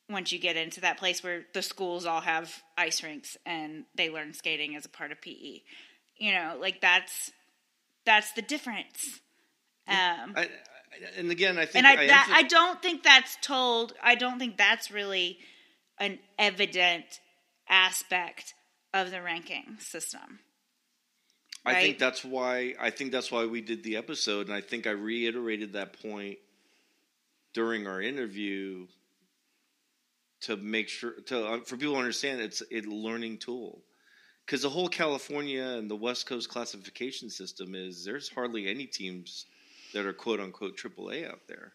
once 0.09 0.33
you 0.33 0.39
get 0.39 0.57
into 0.57 0.81
that 0.83 0.99
place 0.99 1.23
where 1.23 1.43
the 1.55 1.63
schools 1.63 2.05
all 2.05 2.21
have 2.21 2.63
ice 2.77 3.03
rinks 3.03 3.37
and 3.47 3.85
they 3.95 4.11
learn 4.11 4.35
skating 4.35 4.77
as 4.77 4.85
a 4.85 4.89
part 4.89 5.13
of 5.13 5.21
PE. 5.21 5.61
You 6.17 6.33
know, 6.33 6.57
like 6.61 6.81
that's 6.81 7.33
that's 8.05 8.33
the 8.33 8.43
difference. 8.43 9.21
Um, 9.89 10.35
I, 10.37 10.43
I, 10.43 10.49
and 11.17 11.31
again, 11.31 11.59
I 11.59 11.67
think 11.67 11.85
and 11.85 11.87
I 11.87 12.07
that, 12.07 12.29
emph- 12.31 12.35
I 12.35 12.43
don't 12.43 12.81
think 12.83 13.03
that's 13.03 13.37
told. 13.43 13.95
I 14.03 14.15
don't 14.15 14.39
think 14.39 14.57
that's 14.57 14.91
really 14.91 15.39
an 15.99 16.19
evident 16.39 17.21
aspect 17.69 18.55
of 18.93 19.11
the 19.11 19.23
ranking 19.23 19.77
system. 19.81 20.41
I 21.65 21.81
think 21.81 21.99
that's 21.99 22.25
why 22.25 22.75
I 22.79 22.91
think 22.91 23.13
that's 23.13 23.33
why 23.33 23.47
we 23.47 23.61
did 23.61 23.83
the 23.83 23.97
episode, 23.97 24.47
and 24.47 24.55
I 24.55 24.61
think 24.61 24.87
I 24.87 24.91
reiterated 24.91 25.73
that 25.73 26.01
point 26.01 26.39
during 27.55 27.87
our 27.87 28.03
interview 28.03 28.87
to 30.43 30.57
make 30.57 30.89
sure 30.89 31.13
to 31.27 31.47
uh, 31.47 31.61
for 31.61 31.77
people 31.77 31.95
to 31.95 32.01
understand 32.01 32.41
it's 32.41 32.63
a 32.71 32.81
learning 32.83 33.39
tool 33.39 33.83
because 34.45 34.63
the 34.63 34.69
whole 34.69 34.89
California 34.89 35.63
and 35.63 35.91
the 35.91 35.97
West 35.97 36.27
Coast 36.27 36.49
classification 36.51 37.31
system 37.31 37.75
is 37.75 38.05
there's 38.05 38.29
hardly 38.29 38.69
any 38.69 38.87
teams 38.87 39.47
that 39.95 40.05
are 40.05 40.13
quote 40.13 40.41
unquote 40.41 40.77
AAA 40.77 41.29
out 41.29 41.41
there. 41.49 41.73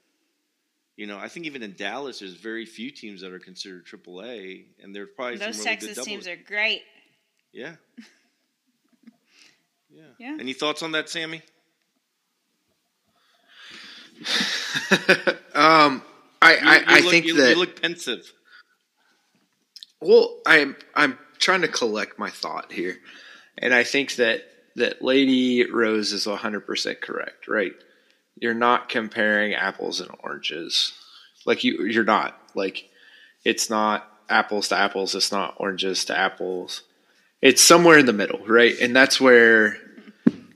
You 0.98 1.08
know, 1.08 1.18
I 1.18 1.30
think 1.30 1.46
even 1.46 1.64
in 1.64 1.74
Dallas, 1.78 2.20
there's 2.20 2.34
very 2.34 2.66
few 2.66 2.92
teams 2.92 3.22
that 3.22 3.32
are 3.32 3.40
considered 3.40 3.86
AAA, 3.86 4.66
and 4.84 4.94
there's 4.94 5.08
probably 5.16 5.38
Those 5.38 5.56
some 5.56 5.66
really 5.66 5.78
Texas 5.78 6.06
teams 6.06 6.28
are 6.28 6.36
great. 6.36 6.84
yeah. 7.54 7.76
Yeah. 9.90 10.04
Yeah. 10.20 10.38
Any 10.40 10.54
thoughts 10.54 10.84
on 10.84 10.92
that, 10.94 11.10
Sammy? 11.10 11.42
um, 15.56 16.02
I, 16.42 16.54
You- 16.54 16.68
I, 16.68 16.78
you 16.80 16.84
I 16.88 17.00
look- 17.00 17.12
think 17.12 17.26
you, 17.26 17.34
that 17.36 17.50
you 17.52 17.56
look 17.56 17.82
pensive. 17.82 18.32
Well, 20.02 20.40
I'm 20.46 20.76
I'm 20.96 21.18
trying 21.40 21.62
to 21.62 21.68
collect 21.68 22.18
my 22.20 22.30
thought 22.30 22.72
here, 22.72 22.98
and 23.58 23.74
I 23.74 23.84
think 23.84 24.16
that 24.16 24.44
that 24.78 25.02
Lady 25.02 25.70
Rose 25.70 26.14
is 26.14 26.26
100 26.26 26.62
percent 26.62 27.02
correct. 27.02 27.48
Right? 27.50 27.74
You're 28.38 28.54
not 28.54 28.88
comparing 28.88 29.54
apples 29.56 30.00
and 30.00 30.10
oranges. 30.24 30.94
Like 31.46 31.64
you, 31.66 31.84
you're 31.86 32.06
not. 32.06 32.40
Like 32.56 32.90
it's 33.44 33.70
not 33.70 34.10
apples 34.30 34.70
to 34.70 34.78
apples. 34.78 35.16
It's 35.16 35.32
not 35.34 35.56
oranges 35.58 36.06
to 36.06 36.18
apples. 36.18 36.84
It's 37.42 37.62
somewhere 37.62 37.98
in 37.98 38.06
the 38.06 38.14
middle, 38.14 38.46
right? 38.46 38.76
And 38.82 38.96
that's 38.96 39.20
where, 39.22 39.78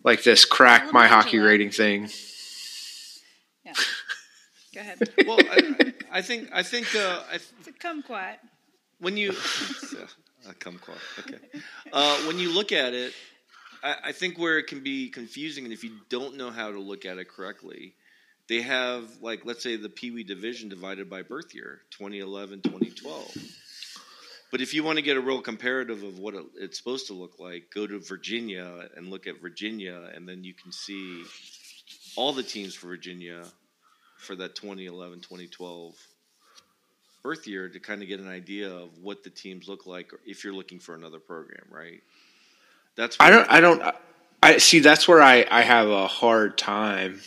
like 0.04 0.24
this 0.24 0.46
crack 0.46 0.92
my 0.92 1.08
hockey 1.08 1.38
Michelangelo. 1.38 1.50
rating 1.50 1.70
thing. 1.72 2.10
Yeah. 3.66 3.74
Go 4.76 4.82
ahead. 4.82 4.98
Well, 5.28 5.40
I, 5.40 5.94
I 6.12 6.22
think 6.22 6.50
I 6.54 6.64
think 6.64 6.94
uh, 6.96 7.22
I, 7.32 7.36
It's 7.60 7.68
a 7.68 7.72
kumquat. 7.72 8.36
when 9.00 9.16
you 9.18 9.32
uh, 10.48 10.52
come 10.60 10.78
close, 10.80 10.98
okay. 11.20 11.38
Uh, 11.92 12.18
when 12.28 12.38
you 12.40 12.52
look 12.54 12.72
at 12.72 12.94
it, 12.94 13.14
I, 13.84 13.96
I 14.06 14.12
think 14.12 14.38
where 14.38 14.58
it 14.58 14.68
can 14.68 14.82
be 14.82 15.10
confusing, 15.10 15.64
and 15.64 15.74
if 15.74 15.84
you 15.84 15.92
don't 16.10 16.36
know 16.38 16.52
how 16.52 16.72
to 16.72 16.80
look 16.80 17.06
at 17.06 17.18
it 17.18 17.30
correctly, 17.30 17.94
they 18.50 18.62
have 18.62 19.06
like 19.22 19.46
let's 19.46 19.64
say 19.64 19.76
the 19.78 19.90
Pee 19.90 20.12
Wee 20.12 20.24
division 20.24 20.70
divided 20.70 21.10
by 21.10 21.22
birth 21.22 21.56
year, 21.56 21.82
2011, 21.92 22.62
2012. 22.62 23.38
But 24.54 24.62
if 24.62 24.72
you 24.72 24.84
want 24.84 24.98
to 24.98 25.02
get 25.02 25.18
a 25.18 25.20
real 25.20 25.42
comparative 25.42 26.04
of 26.04 26.20
what 26.20 26.36
it's 26.56 26.78
supposed 26.78 27.08
to 27.08 27.14
look 27.14 27.40
like, 27.40 27.72
go 27.74 27.88
to 27.88 27.98
Virginia 27.98 28.88
and 28.96 29.08
look 29.08 29.26
at 29.26 29.42
Virginia, 29.42 30.12
and 30.14 30.30
then 30.30 30.44
you 30.44 30.54
can 30.54 30.72
see 30.72 31.24
all 32.16 32.34
the 32.34 32.44
teams 32.44 32.76
for 32.76 32.86
Virginia 32.86 33.46
for 34.20 34.36
that 34.36 34.54
2011 34.54 35.22
2012 35.22 35.96
birth 37.24 37.48
year 37.48 37.68
to 37.68 37.80
kind 37.80 38.04
of 38.04 38.08
get 38.08 38.20
an 38.20 38.30
idea 38.30 38.70
of 38.70 39.00
what 39.02 39.24
the 39.24 39.32
teams 39.32 39.68
look 39.68 39.88
like 39.88 40.12
if 40.24 40.44
you're 40.44 40.54
looking 40.54 40.78
for 40.78 40.94
another 40.94 41.20
program, 41.20 41.66
right? 41.72 42.04
That's 42.96 43.18
I 43.20 43.32
don't 43.32 43.50
I 43.50 43.60
don't 43.60 43.82
I 44.44 44.58
see 44.60 44.82
that's 44.82 45.08
where 45.08 45.24
I 45.24 45.48
I 45.50 45.64
have 45.64 45.90
a 45.90 46.06
hard 46.06 46.60
time 46.60 47.22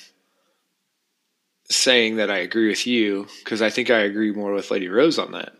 saying 1.71 2.19
that 2.19 2.31
I 2.31 2.37
agree 2.37 2.69
with 2.69 2.87
you 2.87 3.27
because 3.41 3.63
I 3.63 3.71
think 3.71 3.91
I 3.91 4.03
agree 4.03 4.31
more 4.31 4.53
with 4.53 4.71
Lady 4.71 4.89
Rose 4.89 5.19
on 5.19 5.33
that. 5.33 5.53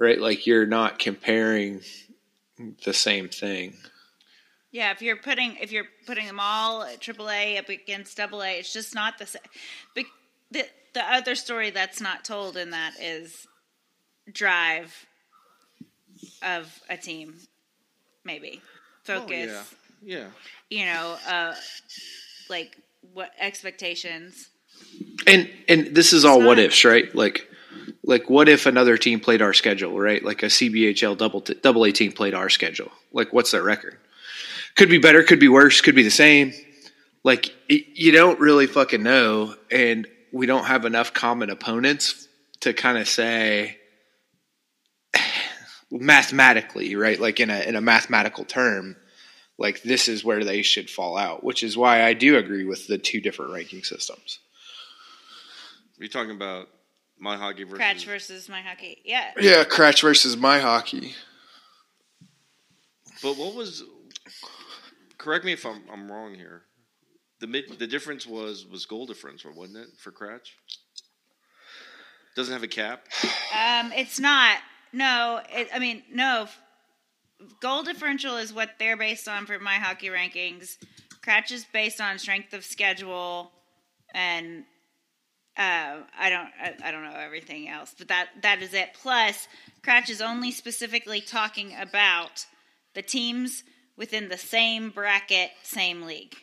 Right? 0.00 0.18
Like 0.18 0.46
you're 0.46 0.66
not 0.66 0.98
comparing 0.98 1.82
the 2.84 2.94
same 2.94 3.28
thing. 3.28 3.76
Yeah, 4.72 4.92
if 4.92 5.02
you're 5.02 5.16
putting 5.16 5.56
if 5.56 5.70
you're 5.70 5.88
putting 6.06 6.26
them 6.26 6.40
all 6.40 6.82
at 6.82 7.00
AAA 7.00 7.58
up 7.58 7.68
against 7.68 8.18
AA, 8.18 8.58
it's 8.58 8.72
just 8.72 8.94
not 8.94 9.18
the 9.18 9.26
same. 9.26 9.42
But 9.94 10.04
the 10.50 10.64
the 10.94 11.02
other 11.02 11.34
story 11.34 11.70
that's 11.70 12.00
not 12.00 12.24
told 12.24 12.56
in 12.56 12.70
that 12.70 12.94
is 13.00 13.46
drive 14.32 15.06
of 16.42 16.80
a 16.88 16.96
team, 16.96 17.34
maybe 18.24 18.62
focus. 19.04 19.50
Oh, 19.50 19.76
yeah. 20.02 20.18
yeah. 20.18 20.26
You 20.70 20.86
know, 20.86 21.16
uh, 21.28 21.54
like 22.48 22.76
what 23.12 23.32
expectations. 23.38 24.48
And 25.26 25.50
and 25.68 25.94
this 25.94 26.12
is 26.12 26.24
all 26.24 26.40
what 26.40 26.58
ifs, 26.58 26.84
right? 26.84 27.14
Like 27.14 27.49
like 28.10 28.28
what 28.28 28.48
if 28.48 28.66
another 28.66 28.98
team 28.98 29.20
played 29.20 29.40
our 29.40 29.54
schedule, 29.54 29.98
right? 29.98 30.22
Like 30.22 30.42
a 30.42 30.46
CBHL 30.46 31.16
double 31.16 31.42
t- 31.42 31.54
double 31.54 31.84
A 31.84 31.92
team 31.92 32.10
played 32.10 32.34
our 32.34 32.50
schedule. 32.50 32.90
Like 33.12 33.32
what's 33.32 33.52
their 33.52 33.62
record? 33.62 33.96
Could 34.74 34.90
be 34.90 34.98
better, 34.98 35.22
could 35.22 35.38
be 35.38 35.48
worse, 35.48 35.80
could 35.80 35.94
be 35.94 36.02
the 36.02 36.10
same. 36.10 36.52
Like 37.22 37.54
you 37.68 38.10
don't 38.10 38.40
really 38.40 38.66
fucking 38.66 39.02
know, 39.02 39.54
and 39.70 40.08
we 40.32 40.46
don't 40.46 40.64
have 40.64 40.84
enough 40.84 41.14
common 41.14 41.50
opponents 41.50 42.26
to 42.60 42.72
kind 42.72 42.98
of 42.98 43.08
say 43.08 43.78
mathematically, 45.92 46.96
right? 46.96 47.20
Like 47.20 47.38
in 47.38 47.48
a 47.48 47.60
in 47.60 47.76
a 47.76 47.80
mathematical 47.80 48.44
term, 48.44 48.96
like 49.56 49.82
this 49.82 50.08
is 50.08 50.24
where 50.24 50.42
they 50.42 50.62
should 50.62 50.90
fall 50.90 51.16
out, 51.16 51.44
which 51.44 51.62
is 51.62 51.76
why 51.76 52.02
I 52.02 52.14
do 52.14 52.38
agree 52.38 52.64
with 52.64 52.88
the 52.88 52.98
two 52.98 53.20
different 53.20 53.52
ranking 53.52 53.84
systems. 53.84 54.40
Are 56.00 56.02
you 56.02 56.08
talking 56.08 56.34
about 56.34 56.68
my 57.20 57.36
hockey 57.36 57.64
versus 57.64 57.78
KRACH 57.78 58.04
versus 58.06 58.48
my 58.48 58.62
hockey? 58.62 59.02
Yeah. 59.04 59.30
Yeah, 59.40 59.64
KRACH 59.64 60.02
versus 60.02 60.36
my 60.36 60.58
hockey. 60.58 61.14
But 63.22 63.36
what 63.36 63.54
was 63.54 63.84
correct 65.18 65.44
me 65.44 65.52
if 65.52 65.64
I'm, 65.66 65.82
I'm 65.92 66.10
wrong 66.10 66.34
here. 66.34 66.62
The 67.40 67.46
mid, 67.46 67.78
the 67.78 67.86
difference 67.86 68.26
was 68.26 68.66
was 68.66 68.86
goal 68.86 69.06
difference, 69.06 69.44
wasn't 69.44 69.78
it, 69.78 69.88
for 69.98 70.10
KRACH? 70.10 70.48
Doesn't 72.36 72.52
have 72.52 72.62
a 72.62 72.68
cap. 72.68 73.06
Um, 73.54 73.92
it's 73.92 74.18
not. 74.20 74.58
No, 74.92 75.40
it, 75.50 75.68
I 75.74 75.78
mean 75.78 76.02
no. 76.12 76.48
Goal 77.60 77.82
differential 77.82 78.36
is 78.36 78.52
what 78.52 78.70
they're 78.78 78.98
based 78.98 79.26
on 79.26 79.46
for 79.46 79.58
my 79.58 79.74
hockey 79.74 80.08
rankings. 80.08 80.76
KRACH 81.24 81.52
is 81.52 81.66
based 81.72 82.00
on 82.00 82.18
strength 82.18 82.52
of 82.52 82.64
schedule, 82.64 83.52
and 84.14 84.64
uh, 85.60 85.96
I 86.18 86.30
don't 86.30 86.48
I, 86.58 86.74
I, 86.84 86.90
don't 86.90 87.04
know 87.04 87.18
everything 87.18 87.68
else, 87.68 87.94
but 87.98 88.08
that 88.08 88.28
that 88.40 88.62
is 88.62 88.72
it. 88.72 88.94
Plus, 88.94 89.46
KRACH 89.82 90.08
is 90.08 90.22
only 90.22 90.52
specifically 90.52 91.20
talking 91.20 91.74
about 91.78 92.46
the 92.94 93.02
teams 93.02 93.62
within 93.94 94.30
the 94.30 94.38
same 94.38 94.88
bracket, 94.88 95.50
same 95.62 96.02
league, 96.02 96.34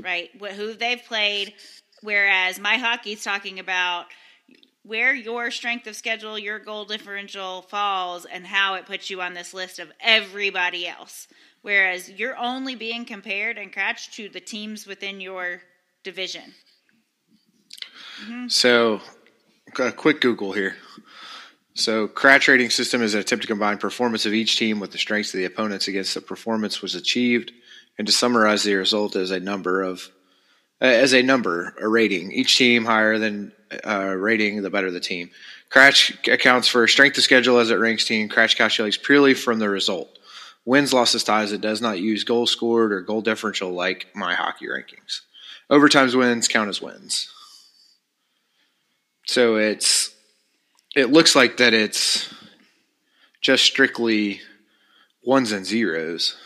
right? 0.00 0.30
Who 0.54 0.74
they've 0.74 1.02
played. 1.04 1.54
Whereas 2.00 2.60
my 2.60 2.76
hockey's 2.76 3.24
talking 3.24 3.58
about 3.58 4.06
where 4.84 5.12
your 5.12 5.50
strength 5.50 5.88
of 5.88 5.96
schedule, 5.96 6.38
your 6.38 6.60
goal 6.60 6.84
differential 6.84 7.62
falls, 7.62 8.24
and 8.24 8.46
how 8.46 8.74
it 8.74 8.86
puts 8.86 9.10
you 9.10 9.20
on 9.20 9.34
this 9.34 9.52
list 9.52 9.80
of 9.80 9.90
everybody 10.00 10.86
else. 10.86 11.26
Whereas 11.62 12.08
you're 12.08 12.36
only 12.36 12.76
being 12.76 13.04
compared 13.04 13.58
and 13.58 13.72
cratched 13.72 14.14
to 14.14 14.28
the 14.28 14.38
teams 14.38 14.86
within 14.86 15.20
your 15.20 15.62
division. 16.04 16.54
Mm-hmm. 18.24 18.48
So, 18.48 19.00
a 19.78 19.92
quick 19.92 20.20
Google 20.20 20.52
here. 20.52 20.76
So, 21.74 22.08
KRACH 22.08 22.48
rating 22.48 22.70
system 22.70 23.02
is 23.02 23.14
an 23.14 23.20
attempt 23.20 23.42
to 23.42 23.48
combine 23.48 23.78
performance 23.78 24.24
of 24.24 24.32
each 24.32 24.56
team 24.56 24.80
with 24.80 24.92
the 24.92 24.98
strengths 24.98 25.34
of 25.34 25.38
the 25.38 25.44
opponents 25.44 25.88
against 25.88 26.14
the 26.14 26.22
performance 26.22 26.80
was 26.80 26.94
achieved, 26.94 27.52
and 27.98 28.06
to 28.06 28.12
summarize 28.12 28.62
the 28.62 28.74
result 28.74 29.16
as 29.16 29.30
a 29.30 29.40
number 29.40 29.82
of 29.82 30.10
uh, 30.80 30.84
as 30.84 31.14
a 31.14 31.22
number, 31.22 31.74
a 31.80 31.88
rating. 31.88 32.32
Each 32.32 32.56
team 32.56 32.84
higher 32.84 33.18
than 33.18 33.52
uh, 33.86 34.14
rating, 34.16 34.62
the 34.62 34.70
better 34.70 34.90
the 34.90 35.00
team. 35.00 35.30
KRACH 35.70 36.32
accounts 36.32 36.68
for 36.68 36.86
strength 36.86 37.18
of 37.18 37.24
schedule 37.24 37.58
as 37.58 37.70
it 37.70 37.76
ranks 37.76 38.04
team. 38.04 38.28
KRACH 38.28 38.56
calculates 38.56 38.96
purely 38.96 39.34
from 39.34 39.58
the 39.58 39.68
result. 39.68 40.18
Wins, 40.64 40.92
losses, 40.92 41.24
ties. 41.24 41.52
It 41.52 41.60
does 41.60 41.80
not 41.80 41.98
use 41.98 42.24
goal 42.24 42.46
scored 42.46 42.92
or 42.92 43.00
goal 43.00 43.20
differential 43.20 43.72
like 43.72 44.08
my 44.14 44.34
hockey 44.34 44.66
rankings. 44.66 45.20
Overtimes 45.70 46.14
wins 46.14 46.48
count 46.48 46.68
as 46.68 46.82
wins. 46.82 47.32
So 49.26 49.56
it's 49.56 50.14
it 50.94 51.10
looks 51.10 51.36
like 51.36 51.58
that 51.58 51.74
it's 51.74 52.32
just 53.40 53.64
strictly 53.64 54.40
ones 55.22 55.52
and 55.52 55.66
zeros. 55.66 56.36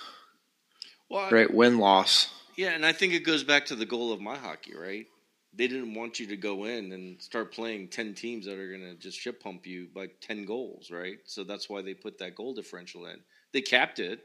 Well, 1.08 1.30
right, 1.30 1.52
win 1.52 1.78
loss. 1.78 2.32
Yeah, 2.56 2.70
and 2.70 2.84
I 2.84 2.92
think 2.92 3.12
it 3.12 3.24
goes 3.24 3.44
back 3.44 3.66
to 3.66 3.76
the 3.76 3.86
goal 3.86 4.12
of 4.12 4.20
my 4.20 4.36
hockey, 4.36 4.74
right? 4.76 5.06
They 5.52 5.66
didn't 5.66 5.94
want 5.94 6.20
you 6.20 6.26
to 6.28 6.36
go 6.36 6.64
in 6.64 6.92
and 6.92 7.20
start 7.20 7.52
playing 7.52 7.88
ten 7.88 8.14
teams 8.14 8.46
that 8.46 8.58
are 8.58 8.68
going 8.68 8.88
to 8.88 8.94
just 8.94 9.18
ship 9.18 9.42
pump 9.42 9.66
you 9.66 9.88
by 9.94 10.08
ten 10.20 10.44
goals, 10.44 10.90
right? 10.90 11.18
So 11.24 11.44
that's 11.44 11.68
why 11.68 11.82
they 11.82 11.94
put 11.94 12.18
that 12.18 12.34
goal 12.34 12.54
differential 12.54 13.06
in. 13.06 13.20
They 13.52 13.60
capped 13.60 13.98
it, 13.98 14.20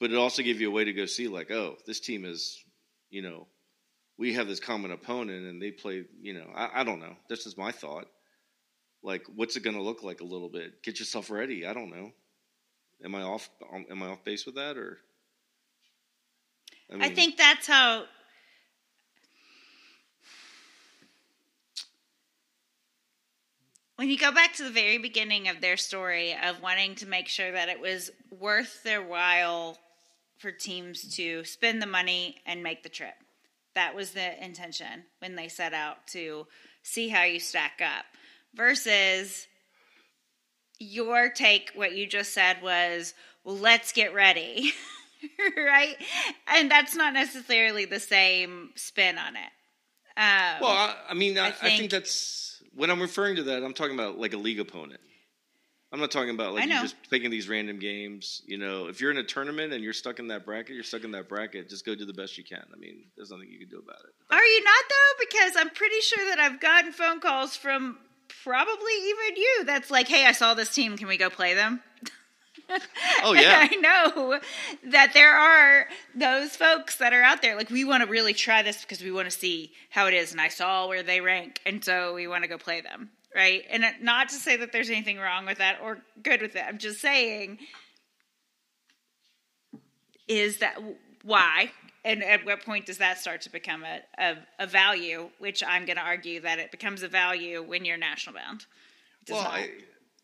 but 0.00 0.10
it 0.10 0.16
also 0.16 0.42
gave 0.42 0.60
you 0.60 0.68
a 0.68 0.72
way 0.72 0.84
to 0.84 0.92
go 0.92 1.06
see, 1.06 1.28
like, 1.28 1.50
oh, 1.50 1.76
this 1.86 2.00
team 2.00 2.24
is, 2.24 2.62
you 3.10 3.22
know, 3.22 3.46
we 4.18 4.34
have 4.34 4.48
this 4.48 4.60
common 4.60 4.92
opponent, 4.92 5.46
and 5.46 5.60
they 5.60 5.70
play, 5.70 6.04
you 6.20 6.34
know, 6.34 6.46
I, 6.54 6.80
I 6.80 6.84
don't 6.84 7.00
know. 7.00 7.16
This 7.28 7.46
is 7.46 7.56
my 7.56 7.72
thought. 7.72 8.06
Like 9.02 9.24
what's 9.34 9.56
it 9.56 9.62
going 9.62 9.76
to 9.76 9.82
look 9.82 10.02
like 10.02 10.20
a 10.20 10.24
little 10.24 10.48
bit? 10.48 10.82
Get 10.82 10.98
yourself 10.98 11.30
ready. 11.30 11.66
I 11.66 11.72
don't 11.72 11.90
know. 11.90 12.10
Am 13.04 13.14
i 13.14 13.22
off 13.22 13.48
um, 13.72 13.84
am 13.90 14.02
i 14.02 14.06
off 14.06 14.24
base 14.24 14.46
with 14.46 14.54
that 14.54 14.76
or? 14.76 14.98
I, 16.90 16.94
mean, 16.94 17.02
I 17.02 17.10
think 17.10 17.36
that's 17.36 17.66
how 17.66 18.04
when 23.96 24.08
you 24.08 24.16
go 24.16 24.32
back 24.32 24.54
to 24.54 24.64
the 24.64 24.70
very 24.70 24.98
beginning 24.98 25.48
of 25.48 25.60
their 25.60 25.76
story 25.76 26.34
of 26.44 26.62
wanting 26.62 26.94
to 26.96 27.06
make 27.06 27.28
sure 27.28 27.52
that 27.52 27.68
it 27.68 27.80
was 27.80 28.10
worth 28.30 28.82
their 28.82 29.02
while 29.02 29.78
for 30.38 30.50
teams 30.50 31.16
to 31.16 31.44
spend 31.44 31.82
the 31.82 31.86
money 31.86 32.36
and 32.46 32.62
make 32.62 32.82
the 32.82 32.88
trip 32.88 33.14
that 33.76 33.94
was 33.94 34.10
the 34.10 34.44
intention 34.44 35.04
when 35.20 35.36
they 35.36 35.48
set 35.48 35.72
out 35.72 36.06
to 36.08 36.46
see 36.82 37.08
how 37.08 37.22
you 37.22 37.38
stack 37.38 37.80
up 37.80 38.04
versus 38.54 39.46
your 40.78 41.30
take, 41.30 41.70
what 41.74 41.94
you 41.94 42.06
just 42.06 42.34
said 42.34 42.60
was, 42.62 43.14
well, 43.44 43.56
let's 43.56 43.92
get 43.92 44.12
ready. 44.12 44.72
right? 45.56 45.96
And 46.48 46.70
that's 46.70 46.94
not 46.94 47.12
necessarily 47.12 47.84
the 47.84 48.00
same 48.00 48.70
spin 48.74 49.18
on 49.18 49.36
it. 49.36 49.50
Um, 50.18 50.60
well, 50.60 50.70
I, 50.70 50.96
I 51.10 51.14
mean, 51.14 51.38
I, 51.38 51.48
I, 51.48 51.50
think, 51.50 51.72
I, 51.72 51.76
think, 51.76 51.90
that's 51.90 52.62
when 52.74 52.90
I'm 52.90 53.00
referring 53.00 53.36
to 53.36 53.42
that, 53.44 53.62
I'm 53.62 53.74
talking 53.74 53.94
about 53.94 54.18
like 54.18 54.32
a 54.32 54.38
league 54.38 54.60
opponent. 54.60 55.00
I'm 55.92 56.00
not 56.00 56.10
talking 56.10 56.30
about 56.30 56.54
like 56.54 56.64
you 56.64 56.80
just 56.80 56.96
picking 57.10 57.30
these 57.30 57.48
random 57.48 57.78
games. 57.78 58.42
You 58.46 58.58
know, 58.58 58.88
if 58.88 59.00
you're 59.00 59.10
in 59.10 59.18
a 59.18 59.24
tournament 59.24 59.72
and 59.72 59.82
you're 59.84 59.92
stuck 59.92 60.18
in 60.18 60.28
that 60.28 60.44
bracket, 60.44 60.74
you're 60.74 60.84
stuck 60.84 61.04
in 61.04 61.12
that 61.12 61.28
bracket. 61.28 61.68
Just 61.70 61.86
go 61.86 61.94
do 61.94 62.04
the 62.04 62.12
best 62.12 62.36
you 62.36 62.44
can. 62.44 62.64
I 62.72 62.76
mean, 62.76 63.04
there's 63.16 63.30
nothing 63.30 63.48
you 63.48 63.58
can 63.58 63.68
do 63.68 63.78
about 63.78 64.00
it. 64.00 64.34
Are 64.34 64.44
you 64.44 64.64
not 64.64 64.84
though? 64.88 65.24
Because 65.30 65.52
I'm 65.56 65.70
pretty 65.70 66.00
sure 66.00 66.24
that 66.30 66.40
I've 66.40 66.60
gotten 66.60 66.92
phone 66.92 67.20
calls 67.20 67.56
from 67.56 67.98
probably 68.42 68.92
even 69.04 69.36
you 69.36 69.64
that's 69.64 69.90
like, 69.90 70.08
hey, 70.08 70.26
I 70.26 70.32
saw 70.32 70.54
this 70.54 70.74
team. 70.74 70.96
Can 70.98 71.06
we 71.06 71.16
go 71.16 71.30
play 71.30 71.54
them? 71.54 71.82
Oh 73.22 73.32
yeah. 73.32 73.68
I 73.70 73.76
know 73.76 74.40
that 74.90 75.12
there 75.14 75.36
are 75.36 75.86
those 76.16 76.56
folks 76.56 76.96
that 76.96 77.12
are 77.12 77.22
out 77.22 77.40
there 77.40 77.54
like 77.56 77.70
we 77.70 77.84
want 77.84 78.02
to 78.02 78.08
really 78.08 78.34
try 78.34 78.62
this 78.62 78.80
because 78.82 79.00
we 79.02 79.12
want 79.12 79.30
to 79.30 79.36
see 79.36 79.72
how 79.90 80.06
it 80.06 80.14
is 80.14 80.32
and 80.32 80.40
I 80.40 80.48
saw 80.48 80.88
where 80.88 81.02
they 81.04 81.20
rank 81.20 81.60
and 81.64 81.84
so 81.84 82.14
we 82.14 82.26
want 82.26 82.42
to 82.42 82.48
go 82.48 82.58
play 82.58 82.80
them, 82.80 83.10
right? 83.36 83.64
And 83.70 83.84
not 84.00 84.30
to 84.30 84.36
say 84.36 84.56
that 84.56 84.72
there's 84.72 84.88
anything 84.88 85.18
wrong 85.18 85.44
with 85.44 85.58
that 85.58 85.78
or 85.82 85.98
good 86.22 86.40
with 86.40 86.56
it. 86.56 86.64
I'm 86.66 86.78
just 86.78 87.00
saying 87.00 87.58
is 90.26 90.58
that 90.58 90.76
why 91.22 91.70
and 92.04 92.24
at 92.24 92.46
what 92.46 92.64
point 92.64 92.86
does 92.86 92.98
that 92.98 93.18
start 93.18 93.42
to 93.42 93.50
become 93.50 93.84
a, 93.84 94.00
a, 94.18 94.36
a 94.60 94.66
value? 94.66 95.28
Which 95.38 95.62
I'm 95.62 95.84
going 95.84 95.96
to 95.96 96.02
argue 96.02 96.40
that 96.40 96.58
it 96.58 96.70
becomes 96.70 97.02
a 97.02 97.08
value 97.08 97.62
when 97.62 97.84
you're 97.84 97.98
national 97.98 98.36
bound. 98.36 98.64
Well, 99.28 99.40
I, 99.40 99.70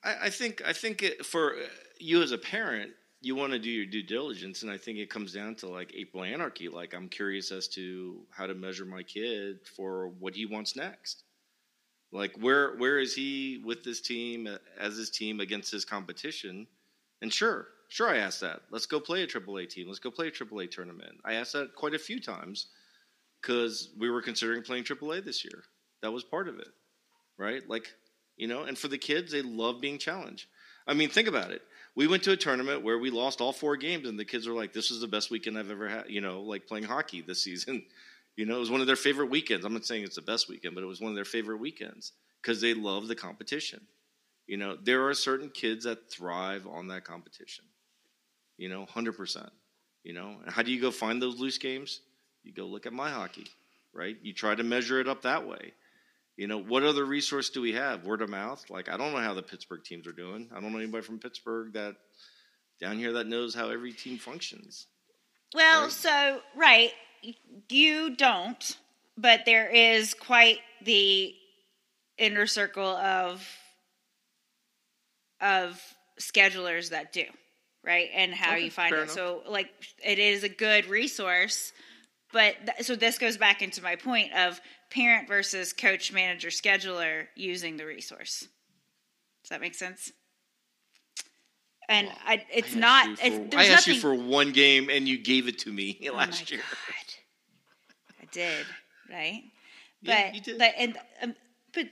I 0.04 0.30
think 0.30 0.62
I 0.64 0.72
think 0.72 1.02
it, 1.02 1.26
for 1.26 1.54
uh, 1.54 1.58
you 1.98 2.22
as 2.22 2.32
a 2.32 2.38
parent, 2.38 2.92
you 3.20 3.34
want 3.34 3.52
to 3.52 3.58
do 3.58 3.68
your 3.68 3.86
due 3.86 4.02
diligence, 4.02 4.62
and 4.62 4.70
I 4.70 4.78
think 4.78 4.98
it 4.98 5.10
comes 5.10 5.32
down 5.32 5.56
to 5.56 5.68
like 5.68 5.92
April 5.94 6.22
Anarchy. 6.24 6.68
Like 6.68 6.94
I'm 6.94 7.08
curious 7.08 7.50
as 7.50 7.68
to 7.68 8.20
how 8.30 8.46
to 8.46 8.54
measure 8.54 8.84
my 8.84 9.02
kid 9.02 9.58
for 9.76 10.08
what 10.20 10.34
he 10.34 10.46
wants 10.46 10.76
next. 10.76 11.24
Like 12.12 12.36
where 12.38 12.76
where 12.76 12.98
is 12.98 13.14
he 13.14 13.62
with 13.64 13.82
this 13.82 14.00
team 14.00 14.46
uh, 14.46 14.58
as 14.78 14.96
his 14.96 15.10
team 15.10 15.40
against 15.40 15.72
his 15.72 15.84
competition? 15.84 16.66
And 17.22 17.32
sure, 17.32 17.68
sure, 17.88 18.08
I 18.08 18.18
asked 18.18 18.42
that. 18.42 18.60
Let's 18.70 18.86
go 18.86 19.00
play 19.00 19.22
a 19.22 19.26
AAA 19.26 19.70
team. 19.70 19.86
Let's 19.86 19.98
go 19.98 20.10
play 20.10 20.28
a 20.28 20.30
AAA 20.30 20.70
tournament. 20.70 21.16
I 21.24 21.34
asked 21.34 21.54
that 21.54 21.74
quite 21.74 21.94
a 21.94 21.98
few 21.98 22.20
times 22.20 22.66
because 23.40 23.90
we 23.98 24.10
were 24.10 24.20
considering 24.20 24.62
playing 24.62 24.84
AAA 24.84 25.24
this 25.24 25.42
year. 25.42 25.64
That 26.02 26.12
was 26.12 26.22
part 26.22 26.48
of 26.48 26.58
it, 26.58 26.68
right? 27.38 27.66
Like 27.66 27.88
you 28.36 28.46
know, 28.46 28.64
and 28.64 28.76
for 28.76 28.88
the 28.88 28.98
kids, 28.98 29.32
they 29.32 29.42
love 29.42 29.80
being 29.80 29.98
challenged. 29.98 30.46
I 30.86 30.94
mean, 30.94 31.08
think 31.08 31.28
about 31.28 31.50
it. 31.50 31.62
We 31.94 32.06
went 32.06 32.24
to 32.24 32.32
a 32.32 32.36
tournament 32.36 32.82
where 32.82 32.98
we 32.98 33.10
lost 33.10 33.40
all 33.40 33.52
four 33.52 33.76
games, 33.76 34.08
and 34.08 34.18
the 34.18 34.24
kids 34.24 34.46
were 34.46 34.54
like, 34.54 34.72
"This 34.74 34.90
is 34.90 35.00
the 35.00 35.06
best 35.06 35.30
weekend 35.30 35.58
I've 35.58 35.70
ever 35.70 35.88
had." 35.88 36.10
You 36.10 36.20
know, 36.20 36.42
like 36.42 36.66
playing 36.66 36.84
hockey 36.84 37.22
this 37.22 37.42
season. 37.44 37.84
You 38.36 38.46
know, 38.46 38.56
it 38.56 38.60
was 38.60 38.70
one 38.70 38.80
of 38.80 38.86
their 38.86 38.96
favorite 38.96 39.30
weekends. 39.30 39.64
I'm 39.64 39.74
not 39.74 39.84
saying 39.84 40.04
it's 40.04 40.16
the 40.16 40.22
best 40.22 40.48
weekend, 40.48 40.74
but 40.74 40.82
it 40.82 40.86
was 40.86 41.00
one 41.00 41.10
of 41.10 41.16
their 41.16 41.24
favorite 41.24 41.58
weekends 41.58 42.12
because 42.40 42.60
they 42.60 42.72
love 42.74 43.06
the 43.08 43.14
competition. 43.14 43.80
You 44.46 44.56
know, 44.56 44.76
there 44.82 45.06
are 45.06 45.14
certain 45.14 45.50
kids 45.50 45.84
that 45.84 46.10
thrive 46.10 46.66
on 46.66 46.88
that 46.88 47.04
competition. 47.04 47.64
You 48.56 48.68
know, 48.68 48.86
hundred 48.86 49.16
percent. 49.16 49.50
You 50.02 50.14
know, 50.14 50.36
and 50.42 50.50
how 50.52 50.62
do 50.62 50.72
you 50.72 50.80
go 50.80 50.90
find 50.90 51.20
those 51.22 51.38
loose 51.38 51.58
games? 51.58 52.00
You 52.42 52.52
go 52.52 52.66
look 52.66 52.86
at 52.86 52.92
my 52.92 53.10
hockey, 53.10 53.46
right? 53.92 54.16
You 54.22 54.32
try 54.32 54.54
to 54.54 54.64
measure 54.64 54.98
it 55.00 55.08
up 55.08 55.22
that 55.22 55.46
way. 55.46 55.72
You 56.36 56.46
know, 56.48 56.58
what 56.58 56.82
other 56.82 57.04
resource 57.04 57.50
do 57.50 57.60
we 57.60 57.72
have? 57.74 58.04
Word 58.04 58.22
of 58.22 58.30
mouth. 58.30 58.64
Like 58.70 58.88
I 58.88 58.96
don't 58.96 59.12
know 59.12 59.20
how 59.20 59.34
the 59.34 59.42
Pittsburgh 59.42 59.84
teams 59.84 60.06
are 60.06 60.12
doing. 60.12 60.48
I 60.54 60.60
don't 60.60 60.72
know 60.72 60.78
anybody 60.78 61.04
from 61.04 61.18
Pittsburgh 61.18 61.74
that 61.74 61.94
down 62.80 62.98
here 62.98 63.12
that 63.12 63.26
knows 63.28 63.54
how 63.54 63.68
every 63.68 63.92
team 63.92 64.18
functions. 64.18 64.86
Well, 65.54 65.82
Right. 65.82 65.92
so 65.92 66.40
right, 66.56 66.90
you 67.68 68.14
don't, 68.16 68.76
but 69.16 69.44
there 69.46 69.68
is 69.68 70.14
quite 70.14 70.58
the 70.82 71.34
inner 72.18 72.46
circle 72.46 72.84
of 72.96 73.46
of 75.40 75.80
schedulers 76.20 76.90
that 76.90 77.12
do, 77.12 77.24
right? 77.84 78.08
And 78.14 78.32
how 78.32 78.52
Okay, 78.52 78.64
you 78.64 78.70
find 78.70 78.94
it. 78.94 78.98
enough. 78.98 79.10
So 79.10 79.42
like 79.48 79.70
it 80.04 80.18
is 80.18 80.44
a 80.44 80.48
good 80.48 80.86
resource, 80.86 81.72
but 82.32 82.54
th- 82.64 82.86
so 82.86 82.94
this 82.96 83.18
goes 83.18 83.36
back 83.36 83.60
into 83.62 83.82
my 83.82 83.96
point 83.96 84.32
of 84.34 84.60
parent 84.90 85.26
versus 85.26 85.72
coach 85.72 86.12
manager 86.12 86.48
scheduler 86.48 87.26
using 87.34 87.76
the 87.76 87.86
resource. 87.86 88.40
Does 89.42 89.50
that 89.50 89.60
make 89.60 89.74
sense? 89.74 90.12
And 91.88 92.06
Well, 92.06 92.16
I, 92.24 92.44
it's 92.54 92.76
I 92.76 92.78
not. 92.78 93.08
It's, 93.20 93.20
for- 93.20 93.58
I 93.58 93.66
asked 93.66 93.88
nothing, 93.88 93.94
you 93.94 94.00
for 94.00 94.14
one 94.14 94.52
game 94.52 94.88
and 94.90 95.08
you 95.08 95.18
gave 95.18 95.48
it 95.48 95.58
to 95.60 95.72
me 95.72 95.98
Oh 96.08 96.14
last 96.14 96.50
my 96.50 96.56
year. 96.56 96.64
Did, 98.32 98.66
right? 99.10 99.42
Yeah, 100.02 100.26
but 100.26 100.34
you 100.34 100.40
did. 100.40 100.58
but 100.58 100.74
and 100.78 100.98
um, 101.22 101.34
but 101.74 101.86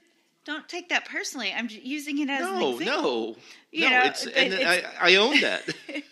don't 0.45 0.69
take 0.69 0.89
that 0.89 1.05
personally. 1.07 1.53
I'm 1.57 1.69
using 1.71 2.19
it 2.19 2.29
as 2.31 2.47
an 2.47 2.59
No, 2.59 2.79
example. 2.79 3.11
no, 3.13 3.37
You 3.71 3.91
no. 3.91 3.99
know, 3.99 4.05
it's 4.07 4.27
and 4.27 4.53
it's- 4.55 4.85
I, 5.01 5.13
I 5.13 5.17
own 5.17 5.41
that. 5.41 5.63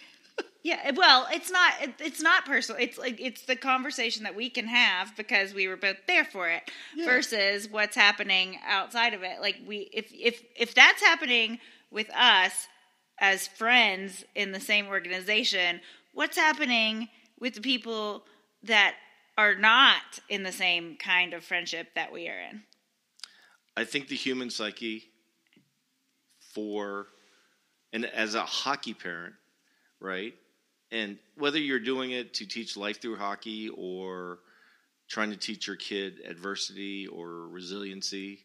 Yeah, 0.65 0.91
well, 0.91 1.27
it's 1.33 1.51
not 1.51 1.73
it, 1.81 1.95
it's 2.01 2.21
not 2.21 2.45
personal. 2.45 2.81
It's 2.83 2.99
like 2.99 3.19
it's 3.21 3.43
the 3.43 3.57
conversation 3.57 4.25
that 4.25 4.35
we 4.35 4.51
can 4.51 4.67
have 4.67 5.17
because 5.17 5.55
we 5.55 5.67
were 5.69 5.77
both 5.77 5.97
there 6.07 6.25
for 6.25 6.49
it 6.51 6.63
Yeah. 6.95 7.07
versus 7.07 7.69
what's 7.71 7.97
happening 7.97 8.59
outside 8.67 9.15
of 9.15 9.23
it. 9.23 9.41
Like 9.41 9.57
we 9.67 9.89
if 9.95 10.13
if 10.13 10.43
if 10.57 10.75
that's 10.75 11.01
happening 11.01 11.59
with 11.91 12.11
us 12.15 12.67
as 13.19 13.47
friends 13.47 14.25
in 14.35 14.51
the 14.53 14.61
same 14.61 14.89
organization, 14.89 15.81
what's 16.13 16.37
happening 16.37 17.09
with 17.41 17.55
the 17.55 17.61
people 17.63 18.25
that 18.65 18.95
are 19.39 19.55
not 19.55 20.19
in 20.29 20.43
the 20.43 20.53
same 20.53 20.97
kind 20.97 21.33
of 21.33 21.45
friendship 21.45 21.95
that 21.95 22.13
we 22.13 22.29
are 22.29 22.41
in? 22.51 22.63
I 23.77 23.85
think 23.85 24.09
the 24.09 24.17
human 24.17 24.51
psyche 24.51 25.05
for 26.53 27.07
and 27.93 28.05
as 28.05 28.35
a 28.35 28.43
hockey 28.43 28.93
parent, 28.93 29.35
right? 30.01 30.35
And 30.91 31.19
whether 31.37 31.59
you're 31.59 31.79
doing 31.79 32.11
it 32.11 32.35
to 32.35 32.47
teach 32.47 32.77
life 32.77 33.01
through 33.01 33.17
hockey 33.17 33.69
or 33.69 34.41
trying 35.09 35.31
to 35.31 35.37
teach 35.37 35.69
your 35.69 35.77
kid 35.77 36.21
adversity 36.27 37.07
or 37.07 37.47
resiliency, 37.49 38.41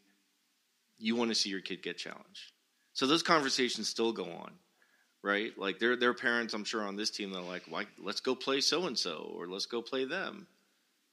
you 0.99 1.15
want 1.15 1.31
to 1.31 1.35
see 1.35 1.49
your 1.49 1.61
kid 1.61 1.81
get 1.81 1.97
challenged. 1.97 2.53
So 2.93 3.07
those 3.07 3.23
conversations 3.23 3.89
still 3.89 4.13
go 4.13 4.25
on, 4.25 4.51
right? 5.23 5.57
Like 5.57 5.79
there, 5.79 5.97
are 5.99 6.13
parents 6.13 6.53
I'm 6.53 6.63
sure 6.63 6.83
on 6.83 6.95
this 6.95 7.09
team 7.09 7.31
that 7.31 7.39
are 7.39 7.41
like, 7.41 7.63
"Why? 7.67 7.85
Let's 7.97 8.21
go 8.21 8.35
play 8.35 8.61
so 8.61 8.85
and 8.85 8.97
so, 8.97 9.33
or 9.35 9.47
let's 9.47 9.65
go 9.65 9.81
play 9.81 10.05
them," 10.05 10.47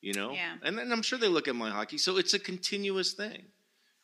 you 0.01 0.15
know. 0.15 0.33
Yeah. 0.33 0.55
And 0.63 0.79
then 0.79 0.93
I'm 0.93 1.03
sure 1.03 1.19
they 1.19 1.29
look 1.29 1.49
at 1.49 1.57
my 1.57 1.71
hockey. 1.71 1.99
So 1.99 2.17
it's 2.17 2.35
a 2.35 2.39
continuous 2.39 3.13
thing, 3.13 3.43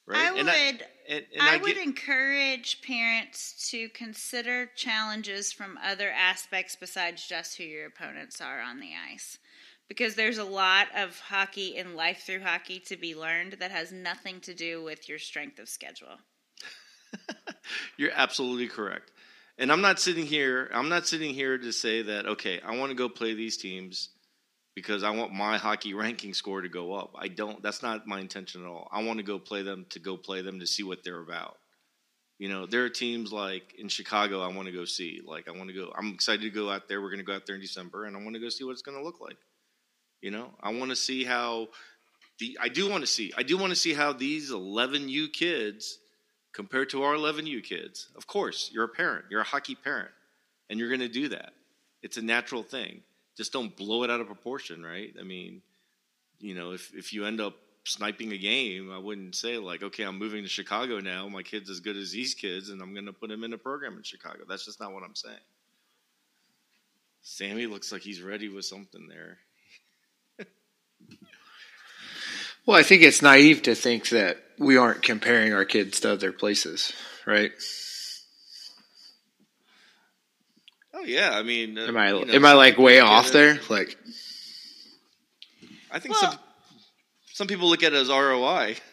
right? 0.07 0.26
I 0.26 0.30
would 0.32 0.40
And 0.40 0.49
and, 0.49 0.82
and 1.09 1.24
I, 1.40 1.55
I 1.55 1.57
would 1.59 1.74
get- 1.74 1.84
encourage 1.84 2.82
parents 2.82 3.68
to 3.70 3.88
consider 3.90 4.66
challenges 4.76 5.53
from 5.53 5.78
other 5.84 6.11
aspects 6.11 6.76
besides 6.78 7.26
just 7.26 7.57
who 7.57 7.64
your 7.64 7.86
opponents 7.86 8.40
are 8.40 8.61
on 8.61 8.80
the 8.80 8.90
ice. 9.12 9.38
Because 9.88 10.16
there's 10.16 10.38
a 10.38 10.44
lot 10.44 10.88
of 10.97 11.16
hockey 11.20 11.76
and 11.76 11.94
life 11.94 12.24
through 12.26 12.40
hockey 12.40 12.80
to 12.86 12.97
be 12.97 13.14
learned 13.14 13.53
that 13.61 13.70
has 13.70 13.92
nothing 13.92 14.40
to 14.40 14.53
do 14.53 14.82
with 14.82 15.09
your 15.09 15.20
strength 15.20 15.61
of 15.61 15.68
schedule. 15.68 16.16
You're 17.97 18.11
absolutely 18.14 18.66
correct. 18.66 19.12
And 19.59 19.70
I'm 19.70 19.80
not 19.80 20.01
sitting 20.01 20.26
here. 20.26 20.68
I'm 20.74 20.88
not 20.88 21.07
sitting 21.07 21.32
here 21.32 21.57
to 21.57 21.72
say 21.72 22.03
that 22.03 22.26
okay, 22.26 22.61
I 22.66 22.76
want 22.76 22.90
to 22.90 22.97
go 22.97 23.09
play 23.09 23.34
these 23.34 23.57
teams 23.57 24.11
because 24.77 25.03
I 25.03 25.11
want 25.11 25.33
my 25.33 25.57
hockey 25.57 25.95
ranking 25.95 26.35
score 26.35 26.61
to 26.61 26.68
go 26.68 26.93
up. 26.93 27.16
I 27.18 27.29
don't. 27.29 27.61
That's 27.62 27.83
not 27.83 28.07
my 28.07 28.20
intention 28.20 28.62
at 28.62 28.68
all. 28.68 28.89
I 28.93 29.03
want 29.03 29.18
to 29.18 29.24
go 29.24 29.39
play 29.39 29.62
them 29.62 29.87
to 29.91 29.99
go 29.99 30.16
play 30.16 30.43
them 30.43 30.61
to 30.61 30.66
see 30.66 30.85
what 30.85 31.03
they're 31.03 31.22
about. 31.22 31.57
You 32.39 32.51
know, 32.51 32.66
there 32.66 32.85
are 32.85 32.91
teams 32.91 33.33
like 33.33 33.74
in 33.79 33.89
Chicago 33.89 34.43
I 34.43 34.55
want 34.55 34.66
to 34.68 34.72
go 34.72 34.85
see. 34.85 35.22
Like 35.27 35.49
I 35.49 35.53
want 35.53 35.68
to 35.68 35.74
go. 35.74 35.91
I'm 35.97 36.12
excited 36.12 36.43
to 36.43 36.51
go 36.51 36.70
out 36.70 36.89
there. 36.89 37.01
We're 37.01 37.09
going 37.09 37.20
to 37.20 37.24
go 37.24 37.35
out 37.35 37.47
there 37.47 37.57
in 37.57 37.62
December, 37.62 38.05
and 38.05 38.14
I 38.14 38.22
want 38.22 38.35
to 38.35 38.41
go 38.41 38.51
see 38.51 38.64
what 38.64 38.72
it's 38.72 38.83
going 38.83 38.99
to 38.99 39.03
look 39.03 39.20
like. 39.20 39.39
You 40.20 40.31
know, 40.31 40.51
I 40.62 40.72
want 40.72 40.91
to 40.91 40.97
see 40.97 41.24
how 41.24 41.68
the. 42.39 42.59
I 42.61 42.68
do 42.68 42.89
want 42.89 43.03
to 43.03 43.09
see. 43.09 43.33
I 43.35 43.43
do 43.43 43.57
want 43.57 43.70
to 43.70 43.77
see 43.77 43.95
how 43.95 44.12
these 44.12 44.53
11U 44.53 45.33
kids 45.33 45.99
compared 46.53 46.91
to 46.91 47.03
our 47.03 47.14
11U 47.14 47.64
kids. 47.64 48.09
Of 48.14 48.27
course, 48.27 48.70
you're 48.74 48.85
a 48.85 48.89
parent, 48.89 49.24
you're 49.31 49.41
a 49.41 49.45
hockey 49.45 49.74
parent, 49.74 50.11
and 50.68 50.79
you're 50.79 50.91
going 50.91 51.01
to 51.01 51.09
do 51.09 51.31
that. 51.31 51.53
It's 52.03 52.18
a 52.18 52.22
natural 52.22 52.62
thing. 52.62 53.01
Just 53.37 53.53
don't 53.53 53.76
blow 53.76 54.03
it 54.03 54.11
out 54.11 54.20
of 54.20 54.26
proportion, 54.26 54.82
right? 54.82 55.14
I 55.20 55.22
mean, 55.22 55.62
you 56.41 56.55
know, 56.55 56.72
if 56.72 56.95
if 56.95 57.12
you 57.12 57.24
end 57.26 57.41
up 57.41 57.55
sniping 57.84 58.32
a 58.32 58.39
game, 58.39 58.91
I 58.91 58.99
wouldn't 58.99 59.34
say 59.34 59.59
like, 59.59 59.82
okay, 59.82 60.05
I'm 60.05 60.18
moving 60.18 60.43
to 60.43 60.49
Chicago 60.49 61.01
now. 61.01 61.28
My 61.28 61.43
kid's 61.43 61.70
as 61.70 61.80
good 61.80 61.97
as 61.97 62.11
these 62.11 62.34
kids, 62.34 62.70
and 62.70 62.82
I'm 62.82 62.93
going 62.93 63.07
to 63.07 63.12
put 63.12 63.30
him 63.30 63.45
in 63.45 63.53
a 63.53 63.59
program 63.59 63.97
in 63.97 64.03
Chicago. 64.03 64.45
That's 64.49 64.64
just 64.64 64.80
not 64.80 64.93
what 64.93 65.03
I'm 65.05 65.14
saying. 65.14 65.37
Sammy 67.22 67.66
looks 67.66 67.93
like 67.93 68.03
he's 68.03 68.22
ready 68.22 68.49
with 68.49 68.64
something 68.64 69.09
there. 69.09 69.39
Well, 72.66 72.76
I 72.76 72.82
think 72.82 73.03
it's 73.03 73.22
naive 73.22 73.62
to 73.62 73.76
think 73.76 74.09
that 74.09 74.39
we 74.59 74.76
aren't 74.76 75.03
comparing 75.03 75.53
our 75.53 75.64
kids 75.64 76.01
to 76.01 76.11
other 76.11 76.32
places, 76.32 76.93
right? 77.24 77.53
Oh 80.93 80.95
yeah, 81.07 81.30
I 81.32 81.42
mean, 81.42 81.78
uh, 81.78 81.86
Am 81.86 81.96
I 81.96 82.12
you 82.12 82.24
know, 82.26 82.32
am 82.32 82.44
I 82.44 82.52
like 82.54 82.78
way 82.78 83.00
look 83.00 83.09
at 83.09 83.12
off 83.12 83.28
it- 83.28 83.32
there? 83.32 83.61
Like, 83.68 83.96
I 85.90 85.98
think 85.98 86.14
Well- 86.20 86.32
some 86.32 86.40
some 87.32 87.46
people 87.48 87.68
look 87.68 87.82
at 87.82 87.92
it 87.92 87.96
as 87.96 88.09
ROI. 88.09 88.76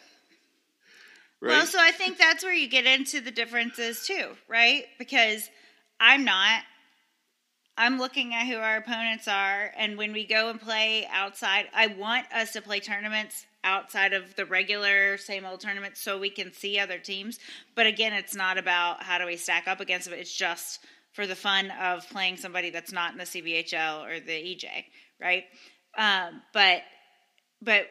Right? 1.40 1.50
Well, 1.58 1.66
so 1.66 1.78
I 1.78 1.90
think 1.90 2.16
that's 2.16 2.42
where 2.42 2.54
you 2.54 2.66
get 2.68 2.86
into 2.86 3.20
the 3.20 3.30
differences 3.30 4.06
too, 4.06 4.30
right? 4.48 4.86
Because 4.98 5.50
I'm 6.00 6.24
not. 6.24 6.62
I'm 7.76 7.98
looking 7.98 8.32
at 8.32 8.46
who 8.46 8.56
our 8.56 8.76
opponents 8.78 9.28
are, 9.28 9.70
and 9.76 9.98
when 9.98 10.14
we 10.14 10.24
go 10.24 10.48
and 10.48 10.58
play 10.58 11.06
outside, 11.12 11.66
I 11.74 11.88
want 11.88 12.32
us 12.32 12.52
to 12.54 12.62
play 12.62 12.80
tournaments 12.80 13.44
outside 13.62 14.14
of 14.14 14.34
the 14.36 14.46
regular 14.46 15.18
same 15.18 15.44
old 15.44 15.60
tournaments 15.60 16.00
so 16.00 16.18
we 16.18 16.30
can 16.30 16.50
see 16.50 16.78
other 16.78 16.98
teams. 16.98 17.38
But 17.74 17.86
again, 17.86 18.14
it's 18.14 18.34
not 18.34 18.56
about 18.56 19.02
how 19.02 19.18
do 19.18 19.26
we 19.26 19.36
stack 19.36 19.68
up 19.68 19.80
against 19.80 20.08
them. 20.08 20.18
It's 20.18 20.34
just 20.34 20.80
for 21.14 21.26
the 21.26 21.36
fun 21.36 21.70
of 21.80 22.08
playing 22.10 22.36
somebody 22.36 22.70
that's 22.70 22.92
not 22.92 23.12
in 23.12 23.18
the 23.18 23.24
CBHL 23.24 24.04
or 24.04 24.20
the 24.20 24.32
EJ, 24.32 24.84
right? 25.20 25.44
Um, 25.96 26.42
but 26.52 26.82
but 27.62 27.86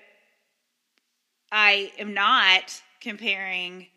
I 1.51 1.91
am 1.97 2.13
not 2.13 2.81
comparing 3.01 3.87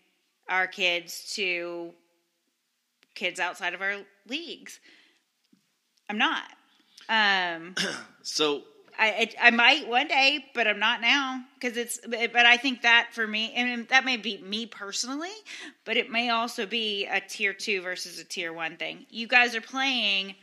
our 0.48 0.66
kids 0.66 1.32
to 1.34 1.92
kids 3.14 3.40
outside 3.40 3.74
of 3.74 3.82
our 3.82 3.96
leagues. 4.28 4.78
I'm 6.08 6.18
not. 6.18 6.44
Um, 7.08 7.74
so 8.22 8.62
I 8.99 9.30
I 9.40 9.51
might 9.51 9.88
one 9.88 10.09
day, 10.09 10.44
but 10.55 10.66
I'm 10.66 10.78
not 10.78 11.01
now 11.01 11.44
because 11.55 11.76
it's. 11.76 12.01
But 12.07 12.47
I 12.47 12.57
think 12.57 12.82
that 12.82 13.09
for 13.12 13.26
me, 13.26 13.53
and 13.55 13.86
that 13.88 14.05
may 14.05 14.16
be 14.16 14.38
me 14.38 14.66
personally, 14.66 15.34
but 15.84 15.97
it 15.97 16.11
may 16.11 16.30
also 16.30 16.66
be 16.66 17.07
a 17.07 17.20
tier 17.20 17.53
two 17.53 17.82
versus 17.82 18.18
a 18.18 18.24
tier 18.24 18.53
one 18.53 18.76
thing. 18.76 19.07
You 19.11 19.26
guys 19.28 19.55
are 19.55 19.61
playing 19.61 20.34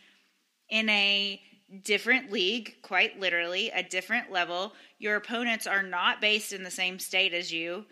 in 0.69 0.89
a 0.89 1.41
different 1.83 2.31
league, 2.31 2.75
quite 2.81 3.19
literally, 3.19 3.69
a 3.71 3.83
different 3.83 4.31
level. 4.31 4.73
Your 4.99 5.15
opponents 5.15 5.67
are 5.67 5.83
not 5.83 6.21
based 6.21 6.53
in 6.53 6.63
the 6.63 6.71
same 6.71 6.99
state 6.99 7.33
as 7.33 7.51
you. 7.51 7.85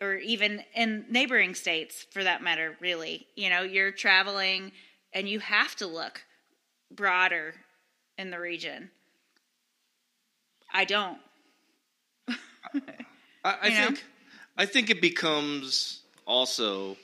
or 0.00 0.16
even 0.16 0.62
in 0.74 1.06
neighboring 1.08 1.54
states 1.54 2.06
for 2.10 2.22
that 2.24 2.42
matter, 2.42 2.76
really. 2.80 3.26
You 3.34 3.50
know, 3.50 3.62
you're 3.62 3.92
traveling 3.92 4.72
and 5.12 5.28
you 5.28 5.40
have 5.40 5.74
to 5.76 5.86
look 5.86 6.24
broader 6.90 7.54
in 8.18 8.30
the 8.30 8.38
region. 8.40 8.90
I 10.72 10.84
don't. 10.84 11.18
I, 12.28 12.34
I 13.44 13.66
You 13.68 13.74
know? 13.78 13.86
think 13.88 14.04
I 14.56 14.66
think 14.66 14.90
it 14.90 15.00
becomes 15.00 16.00
also 16.26 16.96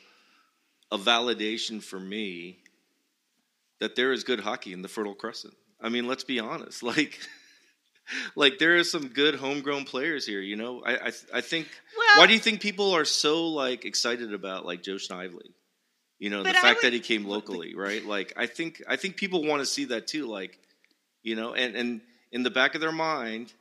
a 0.90 0.98
validation 0.98 1.82
for 1.82 2.00
me 2.00 2.58
that 3.80 3.96
there 3.96 4.12
is 4.12 4.24
good 4.24 4.40
hockey 4.40 4.72
in 4.72 4.82
the 4.82 4.88
Fertile 4.88 5.14
Crescent. 5.14 5.54
I 5.80 5.88
mean, 5.88 6.06
let's 6.06 6.24
be 6.24 6.40
honest. 6.40 6.82
Like, 6.92 7.18
like 8.34 8.58
there 8.58 8.76
are 8.78 8.84
some 8.84 9.08
good 9.08 9.36
homegrown 9.36 9.84
players 9.84 10.26
here. 10.26 10.40
You 10.40 10.56
know, 10.56 10.82
I 10.84 10.94
I, 11.08 11.12
I 11.34 11.40
think. 11.40 11.68
Well- 11.96 12.18
why 12.22 12.26
do 12.26 12.32
you 12.34 12.40
think 12.40 12.60
people 12.60 12.92
are 12.92 13.04
so 13.04 13.46
like 13.48 13.84
excited 13.84 14.34
about 14.34 14.66
like 14.66 14.82
Joe 14.82 14.98
Snively? 14.98 15.54
You 16.18 16.30
know, 16.30 16.42
the 16.42 16.52
fact 16.54 16.82
that 16.82 16.92
he 16.92 17.00
came 17.00 17.24
locally, 17.24 17.74
right? 17.74 18.04
Like, 18.04 18.32
I 18.36 18.46
think 18.46 18.82
I 18.88 18.96
think 18.96 19.16
people 19.16 19.44
want 19.44 19.60
to 19.60 19.66
see 19.66 19.86
that 19.86 20.06
too. 20.06 20.26
Like, 20.26 20.58
you 21.22 21.34
know, 21.36 21.54
and 21.54 21.74
and 21.74 22.00
in 22.32 22.42
the 22.42 22.50
back 22.50 22.74
of 22.74 22.80
their 22.80 22.92
mind, 22.92 23.52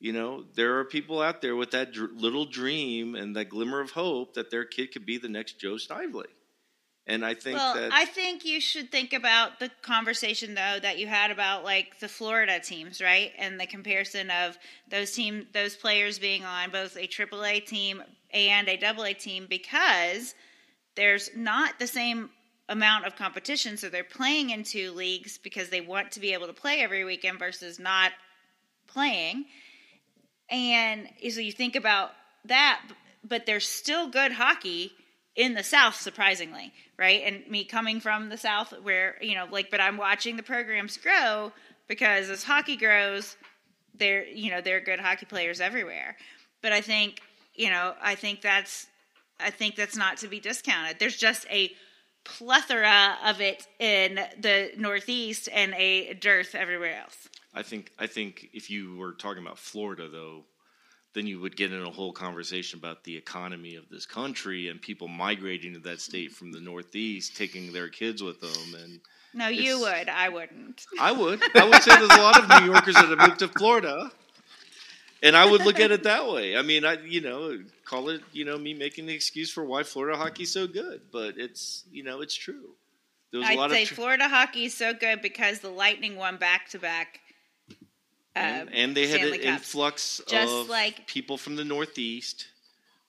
you 0.00 0.12
know, 0.12 0.44
there 0.54 0.78
are 0.78 0.84
people 0.84 1.22
out 1.22 1.40
there 1.40 1.56
with 1.56 1.70
that 1.70 1.92
dr- 1.92 2.12
little 2.14 2.44
dream 2.44 3.14
and 3.14 3.36
that 3.36 3.48
glimmer 3.48 3.80
of 3.80 3.92
hope 3.92 4.34
that 4.34 4.50
their 4.50 4.64
kid 4.64 4.92
could 4.92 5.06
be 5.06 5.18
the 5.18 5.28
next 5.28 5.60
Joe 5.60 5.76
Snively. 5.76 6.26
And 7.06 7.24
I 7.24 7.34
think 7.34 7.56
well, 7.56 7.74
that 7.74 7.92
I 7.92 8.04
think 8.04 8.44
you 8.44 8.60
should 8.60 8.92
think 8.92 9.12
about 9.12 9.58
the 9.58 9.70
conversation 9.82 10.54
though 10.54 10.78
that 10.80 10.98
you 10.98 11.06
had 11.06 11.30
about 11.30 11.64
like 11.64 11.98
the 11.98 12.08
Florida 12.08 12.60
teams, 12.60 13.00
right? 13.00 13.32
And 13.38 13.58
the 13.58 13.66
comparison 13.66 14.30
of 14.30 14.56
those 14.88 15.10
team 15.12 15.46
those 15.52 15.74
players 15.74 16.18
being 16.18 16.44
on 16.44 16.70
both 16.70 16.96
a 16.96 17.08
AAA 17.08 17.66
team 17.66 18.02
and 18.32 18.68
a 18.68 18.78
AA 18.84 19.14
team 19.18 19.46
because 19.48 20.34
there's 20.94 21.30
not 21.34 21.78
the 21.78 21.86
same 21.86 22.30
amount 22.70 23.04
of 23.04 23.16
competition 23.16 23.76
so 23.76 23.88
they're 23.88 24.04
playing 24.04 24.50
in 24.50 24.62
two 24.62 24.92
leagues 24.92 25.38
because 25.38 25.68
they 25.68 25.80
want 25.80 26.12
to 26.12 26.20
be 26.20 26.32
able 26.32 26.46
to 26.46 26.52
play 26.52 26.80
every 26.80 27.04
weekend 27.04 27.38
versus 27.38 27.78
not 27.78 28.12
playing. 28.86 29.44
And 30.48 31.08
so 31.30 31.40
you 31.40 31.52
think 31.52 31.76
about 31.76 32.12
that, 32.46 32.80
but 33.22 33.44
there's 33.44 33.66
still 33.66 34.08
good 34.08 34.32
hockey 34.32 34.92
in 35.36 35.54
the 35.54 35.62
South, 35.62 35.94
surprisingly, 35.94 36.72
right? 36.98 37.22
And 37.24 37.46
me 37.48 37.64
coming 37.64 38.00
from 38.00 38.28
the 38.28 38.36
South, 38.36 38.72
where 38.82 39.16
you 39.20 39.34
know, 39.34 39.46
like, 39.50 39.70
but 39.70 39.80
I'm 39.80 39.96
watching 39.96 40.36
the 40.36 40.42
programs 40.42 40.96
grow 40.96 41.52
because 41.88 42.30
as 42.30 42.44
hockey 42.44 42.76
grows, 42.76 43.36
there, 43.94 44.26
you 44.26 44.50
know, 44.50 44.60
there 44.60 44.76
are 44.76 44.80
good 44.80 45.00
hockey 45.00 45.26
players 45.26 45.60
everywhere. 45.60 46.16
But 46.62 46.72
I 46.72 46.80
think, 46.80 47.20
you 47.54 47.70
know, 47.70 47.94
I 48.00 48.14
think 48.14 48.42
that's, 48.42 48.86
I 49.38 49.50
think 49.50 49.76
that's 49.76 49.96
not 49.96 50.18
to 50.18 50.28
be 50.28 50.40
discounted. 50.40 50.98
There's 50.98 51.16
just 51.16 51.46
a 51.50 51.70
plethora 52.24 53.16
of 53.24 53.40
it 53.40 53.66
in 53.78 54.20
the 54.38 54.70
Northeast 54.76 55.48
and 55.52 55.74
a 55.74 56.14
dearth 56.14 56.54
everywhere 56.54 57.00
else. 57.00 57.28
I 57.54 57.62
think 57.62 57.90
I 57.98 58.06
think 58.06 58.48
if 58.52 58.70
you 58.70 58.96
were 58.96 59.12
talking 59.12 59.42
about 59.42 59.58
Florida 59.58 60.08
though, 60.08 60.44
then 61.14 61.26
you 61.26 61.40
would 61.40 61.56
get 61.56 61.72
in 61.72 61.82
a 61.82 61.90
whole 61.90 62.12
conversation 62.12 62.78
about 62.78 63.02
the 63.04 63.16
economy 63.16 63.74
of 63.74 63.88
this 63.88 64.06
country 64.06 64.68
and 64.68 64.80
people 64.80 65.08
migrating 65.08 65.74
to 65.74 65.80
that 65.80 66.00
state 66.00 66.30
from 66.32 66.52
the 66.52 66.60
Northeast, 66.60 67.36
taking 67.36 67.72
their 67.72 67.88
kids 67.88 68.22
with 68.22 68.40
them 68.40 68.74
and 68.80 69.00
No, 69.34 69.48
you 69.48 69.80
would. 69.80 70.08
I 70.08 70.28
wouldn't. 70.28 70.84
I 71.00 71.12
would. 71.12 71.42
I 71.56 71.64
would 71.68 71.82
say 71.82 71.96
there's 71.96 72.10
a 72.10 72.22
lot 72.22 72.38
of 72.42 72.62
New 72.62 72.72
Yorkers 72.72 72.94
that 72.94 73.08
have 73.08 73.28
moved 73.28 73.40
to 73.40 73.48
Florida. 73.48 74.10
And 75.22 75.36
I 75.36 75.44
would 75.50 75.62
look 75.64 75.78
at 75.80 75.90
it 75.90 76.02
that 76.04 76.28
way. 76.30 76.56
I 76.56 76.62
mean, 76.62 76.84
I 76.84 76.94
you 77.04 77.20
know, 77.20 77.58
call 77.84 78.08
it, 78.08 78.22
you 78.32 78.44
know, 78.44 78.56
me 78.56 78.72
making 78.74 79.06
the 79.06 79.14
excuse 79.14 79.50
for 79.50 79.64
why 79.64 79.82
Florida 79.82 80.16
hockey's 80.16 80.50
so 80.50 80.66
good, 80.66 81.02
but 81.12 81.36
it's, 81.36 81.84
you 81.92 82.02
know, 82.02 82.20
it's 82.22 82.34
true. 82.34 82.74
There 83.30 83.40
was 83.40 83.48
a 83.48 83.52
I'd 83.52 83.58
lot 83.58 83.70
say 83.70 83.82
of 83.82 83.88
tr- 83.88 83.94
Florida 83.94 84.28
hockey 84.28 84.64
is 84.64 84.74
so 84.74 84.92
good 84.94 85.20
because 85.22 85.60
the 85.60 85.68
Lightning 85.70 86.16
won 86.16 86.36
back 86.38 86.68
to 86.70 86.78
back. 86.78 87.20
and, 88.34 88.68
um, 88.68 88.74
and 88.74 88.96
they 88.96 89.06
had 89.08 89.20
an 89.20 89.32
Cups. 89.34 89.44
influx 89.44 90.20
Just 90.26 90.52
of 90.52 90.68
like- 90.68 91.06
people 91.06 91.36
from 91.36 91.56
the 91.56 91.64
Northeast 91.64 92.46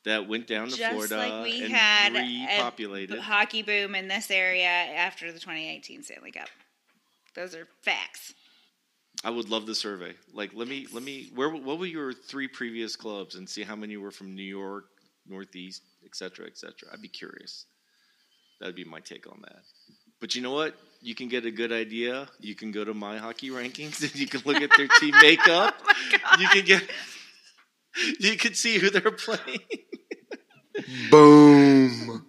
that 0.03 0.27
went 0.27 0.47
down 0.47 0.67
to 0.67 0.75
Just 0.75 0.91
Florida 0.91 1.15
like 1.17 1.43
we 1.43 1.63
and 1.63 1.71
had 1.73 2.13
repopulated. 2.13 3.17
a 3.17 3.21
hockey 3.21 3.61
boom 3.61 3.95
in 3.95 4.07
this 4.07 4.29
area 4.31 4.65
after 4.67 5.31
the 5.31 5.39
2018 5.39 6.03
Stanley 6.03 6.31
Cup. 6.31 6.49
Those 7.35 7.55
are 7.55 7.67
facts. 7.83 8.33
I 9.23 9.29
would 9.29 9.49
love 9.49 9.65
the 9.65 9.75
survey. 9.75 10.13
Like, 10.33 10.51
let 10.53 10.67
me, 10.67 10.87
let 10.91 11.03
me. 11.03 11.29
Where, 11.35 11.49
what 11.49 11.77
were 11.77 11.85
your 11.85 12.11
three 12.11 12.47
previous 12.47 12.95
clubs, 12.95 13.35
and 13.35 13.47
see 13.47 13.63
how 13.63 13.75
many 13.75 13.97
were 13.97 14.11
from 14.11 14.35
New 14.35 14.43
York, 14.43 14.85
Northeast, 15.27 15.83
et 16.03 16.15
cetera, 16.15 16.47
et 16.47 16.57
cetera. 16.57 16.89
I'd 16.91 17.01
be 17.01 17.07
curious. 17.07 17.65
That'd 18.59 18.75
be 18.75 18.83
my 18.83 18.99
take 18.99 19.27
on 19.27 19.39
that. 19.43 19.61
But 20.19 20.35
you 20.35 20.41
know 20.41 20.51
what? 20.51 20.75
You 21.01 21.15
can 21.15 21.29
get 21.29 21.45
a 21.45 21.51
good 21.51 21.71
idea. 21.71 22.27
You 22.39 22.53
can 22.53 22.71
go 22.71 22.83
to 22.83 22.93
my 22.93 23.17
hockey 23.17 23.49
rankings, 23.49 24.01
and 24.01 24.15
you 24.15 24.27
can 24.27 24.41
look 24.45 24.61
at 24.61 24.69
their 24.77 24.87
team 24.99 25.13
makeup. 25.21 25.75
Oh 25.83 26.37
you 26.39 26.47
can 26.47 26.65
get. 26.65 26.83
You 28.19 28.37
can 28.37 28.53
see 28.53 28.77
who 28.77 28.89
they're 28.89 29.11
playing. 29.11 29.59
Boom. 31.09 32.25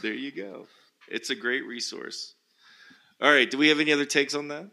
There 0.00 0.14
you 0.14 0.32
go. 0.32 0.66
It's 1.08 1.30
a 1.30 1.34
great 1.34 1.66
resource. 1.66 2.34
All 3.20 3.30
right. 3.30 3.50
Do 3.50 3.58
we 3.58 3.68
have 3.68 3.80
any 3.80 3.92
other 3.92 4.06
takes 4.06 4.34
on 4.34 4.48
that? 4.48 4.70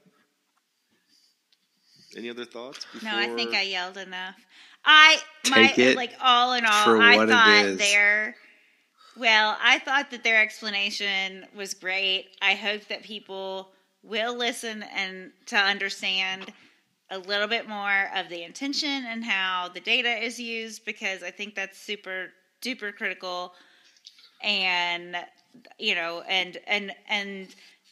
Any 2.20 2.30
other 2.30 2.46
thoughts? 2.46 2.86
No, 3.02 3.12
I 3.14 3.28
think 3.28 3.56
I 3.56 3.62
yelled 3.62 3.98
enough. 3.98 4.36
I 4.84 5.20
my 5.50 5.68
Take 5.68 5.80
it 5.80 5.96
like 5.96 6.14
all 6.22 6.54
in 6.54 6.66
all, 6.66 7.02
I 7.02 7.26
thought 7.26 7.78
their 7.78 8.36
well, 9.18 9.58
I 9.62 9.80
thought 9.80 10.12
that 10.12 10.24
their 10.24 10.42
explanation 10.42 11.46
was 11.56 11.74
great. 11.74 12.28
I 12.42 12.56
hope 12.56 12.88
that 12.88 13.04
people 13.04 13.70
will 14.04 14.38
listen 14.38 14.84
and 14.84 15.32
to 15.48 15.58
understand 15.58 16.54
a 17.10 17.20
little 17.20 17.48
bit 17.48 17.68
more 17.68 18.10
of 18.16 18.30
the 18.30 18.44
intention 18.44 19.06
and 19.06 19.24
how 19.24 19.70
the 19.74 19.80
data 19.80 20.10
is 20.10 20.40
used 20.40 20.86
because 20.86 21.24
I 21.24 21.32
think 21.32 21.56
that's 21.56 21.78
super 21.78 22.30
duper 22.62 22.96
critical 22.96 23.54
and 24.42 25.16
you 25.78 25.96
know 25.96 26.22
and 26.28 26.58
and 26.68 26.92
and 27.08 27.48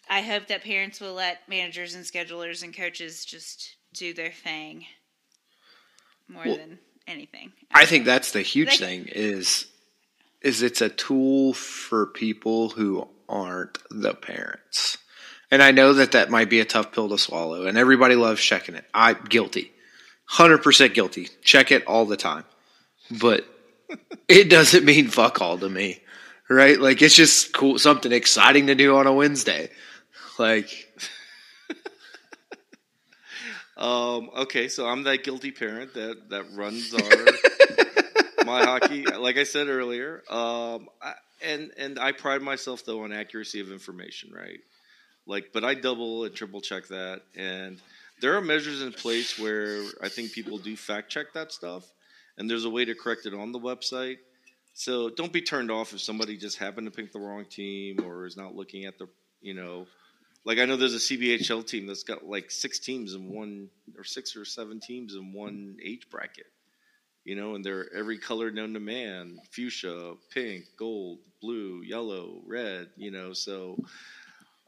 I 0.10 0.22
hope 0.22 0.48
that 0.48 0.64
parents 0.64 1.02
will 1.02 1.14
let 1.14 1.48
managers 1.50 1.96
and 1.96 2.06
schedulers 2.06 2.64
and 2.64 2.76
coaches 2.76 3.26
just 3.26 3.76
do 3.98 4.14
their 4.14 4.32
thing 4.32 4.86
more 6.28 6.44
Well, 6.46 6.58
than 6.58 6.80
anything. 7.08 7.52
I 7.74 7.86
think 7.86 8.06
that's 8.06 8.32
the 8.32 8.42
huge 8.42 8.70
Like- 8.70 8.80
thing 8.80 9.08
is 9.08 9.68
is 10.42 10.62
it's 10.62 10.82
a 10.82 10.90
tool 10.90 11.54
for 11.54 12.06
people 12.06 12.70
who 12.70 13.08
aren't 13.28 13.80
the 13.90 14.14
parents. 14.14 14.98
And 15.50 15.64
I 15.64 15.72
know 15.72 15.94
that 15.94 16.12
that 16.12 16.30
might 16.30 16.50
be 16.50 16.60
a 16.60 16.66
tough 16.66 16.92
pill 16.92 17.10
to 17.10 17.18
swallow 17.18 17.66
and 17.66 17.78
everybody 17.78 18.16
loves 18.16 18.42
checking 18.44 18.76
it. 18.76 18.86
I 18.94 19.14
guilty. 19.14 19.72
100% 20.34 20.94
guilty. 20.94 21.30
Check 21.42 21.72
it 21.72 21.86
all 21.88 22.06
the 22.06 22.18
time. 22.18 22.44
But 23.10 23.46
it 24.28 24.50
doesn't 24.50 24.86
mean 24.86 25.08
fuck 25.08 25.42
all 25.42 25.58
to 25.58 25.70
me. 25.70 26.02
Right? 26.50 26.80
Like 26.80 27.02
it's 27.02 27.16
just 27.16 27.52
cool 27.54 27.80
something 27.80 28.12
exciting 28.12 28.68
to 28.68 28.76
do 28.76 28.96
on 28.98 29.08
a 29.08 29.14
Wednesday. 29.14 29.70
Like 30.38 30.70
Um, 33.78 34.32
okay, 34.36 34.68
so 34.68 34.88
I'm 34.88 35.04
that 35.04 35.24
guilty 35.24 35.52
parent 35.52 35.94
that 35.94 36.30
that 36.30 36.46
runs 36.54 36.94
our 36.94 38.46
my 38.46 38.64
hockey. 38.64 39.06
Like 39.06 39.38
I 39.38 39.44
said 39.44 39.68
earlier, 39.68 40.24
um, 40.30 40.90
I, 41.02 41.14
and 41.44 41.72
and 41.78 42.00
I 42.00 42.12
pride 42.12 42.42
myself 42.42 42.84
though 42.86 43.04
on 43.04 43.14
accuracy 43.14 43.60
of 43.60 43.72
information, 43.72 44.32
right? 44.34 44.60
Like, 45.28 45.52
but 45.54 45.64
I 45.64 45.76
double 45.76 46.24
and 46.24 46.34
triple 46.34 46.62
check 46.62 46.88
that, 46.88 47.22
and 47.36 47.80
there 48.20 48.36
are 48.36 48.42
measures 48.42 48.82
in 48.82 48.94
place 48.94 49.38
where 49.38 49.84
I 50.02 50.10
think 50.10 50.32
people 50.32 50.58
do 50.58 50.76
fact 50.76 51.12
check 51.12 51.34
that 51.34 51.52
stuff, 51.52 51.84
and 52.38 52.50
there's 52.50 52.66
a 52.66 52.70
way 52.70 52.86
to 52.86 52.96
correct 52.96 53.28
it 53.28 53.36
on 53.36 53.52
the 53.52 53.60
website. 53.60 54.18
So 54.74 55.10
don't 55.10 55.34
be 55.34 55.42
turned 55.42 55.70
off 55.70 55.94
if 55.94 56.02
somebody 56.02 56.38
just 56.38 56.58
happened 56.58 56.86
to 56.86 56.92
pick 56.92 57.12
the 57.12 57.20
wrong 57.20 57.46
team 57.46 58.00
or 58.06 58.26
is 58.26 58.38
not 58.38 58.56
looking 58.56 58.86
at 58.86 59.00
the, 59.00 59.08
you 59.42 59.56
know, 59.56 59.88
like 60.48 60.60
I 60.60 60.66
know 60.66 60.78
there's 60.78 60.96
a 60.96 60.98
CBHL 60.98 61.68
team 61.68 61.88
that's 61.88 62.04
got 62.04 62.26
like 62.26 62.50
six 62.50 62.80
teams 62.80 63.14
in 63.14 63.30
one, 63.30 63.68
or 63.98 64.06
six 64.06 64.38
or 64.38 64.46
seven 64.46 64.80
teams 64.80 65.14
in 65.14 65.34
one 65.34 65.76
age 65.84 66.10
bracket. 66.10 66.46
You 67.26 67.36
know, 67.36 67.56
and 67.56 67.66
they're 67.66 67.94
every 67.94 68.18
color 68.18 68.50
known 68.50 68.74
to 68.74 68.80
man: 68.80 69.40
fuchsia, 69.52 70.14
pink, 70.34 70.64
gold, 70.78 71.20
blue, 71.42 71.82
yellow, 71.82 72.42
red. 72.48 72.88
You 72.96 73.12
know, 73.12 73.34
so 73.34 73.78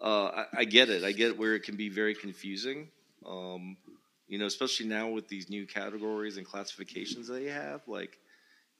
uh, 0.02 0.26
I, 0.26 0.46
I 0.58 0.64
get 0.66 0.90
it. 0.90 1.06
I 1.06 1.14
get 1.14 1.40
where 1.40 1.56
it 1.56 1.64
can 1.64 1.78
be 1.78 1.88
very 1.88 2.14
confusing. 2.14 2.90
Um, 3.26 3.78
you 4.28 4.38
know, 4.38 4.48
especially 4.48 4.88
now 4.88 5.08
with 5.08 5.30
these 5.30 5.50
new 5.50 5.66
categories 5.66 6.36
and 6.36 6.46
classifications 6.46 7.28
that 7.28 7.36
they 7.36 7.46
have. 7.46 7.88
Like, 7.88 8.18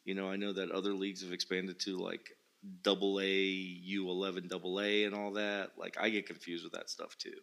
you 0.04 0.16
know, 0.16 0.30
I 0.30 0.36
know 0.36 0.52
that 0.52 0.70
other 0.72 0.92
leagues 0.92 1.24
have 1.24 1.32
expanded 1.32 1.80
to 1.82 1.98
like 1.98 2.36
double 2.84 3.20
A, 3.20 3.28
U 3.28 4.10
eleven 4.10 4.48
double 4.48 4.80
A 4.82 5.06
and 5.06 5.16
all 5.16 5.34
that. 5.34 5.72
Like 5.78 5.98
I 6.00 6.10
get 6.10 6.28
confused 6.28 6.64
with 6.64 6.74
that 6.74 6.90
stuff 6.90 7.18
too. 7.18 7.36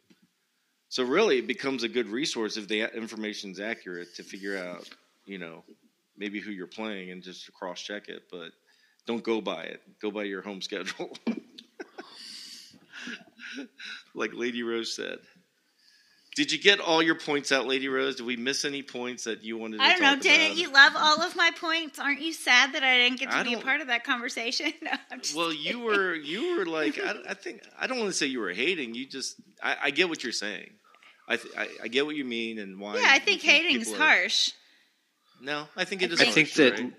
So 0.88 1.02
really 1.04 1.38
it 1.38 1.46
becomes 1.46 1.82
a 1.82 1.88
good 1.88 2.08
resource 2.08 2.56
if 2.56 2.68
the 2.68 2.82
information 2.96 3.50
is 3.50 3.60
accurate 3.60 4.14
to 4.16 4.22
figure 4.22 4.56
out, 4.56 4.88
you 5.26 5.38
know, 5.38 5.64
maybe 6.16 6.40
who 6.40 6.50
you're 6.52 6.66
playing 6.66 7.10
and 7.10 7.22
just 7.22 7.52
cross 7.52 7.80
check 7.80 8.08
it. 8.08 8.22
But 8.30 8.52
Don't 9.06 9.22
go 9.22 9.40
by 9.40 9.64
it. 9.64 9.80
Go 10.00 10.10
by 10.10 10.24
your 10.24 10.42
home 10.42 10.60
schedule. 10.68 11.16
like 14.14 14.32
Lady 14.34 14.62
Rose 14.62 14.94
said. 14.94 15.18
Did 16.36 16.52
you 16.52 16.58
get 16.58 16.80
all 16.80 17.02
your 17.02 17.14
points 17.14 17.50
out, 17.50 17.66
Lady 17.66 17.88
Rose? 17.88 18.16
Did 18.16 18.26
we 18.26 18.36
miss 18.36 18.66
any 18.66 18.82
points 18.82 19.24
that 19.24 19.42
you 19.42 19.56
wanted 19.56 19.78
to 19.78 19.82
I 19.82 19.92
don't 19.94 20.02
know. 20.02 20.16
Didn't 20.20 20.46
about? 20.48 20.56
you 20.58 20.70
love 20.70 20.92
all 20.94 21.22
of 21.22 21.34
my 21.34 21.50
points? 21.58 21.98
Aren't 21.98 22.20
you 22.20 22.34
sad 22.34 22.74
that 22.74 22.84
I 22.84 22.98
didn't 22.98 23.18
get 23.18 23.30
to 23.30 23.38
I 23.38 23.42
be 23.42 23.54
a 23.54 23.58
part 23.58 23.80
of 23.80 23.86
that 23.86 24.04
conversation? 24.04 24.72
No, 24.82 24.90
I'm 25.10 25.22
just 25.22 25.34
Well, 25.34 25.50
you 25.50 25.80
were 25.80 26.14
you 26.14 26.58
were 26.58 26.66
like 26.80 26.98
I, 26.98 27.14
I 27.30 27.34
think 27.34 27.62
I 27.80 27.86
don't 27.86 27.98
want 27.98 28.10
to 28.10 28.16
say 28.16 28.26
you 28.26 28.40
were 28.40 28.52
hating. 28.52 28.94
You 28.94 29.06
just 29.06 29.36
I, 29.62 29.76
I 29.84 29.90
get 29.90 30.10
what 30.10 30.22
you're 30.22 30.32
saying. 30.32 30.70
I, 31.26 31.36
th- 31.38 31.54
I 31.56 31.68
I 31.84 31.88
get 31.88 32.04
what 32.04 32.14
you 32.16 32.24
mean 32.24 32.58
and 32.58 32.78
why. 32.78 32.98
Yeah, 32.98 33.08
I 33.08 33.14
you 33.14 33.20
think 33.20 33.40
hating 33.40 33.80
is 33.80 33.96
harsh. 33.96 34.52
No, 35.40 35.64
I 35.74 35.84
think 35.84 36.02
it 36.02 36.12
is. 36.12 36.20
I 36.20 36.24
harsh, 36.24 36.34
think 36.34 36.52
that 36.54 36.72
right? 36.78 36.92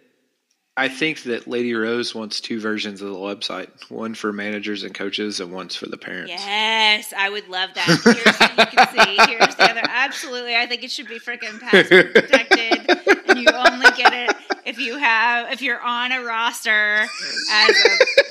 I 0.78 0.90
think 0.90 1.24
that 1.24 1.48
Lady 1.48 1.74
Rose 1.74 2.14
wants 2.14 2.40
two 2.40 2.60
versions 2.60 3.02
of 3.02 3.10
the 3.10 3.16
website: 3.18 3.70
one 3.90 4.14
for 4.14 4.32
managers 4.32 4.84
and 4.84 4.94
coaches, 4.94 5.40
and 5.40 5.52
one's 5.52 5.76
for 5.76 5.88
the 5.88 5.98
parents. 5.98 6.32
Yes, 6.32 7.14
I 7.18 7.30
would 7.30 7.48
love 7.50 7.72
that. 7.74 7.88
Here's 8.04 8.38
what 8.38 8.72
you 8.72 8.78
can 8.78 9.06
see. 9.28 9.32
Here's 9.32 9.56
the 9.56 9.64
other. 9.72 9.82
Absolutely, 9.84 10.56
I 10.56 10.68
think 10.68 10.84
it 10.84 10.92
should 10.92 11.08
be 11.08 11.20
freaking 11.20 11.60
password 11.60 12.14
protected, 12.14 12.90
and 13.28 13.40
you 13.40 13.48
only 13.50 13.88
get 13.98 14.14
it 14.14 14.36
if 14.66 14.78
you 14.80 14.98
have 14.98 15.52
if 15.52 15.62
you're 15.62 15.82
on 15.82 16.12
a 16.12 16.24
roster 16.24 17.06
as 17.52 17.76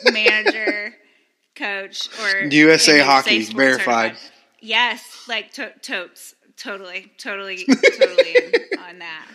a 0.06 0.12
manager, 0.12 0.94
coach, 1.56 2.08
or 2.20 2.44
USA 2.44 3.00
and 3.00 3.08
Hockey, 3.08 3.42
Safe 3.42 3.56
verified. 3.56 4.12
certified. 4.12 4.16
Yes, 4.60 5.02
like 5.28 5.52
to- 5.54 5.72
totes, 5.82 6.34
totally, 6.56 7.12
totally, 7.18 7.64
totally 7.66 8.36
on 8.88 9.00
that. 9.00 9.26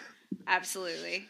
Absolutely, 0.47 1.25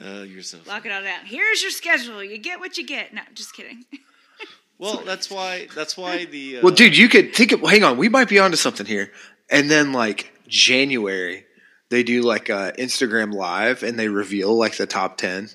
Uh, 0.00 0.22
you're 0.22 0.42
so 0.42 0.58
lock 0.66 0.84
it 0.86 0.92
all 0.92 1.02
down. 1.02 1.24
Here's 1.24 1.62
your 1.62 1.70
schedule. 1.70 2.22
You 2.22 2.38
get 2.38 2.58
what 2.60 2.76
you 2.78 2.86
get. 2.86 3.14
No, 3.14 3.22
just 3.34 3.54
kidding. 3.54 3.84
well. 4.78 5.02
That's 5.06 5.30
why. 5.30 5.68
That's 5.74 5.96
why 5.96 6.24
the. 6.24 6.56
Uh, 6.58 6.60
Well, 6.64 6.74
dude, 6.74 6.96
you 6.96 7.08
could 7.08 7.34
think 7.34 7.52
of. 7.52 7.60
Hang 7.60 7.84
on, 7.84 7.96
we 7.96 8.08
might 8.08 8.28
be 8.28 8.38
onto 8.38 8.56
something 8.56 8.86
here. 8.86 9.10
And 9.50 9.70
then 9.70 9.92
like 9.92 10.32
January, 10.48 11.44
they 11.90 12.02
do 12.02 12.22
like 12.22 12.48
a 12.48 12.72
Instagram 12.78 13.32
live, 13.32 13.82
and 13.82 13.98
they 13.98 14.08
reveal 14.08 14.56
like 14.56 14.76
the 14.76 14.86
top 14.86 15.16
ten 15.16 15.48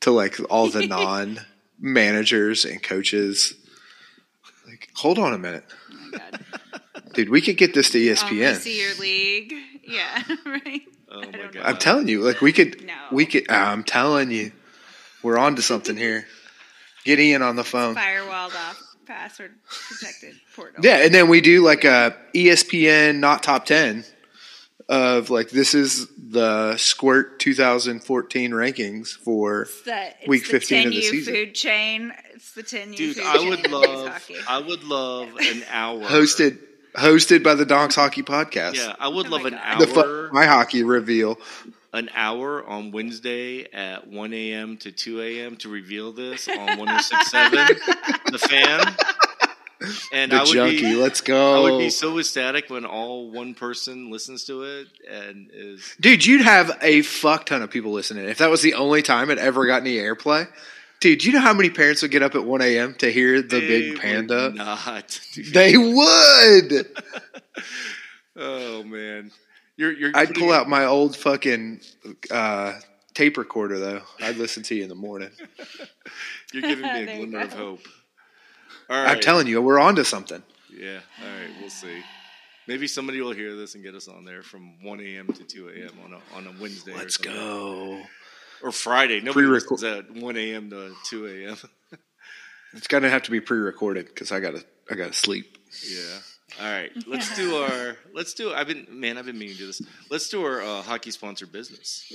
to 0.00 0.10
like 0.10 0.38
all 0.50 0.68
the 0.68 0.86
non 0.88 1.40
managers 1.78 2.64
and 2.64 2.82
coaches. 2.82 3.52
Like, 4.66 4.88
hold 4.94 5.18
on 5.18 5.34
a 5.34 5.38
minute, 5.38 5.64
Oh 5.92 6.10
god. 6.18 6.40
dude. 7.12 7.28
We 7.28 7.42
could 7.42 7.58
get 7.58 7.74
this 7.74 7.90
to 7.90 7.98
Only 7.98 8.14
ESPN. 8.40 8.54
see 8.56 8.80
your 8.80 8.94
league. 8.94 9.52
Yeah, 9.86 10.22
right. 10.46 10.80
Oh 11.14 11.20
my 11.20 11.48
god! 11.52 11.56
I'm 11.64 11.76
telling 11.76 12.08
you, 12.08 12.20
like 12.22 12.40
we 12.40 12.52
could. 12.52 12.84
No. 12.84 12.94
We 13.12 13.26
could. 13.26 13.46
Ah, 13.48 13.70
I'm 13.70 13.84
telling 13.84 14.30
you, 14.30 14.52
we're 15.22 15.38
on 15.38 15.56
to 15.56 15.62
something 15.62 15.96
here. 15.96 16.26
Get 17.04 17.20
Ian 17.20 17.42
on 17.42 17.56
the 17.56 17.64
phone. 17.64 17.94
Firewalled 17.94 18.54
off, 18.54 18.82
password 19.06 19.52
protected 19.88 20.34
portal. 20.56 20.82
Yeah, 20.84 21.04
and 21.04 21.14
then 21.14 21.28
we 21.28 21.40
do 21.40 21.62
like 21.62 21.84
a 21.84 22.16
ESPN 22.34 23.18
not 23.18 23.42
top 23.42 23.66
ten 23.66 24.04
of 24.88 25.30
like 25.30 25.50
this 25.50 25.74
is 25.74 26.08
the 26.18 26.76
Squirt 26.76 27.38
2014 27.40 28.50
rankings 28.50 29.08
for 29.16 29.62
It's 29.62 29.82
the, 29.82 30.06
it's 30.18 30.28
Week 30.28 30.42
the 30.44 30.50
15 30.50 30.86
of 30.88 30.92
the 30.92 30.98
10U 31.00 31.02
season. 31.10 31.34
food 31.34 31.54
chain. 31.54 32.12
It's 32.34 32.52
the 32.52 32.62
10U 32.62 32.96
dude, 32.96 33.16
food 33.16 33.24
I 33.24 33.36
chain 33.38 33.48
would 33.48 33.64
of 33.64 33.70
men's 33.70 33.86
love. 33.86 34.08
hockey. 34.08 34.36
I 34.48 34.58
would 34.58 34.84
love 34.84 35.28
an 35.40 35.64
hour 35.70 36.02
hosted 36.02 36.58
hosted 36.96 37.42
by 37.42 37.54
the 37.54 37.64
Donks 37.66 37.94
Hockey 37.96 38.22
Podcast. 38.22 38.74
Yeah, 38.76 38.94
I 38.98 39.08
would 39.08 39.26
Oh 39.26 39.30
love 39.30 39.44
an 39.46 39.54
God. 39.54 39.80
the 39.80 40.00
hour. 40.00 40.28
fu- 40.28 40.34
my 40.34 40.46
hockey 40.46 40.82
reveal. 40.82 41.38
an 41.92 42.10
hour 42.14 42.64
on 42.66 42.90
Wednesday 42.90 43.68
at 43.72 44.06
1 44.08 44.32
a.m. 44.32 44.76
to 44.78 44.90
2 44.90 45.20
a.m. 45.20 45.56
to 45.58 45.68
reveal 45.68 46.12
this 46.12 46.48
on 46.48 46.78
1067 46.78 47.76
The 48.32 48.38
Fan. 48.38 48.94
And 50.12 50.32
The 50.32 50.36
I 50.36 50.40
would 50.40 50.48
junkie, 50.52 50.80
be 50.80 50.94
let's 50.94 51.20
go. 51.20 51.56
I 51.66 51.70
would 51.70 51.78
be 51.78 51.90
so 51.90 52.18
ecstatic 52.18 52.70
when 52.70 52.84
all 52.86 53.30
one 53.30 53.54
person 53.54 54.10
listens 54.10 54.44
to 54.44 54.62
it 54.62 54.88
and 55.10 55.50
is 55.52 55.94
dude. 56.00 56.24
You'd 56.24 56.40
have 56.40 56.78
a 56.80 57.02
fuck 57.02 57.44
ton 57.46 57.60
of 57.60 57.70
people 57.70 57.92
listening 57.92 58.26
if 58.28 58.38
that 58.38 58.48
was 58.50 58.62
the 58.62 58.74
only 58.74 59.02
time 59.02 59.30
it 59.30 59.38
ever 59.38 59.66
got 59.66 59.82
any 59.82 59.96
airplay. 59.96 60.48
Dude, 61.04 61.22
you 61.22 61.32
know 61.32 61.40
how 61.40 61.52
many 61.52 61.68
parents 61.68 62.00
would 62.00 62.12
get 62.12 62.22
up 62.22 62.34
at 62.34 62.46
1 62.46 62.62
a.m. 62.62 62.94
to 62.94 63.12
hear 63.12 63.42
the 63.42 63.60
They 63.60 63.68
big 63.68 63.90
would 63.92 64.00
panda? 64.00 64.50
Not. 64.52 65.20
dude. 65.34 65.46
They 65.52 65.76
would. 65.76 66.86
Oh 68.36 68.82
man. 68.84 69.30
You're 69.76 69.92
you're 69.92 70.10
I'd 70.14 70.34
pull 70.34 70.50
out 70.50 70.66
my 70.68 70.86
old 70.86 71.14
fucking 71.14 71.82
uh, 72.30 72.80
tape 73.12 73.36
recorder 73.36 73.78
though. 73.78 74.00
I'd 74.22 74.38
listen 74.38 74.62
to 74.64 74.74
you 74.74 74.82
in 74.82 74.88
the 74.88 74.94
morning. 74.96 75.30
You're 76.52 76.62
giving 76.62 76.82
me 76.82 77.02
a 77.02 77.16
glimmer 77.18 77.40
of 77.42 77.52
hope. 77.52 77.86
All 78.90 78.96
right. 78.96 79.10
I'm 79.10 79.20
telling 79.20 79.46
you, 79.46 79.62
we're 79.62 79.78
on 79.78 79.94
to 79.96 80.04
something. 80.04 80.42
Yeah. 80.68 80.98
All 81.22 81.28
right. 81.28 81.50
We'll 81.60 81.70
see. 81.70 82.02
Maybe 82.66 82.88
somebody 82.88 83.20
will 83.20 83.32
hear 83.32 83.54
this 83.54 83.76
and 83.76 83.84
get 83.84 83.94
us 83.94 84.08
on 84.08 84.24
there 84.24 84.42
from 84.42 84.82
1 84.82 85.00
a.m. 85.00 85.28
to 85.28 85.44
2 85.44 85.68
a.m. 85.68 85.90
on 86.04 86.14
a 86.14 86.36
on 86.36 86.46
a 86.56 86.60
Wednesday. 86.60 86.94
Let's 86.94 87.16
something. 87.22 87.34
go. 87.34 88.02
Or 88.64 88.72
Friday. 88.72 89.20
Nobody 89.20 89.46
Pre-record- 89.46 89.70
listens 89.70 89.84
at 89.84 90.10
1 90.10 90.36
a.m. 90.36 90.70
to 90.70 90.94
2 91.04 91.26
a.m. 91.26 91.56
It's 92.76 92.88
gonna 92.88 93.08
have 93.08 93.22
to 93.24 93.30
be 93.30 93.40
pre-recorded 93.40 94.06
because 94.06 94.32
I 94.32 94.40
gotta 94.40 94.64
I 94.90 94.96
gotta 94.96 95.12
sleep. 95.12 95.58
yeah. 95.88 96.18
All 96.60 96.72
right. 96.72 96.90
Let's 97.06 97.34
do 97.36 97.54
our. 97.56 97.96
Let's 98.12 98.34
do. 98.34 98.52
I've 98.52 98.66
been 98.66 98.86
man. 98.90 99.16
I've 99.16 99.26
been 99.26 99.38
meaning 99.38 99.54
to 99.54 99.60
do 99.60 99.66
this. 99.68 99.80
Let's 100.10 100.28
do 100.28 100.42
our 100.44 100.60
uh, 100.60 100.82
hockey 100.82 101.12
sponsor 101.12 101.46
business. 101.46 102.12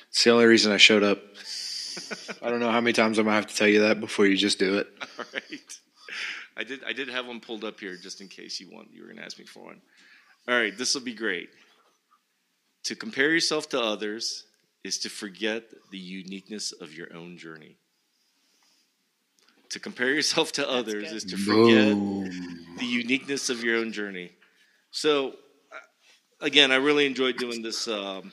it's 0.09 0.23
the 0.23 0.31
only 0.31 0.45
reason 0.45 0.71
I 0.71 0.77
showed 0.77 1.03
up. 1.03 1.19
I 2.41 2.49
don't 2.49 2.59
know 2.59 2.71
how 2.71 2.81
many 2.81 2.93
times 2.93 3.17
I'm 3.17 3.25
gonna 3.25 3.35
have 3.35 3.47
to 3.47 3.55
tell 3.55 3.67
you 3.67 3.81
that 3.81 3.99
before 3.99 4.25
you 4.25 4.37
just 4.37 4.59
do 4.59 4.77
it. 4.77 4.87
All 5.19 5.25
right. 5.33 5.79
I 6.57 6.63
did. 6.63 6.83
I 6.85 6.93
did 6.93 7.09
have 7.09 7.27
one 7.27 7.39
pulled 7.39 7.63
up 7.63 7.79
here 7.79 7.97
just 7.97 8.21
in 8.21 8.27
case 8.27 8.59
you 8.59 8.69
want. 8.71 8.89
You 8.93 9.01
were 9.01 9.07
going 9.07 9.17
to 9.17 9.25
ask 9.25 9.37
me 9.37 9.45
for 9.45 9.63
one. 9.65 9.81
All 10.47 10.55
right. 10.55 10.75
This 10.77 10.93
will 10.93 11.01
be 11.01 11.13
great. 11.13 11.49
To 12.83 12.95
compare 12.95 13.31
yourself 13.31 13.67
to 13.69 13.81
others 13.81 14.45
is 14.83 14.99
to 14.99 15.09
forget 15.09 15.63
the 15.91 15.97
uniqueness 15.97 16.71
of 16.71 16.93
your 16.93 17.13
own 17.15 17.37
journey. 17.37 17.75
To 19.69 19.79
compare 19.79 20.13
yourself 20.13 20.51
to 20.53 20.69
others 20.69 21.11
is 21.11 21.23
to 21.25 21.37
forget 21.37 21.93
Boom. 21.93 22.29
the 22.77 22.85
uniqueness 22.85 23.49
of 23.49 23.63
your 23.63 23.77
own 23.77 23.91
journey. 23.91 24.31
So, 24.91 25.29
uh, 25.29 25.33
again, 26.39 26.71
I 26.71 26.75
really 26.75 27.05
enjoyed 27.07 27.37
doing 27.37 27.63
this 27.63 27.87
um, 27.87 28.31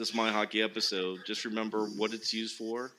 this 0.00 0.14
my 0.14 0.30
hockey 0.32 0.62
episode, 0.62 1.20
just 1.26 1.44
remember 1.44 1.84
what 1.84 2.14
it's 2.14 2.32
used 2.32 2.56
for. 2.56 2.90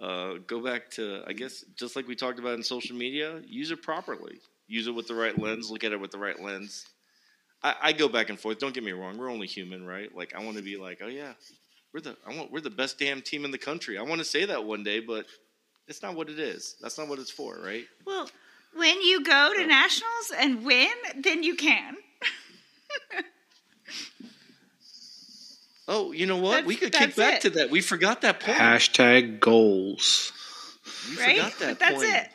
Uh, 0.00 0.34
go 0.48 0.60
back 0.60 0.90
to, 0.90 1.22
I 1.24 1.32
guess, 1.32 1.64
just 1.76 1.94
like 1.94 2.08
we 2.08 2.16
talked 2.16 2.40
about 2.40 2.54
in 2.54 2.64
social 2.64 2.96
media, 2.96 3.40
use 3.46 3.70
it 3.70 3.80
properly. 3.80 4.40
Use 4.66 4.88
it 4.88 4.90
with 4.90 5.06
the 5.06 5.14
right 5.14 5.38
lens. 5.38 5.70
Look 5.70 5.84
at 5.84 5.92
it 5.92 6.00
with 6.00 6.10
the 6.10 6.18
right 6.18 6.42
lens. 6.42 6.84
I, 7.62 7.74
I 7.80 7.92
go 7.92 8.08
back 8.08 8.28
and 8.28 8.40
forth. 8.40 8.58
Don't 8.58 8.74
get 8.74 8.82
me 8.82 8.90
wrong. 8.90 9.16
We're 9.16 9.30
only 9.30 9.46
human, 9.46 9.86
right? 9.86 10.14
Like 10.16 10.34
I 10.34 10.42
want 10.44 10.56
to 10.56 10.64
be 10.64 10.76
like, 10.76 10.98
oh 11.00 11.06
yeah, 11.06 11.34
we're 11.94 12.00
the 12.00 12.16
I 12.26 12.34
want 12.36 12.50
we're 12.50 12.60
the 12.60 12.70
best 12.70 12.98
damn 12.98 13.22
team 13.22 13.44
in 13.44 13.52
the 13.52 13.58
country. 13.58 13.96
I 13.96 14.02
want 14.02 14.18
to 14.18 14.24
say 14.24 14.46
that 14.46 14.64
one 14.64 14.82
day, 14.82 14.98
but 14.98 15.26
it's 15.86 16.02
not 16.02 16.16
what 16.16 16.28
it 16.28 16.40
is. 16.40 16.74
That's 16.82 16.98
not 16.98 17.06
what 17.06 17.20
it's 17.20 17.30
for, 17.30 17.56
right? 17.64 17.84
Well, 18.04 18.28
when 18.74 19.00
you 19.00 19.22
go 19.22 19.52
to 19.56 19.64
nationals 19.64 20.32
and 20.36 20.64
win, 20.64 20.90
then 21.22 21.44
you 21.44 21.54
can. 21.54 21.94
Oh, 25.88 26.12
you 26.12 26.26
know 26.26 26.36
what? 26.38 26.50
That's- 26.50 26.66
we 26.66 26.76
could 26.76 26.92
kick 26.92 27.14
back 27.16 27.34
it. 27.36 27.40
to 27.42 27.50
that. 27.50 27.70
We 27.70 27.80
forgot 27.80 28.22
that 28.22 28.40
point. 28.40 28.58
Hashtag 28.58 29.38
goals. 29.40 30.32
we 31.10 31.16
right? 31.22 31.36
forgot 31.36 31.58
that 31.60 31.68
But 31.68 31.78
that's 31.78 31.94
point. 31.94 32.08
it. 32.14 32.28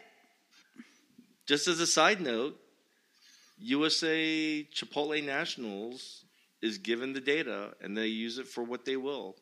Just 1.47 1.67
as 1.67 1.79
a 1.79 1.87
side 1.87 2.21
note, 2.21 2.57
USA 3.59 4.63
Chipotle 4.73 5.23
Nationals 5.23 6.23
is 6.61 6.77
given 6.77 7.13
the 7.13 7.19
data 7.19 7.73
and 7.81 7.97
they 7.97 8.07
use 8.07 8.37
it 8.37 8.47
for 8.47 8.63
what 8.63 8.85
they 8.85 8.95
will 8.97 9.35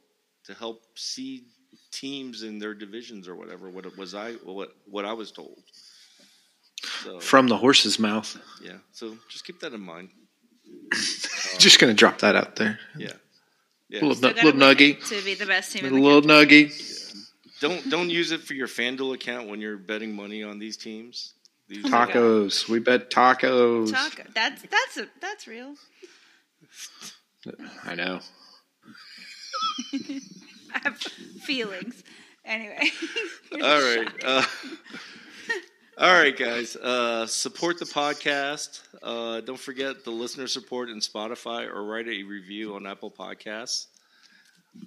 to 0.45 0.53
help 0.53 0.83
seed 0.95 1.43
teams 1.91 2.43
in 2.43 2.59
their 2.59 2.73
divisions 2.73 3.27
or 3.27 3.35
whatever. 3.35 3.69
What 3.69 3.85
it 3.85 3.97
was 3.97 4.15
I 4.15 4.33
what 4.43 4.69
what 4.85 5.05
I 5.05 5.13
was 5.13 5.31
told. 5.31 5.57
So 7.03 7.19
From 7.19 7.47
the 7.47 7.57
horse's 7.57 7.99
mouth. 7.99 8.37
yeah, 8.61 8.77
so 8.91 9.17
just 9.29 9.45
keep 9.45 9.59
that 9.59 9.73
in 9.73 9.81
mind. 9.81 10.09
Just 11.57 11.79
gonna 11.79 11.93
drop 11.93 12.19
that 12.19 12.35
out 12.35 12.55
there. 12.55 12.79
Yeah, 12.97 13.13
yeah. 13.89 13.99
Little, 14.01 14.15
Still 14.15 14.29
gotta 14.33 14.45
little 14.45 14.67
win 14.67 14.97
to 14.97 15.21
be 15.23 15.33
the 15.35 15.45
best 15.45 15.71
team 15.71 15.85
A 15.85 15.87
in 15.87 15.93
the 15.95 16.01
little 16.01 16.21
nuggie. 16.21 16.71
Don't 17.59 17.89
don't 17.89 18.09
use 18.09 18.31
it 18.31 18.41
for 18.41 18.53
your 18.53 18.67
FanDuel 18.67 19.15
account 19.15 19.49
when 19.49 19.59
you're 19.59 19.77
betting 19.77 20.15
money 20.15 20.43
on 20.43 20.59
these 20.59 20.77
teams. 20.77 21.33
These, 21.67 21.85
Oh. 21.85 21.89
Tacos. 21.89 22.67
We 22.67 22.79
bet 22.79 23.11
tacos. 23.11 23.91
Taco. 23.91 24.23
That's 24.33 24.61
that's 24.63 24.97
a, 24.97 25.07
that's 25.21 25.47
real. 25.47 25.75
I 27.85 27.95
know. 27.95 28.19
I 29.93 30.79
have 30.83 30.97
feelings. 30.97 32.03
Anyway. 32.45 32.89
All 33.53 33.59
right. 33.59 34.07
Uh, 34.23 34.43
all 35.99 36.13
right, 36.13 36.35
guys. 36.35 36.75
Uh, 36.75 37.27
support 37.27 37.77
the 37.77 37.85
podcast. 37.85 38.81
Uh, 39.01 39.41
don't 39.41 39.59
forget 39.59 40.03
the 40.03 40.11
listener 40.11 40.47
support 40.47 40.89
in 40.89 40.99
Spotify 40.99 41.67
or 41.67 41.83
write 41.85 42.07
a 42.07 42.23
review 42.23 42.75
on 42.75 42.85
Apple 42.85 43.11
Podcasts. 43.11 43.87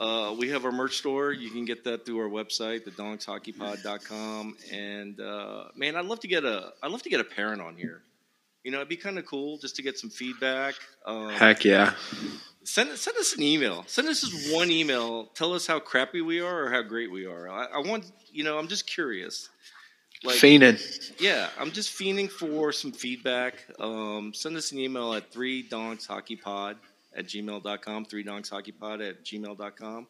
Uh, 0.00 0.34
we 0.38 0.48
have 0.50 0.64
our 0.64 0.72
merch 0.72 0.96
store. 0.96 1.32
You 1.32 1.50
can 1.50 1.64
get 1.64 1.84
that 1.84 2.06
through 2.06 2.20
our 2.20 2.28
website, 2.28 2.84
thedonkshockeypod.com. 2.86 4.56
And 4.72 5.20
uh, 5.20 5.64
man, 5.76 5.96
I'd 5.96 6.04
love 6.04 6.20
to 6.20 6.28
get 6.28 6.44
a 6.44 6.72
I'd 6.82 6.90
love 6.90 7.02
to 7.02 7.10
get 7.10 7.20
a 7.20 7.24
parent 7.24 7.60
on 7.60 7.76
here. 7.76 8.02
You 8.64 8.70
know, 8.70 8.78
it'd 8.78 8.88
be 8.88 8.96
kind 8.96 9.18
of 9.18 9.26
cool 9.26 9.58
just 9.58 9.76
to 9.76 9.82
get 9.82 9.98
some 9.98 10.08
feedback. 10.08 10.74
Um, 11.04 11.30
Heck 11.30 11.64
yeah. 11.64 11.94
send 12.62 12.96
send 12.96 13.16
us 13.16 13.34
an 13.36 13.42
email. 13.42 13.84
Send 13.88 14.08
us 14.08 14.20
just 14.20 14.54
one 14.54 14.70
email. 14.70 15.26
Tell 15.34 15.52
us 15.52 15.66
how 15.66 15.80
crappy 15.80 16.20
we 16.20 16.40
are 16.40 16.64
or 16.64 16.70
how 16.70 16.82
great 16.82 17.10
we 17.10 17.26
are. 17.26 17.48
I, 17.48 17.64
I 17.64 17.78
want 17.78 18.10
you 18.32 18.44
know. 18.44 18.58
I'm 18.58 18.68
just 18.68 18.86
curious. 18.86 19.48
Like, 20.24 20.36
Fiending. 20.36 21.12
yeah, 21.20 21.48
I'm 21.58 21.72
just 21.72 21.90
fiending 21.98 22.30
for 22.30 22.70
some 22.72 22.92
feedback. 22.92 23.54
Um, 23.80 24.32
send 24.34 24.56
us 24.56 24.70
an 24.70 24.78
email 24.78 25.14
at 25.14 25.32
three 25.32 25.62
donks 25.62 26.06
hockey 26.06 26.36
pod 26.36 26.76
at 27.14 27.26
gmail.com, 27.26 28.04
three 28.04 28.22
donks 28.22 28.48
hockey 28.48 28.72
pod 28.72 29.00
at 29.00 29.24
gmail.com. 29.24 30.06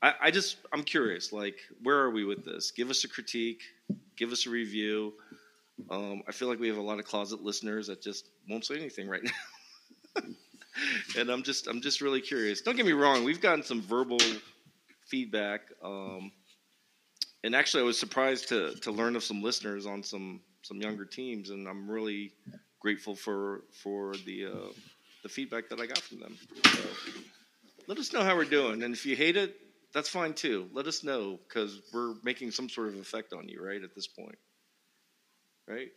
I, 0.00 0.14
I 0.20 0.30
just, 0.30 0.58
I'm 0.72 0.84
curious, 0.84 1.32
like, 1.32 1.56
where 1.82 1.98
are 1.98 2.10
we 2.10 2.24
with 2.24 2.44
this? 2.44 2.70
Give 2.70 2.88
us 2.90 3.02
a 3.04 3.08
critique, 3.08 3.62
give 4.16 4.30
us 4.32 4.46
a 4.46 4.50
review. 4.50 5.12
Um, 5.90 6.22
I 6.28 6.32
feel 6.32 6.48
like 6.48 6.60
we 6.60 6.68
have 6.68 6.76
a 6.76 6.82
lot 6.82 6.98
of 7.00 7.04
closet 7.04 7.42
listeners 7.42 7.88
that 7.88 8.00
just 8.00 8.28
won't 8.48 8.64
say 8.64 8.76
anything 8.76 9.08
right 9.08 9.22
now. 10.16 10.22
and 11.18 11.30
I'm 11.30 11.42
just, 11.42 11.66
I'm 11.66 11.80
just 11.80 12.00
really 12.00 12.20
curious. 12.20 12.60
Don't 12.62 12.76
get 12.76 12.86
me 12.86 12.92
wrong, 12.92 13.24
we've 13.24 13.40
gotten 13.40 13.64
some 13.64 13.82
verbal 13.82 14.18
feedback. 15.06 15.62
Um, 15.82 16.30
and 17.44 17.54
actually, 17.54 17.82
I 17.82 17.86
was 17.86 17.98
surprised 17.98 18.48
to 18.48 18.74
to 18.76 18.90
learn 18.90 19.16
of 19.16 19.24
some 19.24 19.42
listeners 19.42 19.86
on 19.86 20.02
some 20.02 20.40
some 20.62 20.80
younger 20.80 21.04
teams, 21.04 21.50
and 21.50 21.68
I'm 21.68 21.90
really 21.90 22.32
grateful 22.80 23.14
for 23.14 23.64
for 23.82 24.14
the 24.24 24.46
uh, 24.46 24.72
the 25.22 25.28
feedback 25.28 25.68
that 25.70 25.80
I 25.80 25.86
got 25.86 25.98
from 25.98 26.20
them. 26.20 26.36
So, 26.64 26.80
let 27.88 27.98
us 27.98 28.12
know 28.12 28.22
how 28.22 28.36
we're 28.36 28.44
doing, 28.44 28.82
and 28.82 28.94
if 28.94 29.04
you 29.04 29.16
hate 29.16 29.36
it, 29.36 29.56
that's 29.92 30.08
fine 30.08 30.34
too. 30.34 30.68
Let 30.72 30.86
us 30.86 31.02
know 31.02 31.38
because 31.48 31.80
we're 31.92 32.14
making 32.22 32.52
some 32.52 32.68
sort 32.68 32.88
of 32.88 32.96
effect 32.96 33.32
on 33.32 33.48
you, 33.48 33.64
right? 33.64 33.82
At 33.82 33.94
this 33.94 34.06
point, 34.06 34.38
right? 35.68 35.88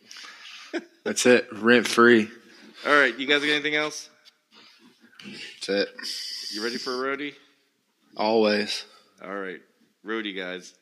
That's 1.04 1.26
it. 1.26 1.48
Rent 1.54 1.88
free. 1.88 2.30
All 2.86 2.94
right, 2.94 3.18
you 3.18 3.26
guys 3.26 3.40
got 3.40 3.50
anything 3.50 3.76
else? 3.76 4.10
That's 5.24 5.70
it. 5.70 5.90
You 6.54 6.64
ready 6.64 6.78
for 6.78 6.92
a 6.92 7.18
roadie? 7.18 7.34
Always. 8.18 8.84
All 9.24 9.36
right, 9.36 9.62
roadie 10.06 10.36
guys. 10.36 10.74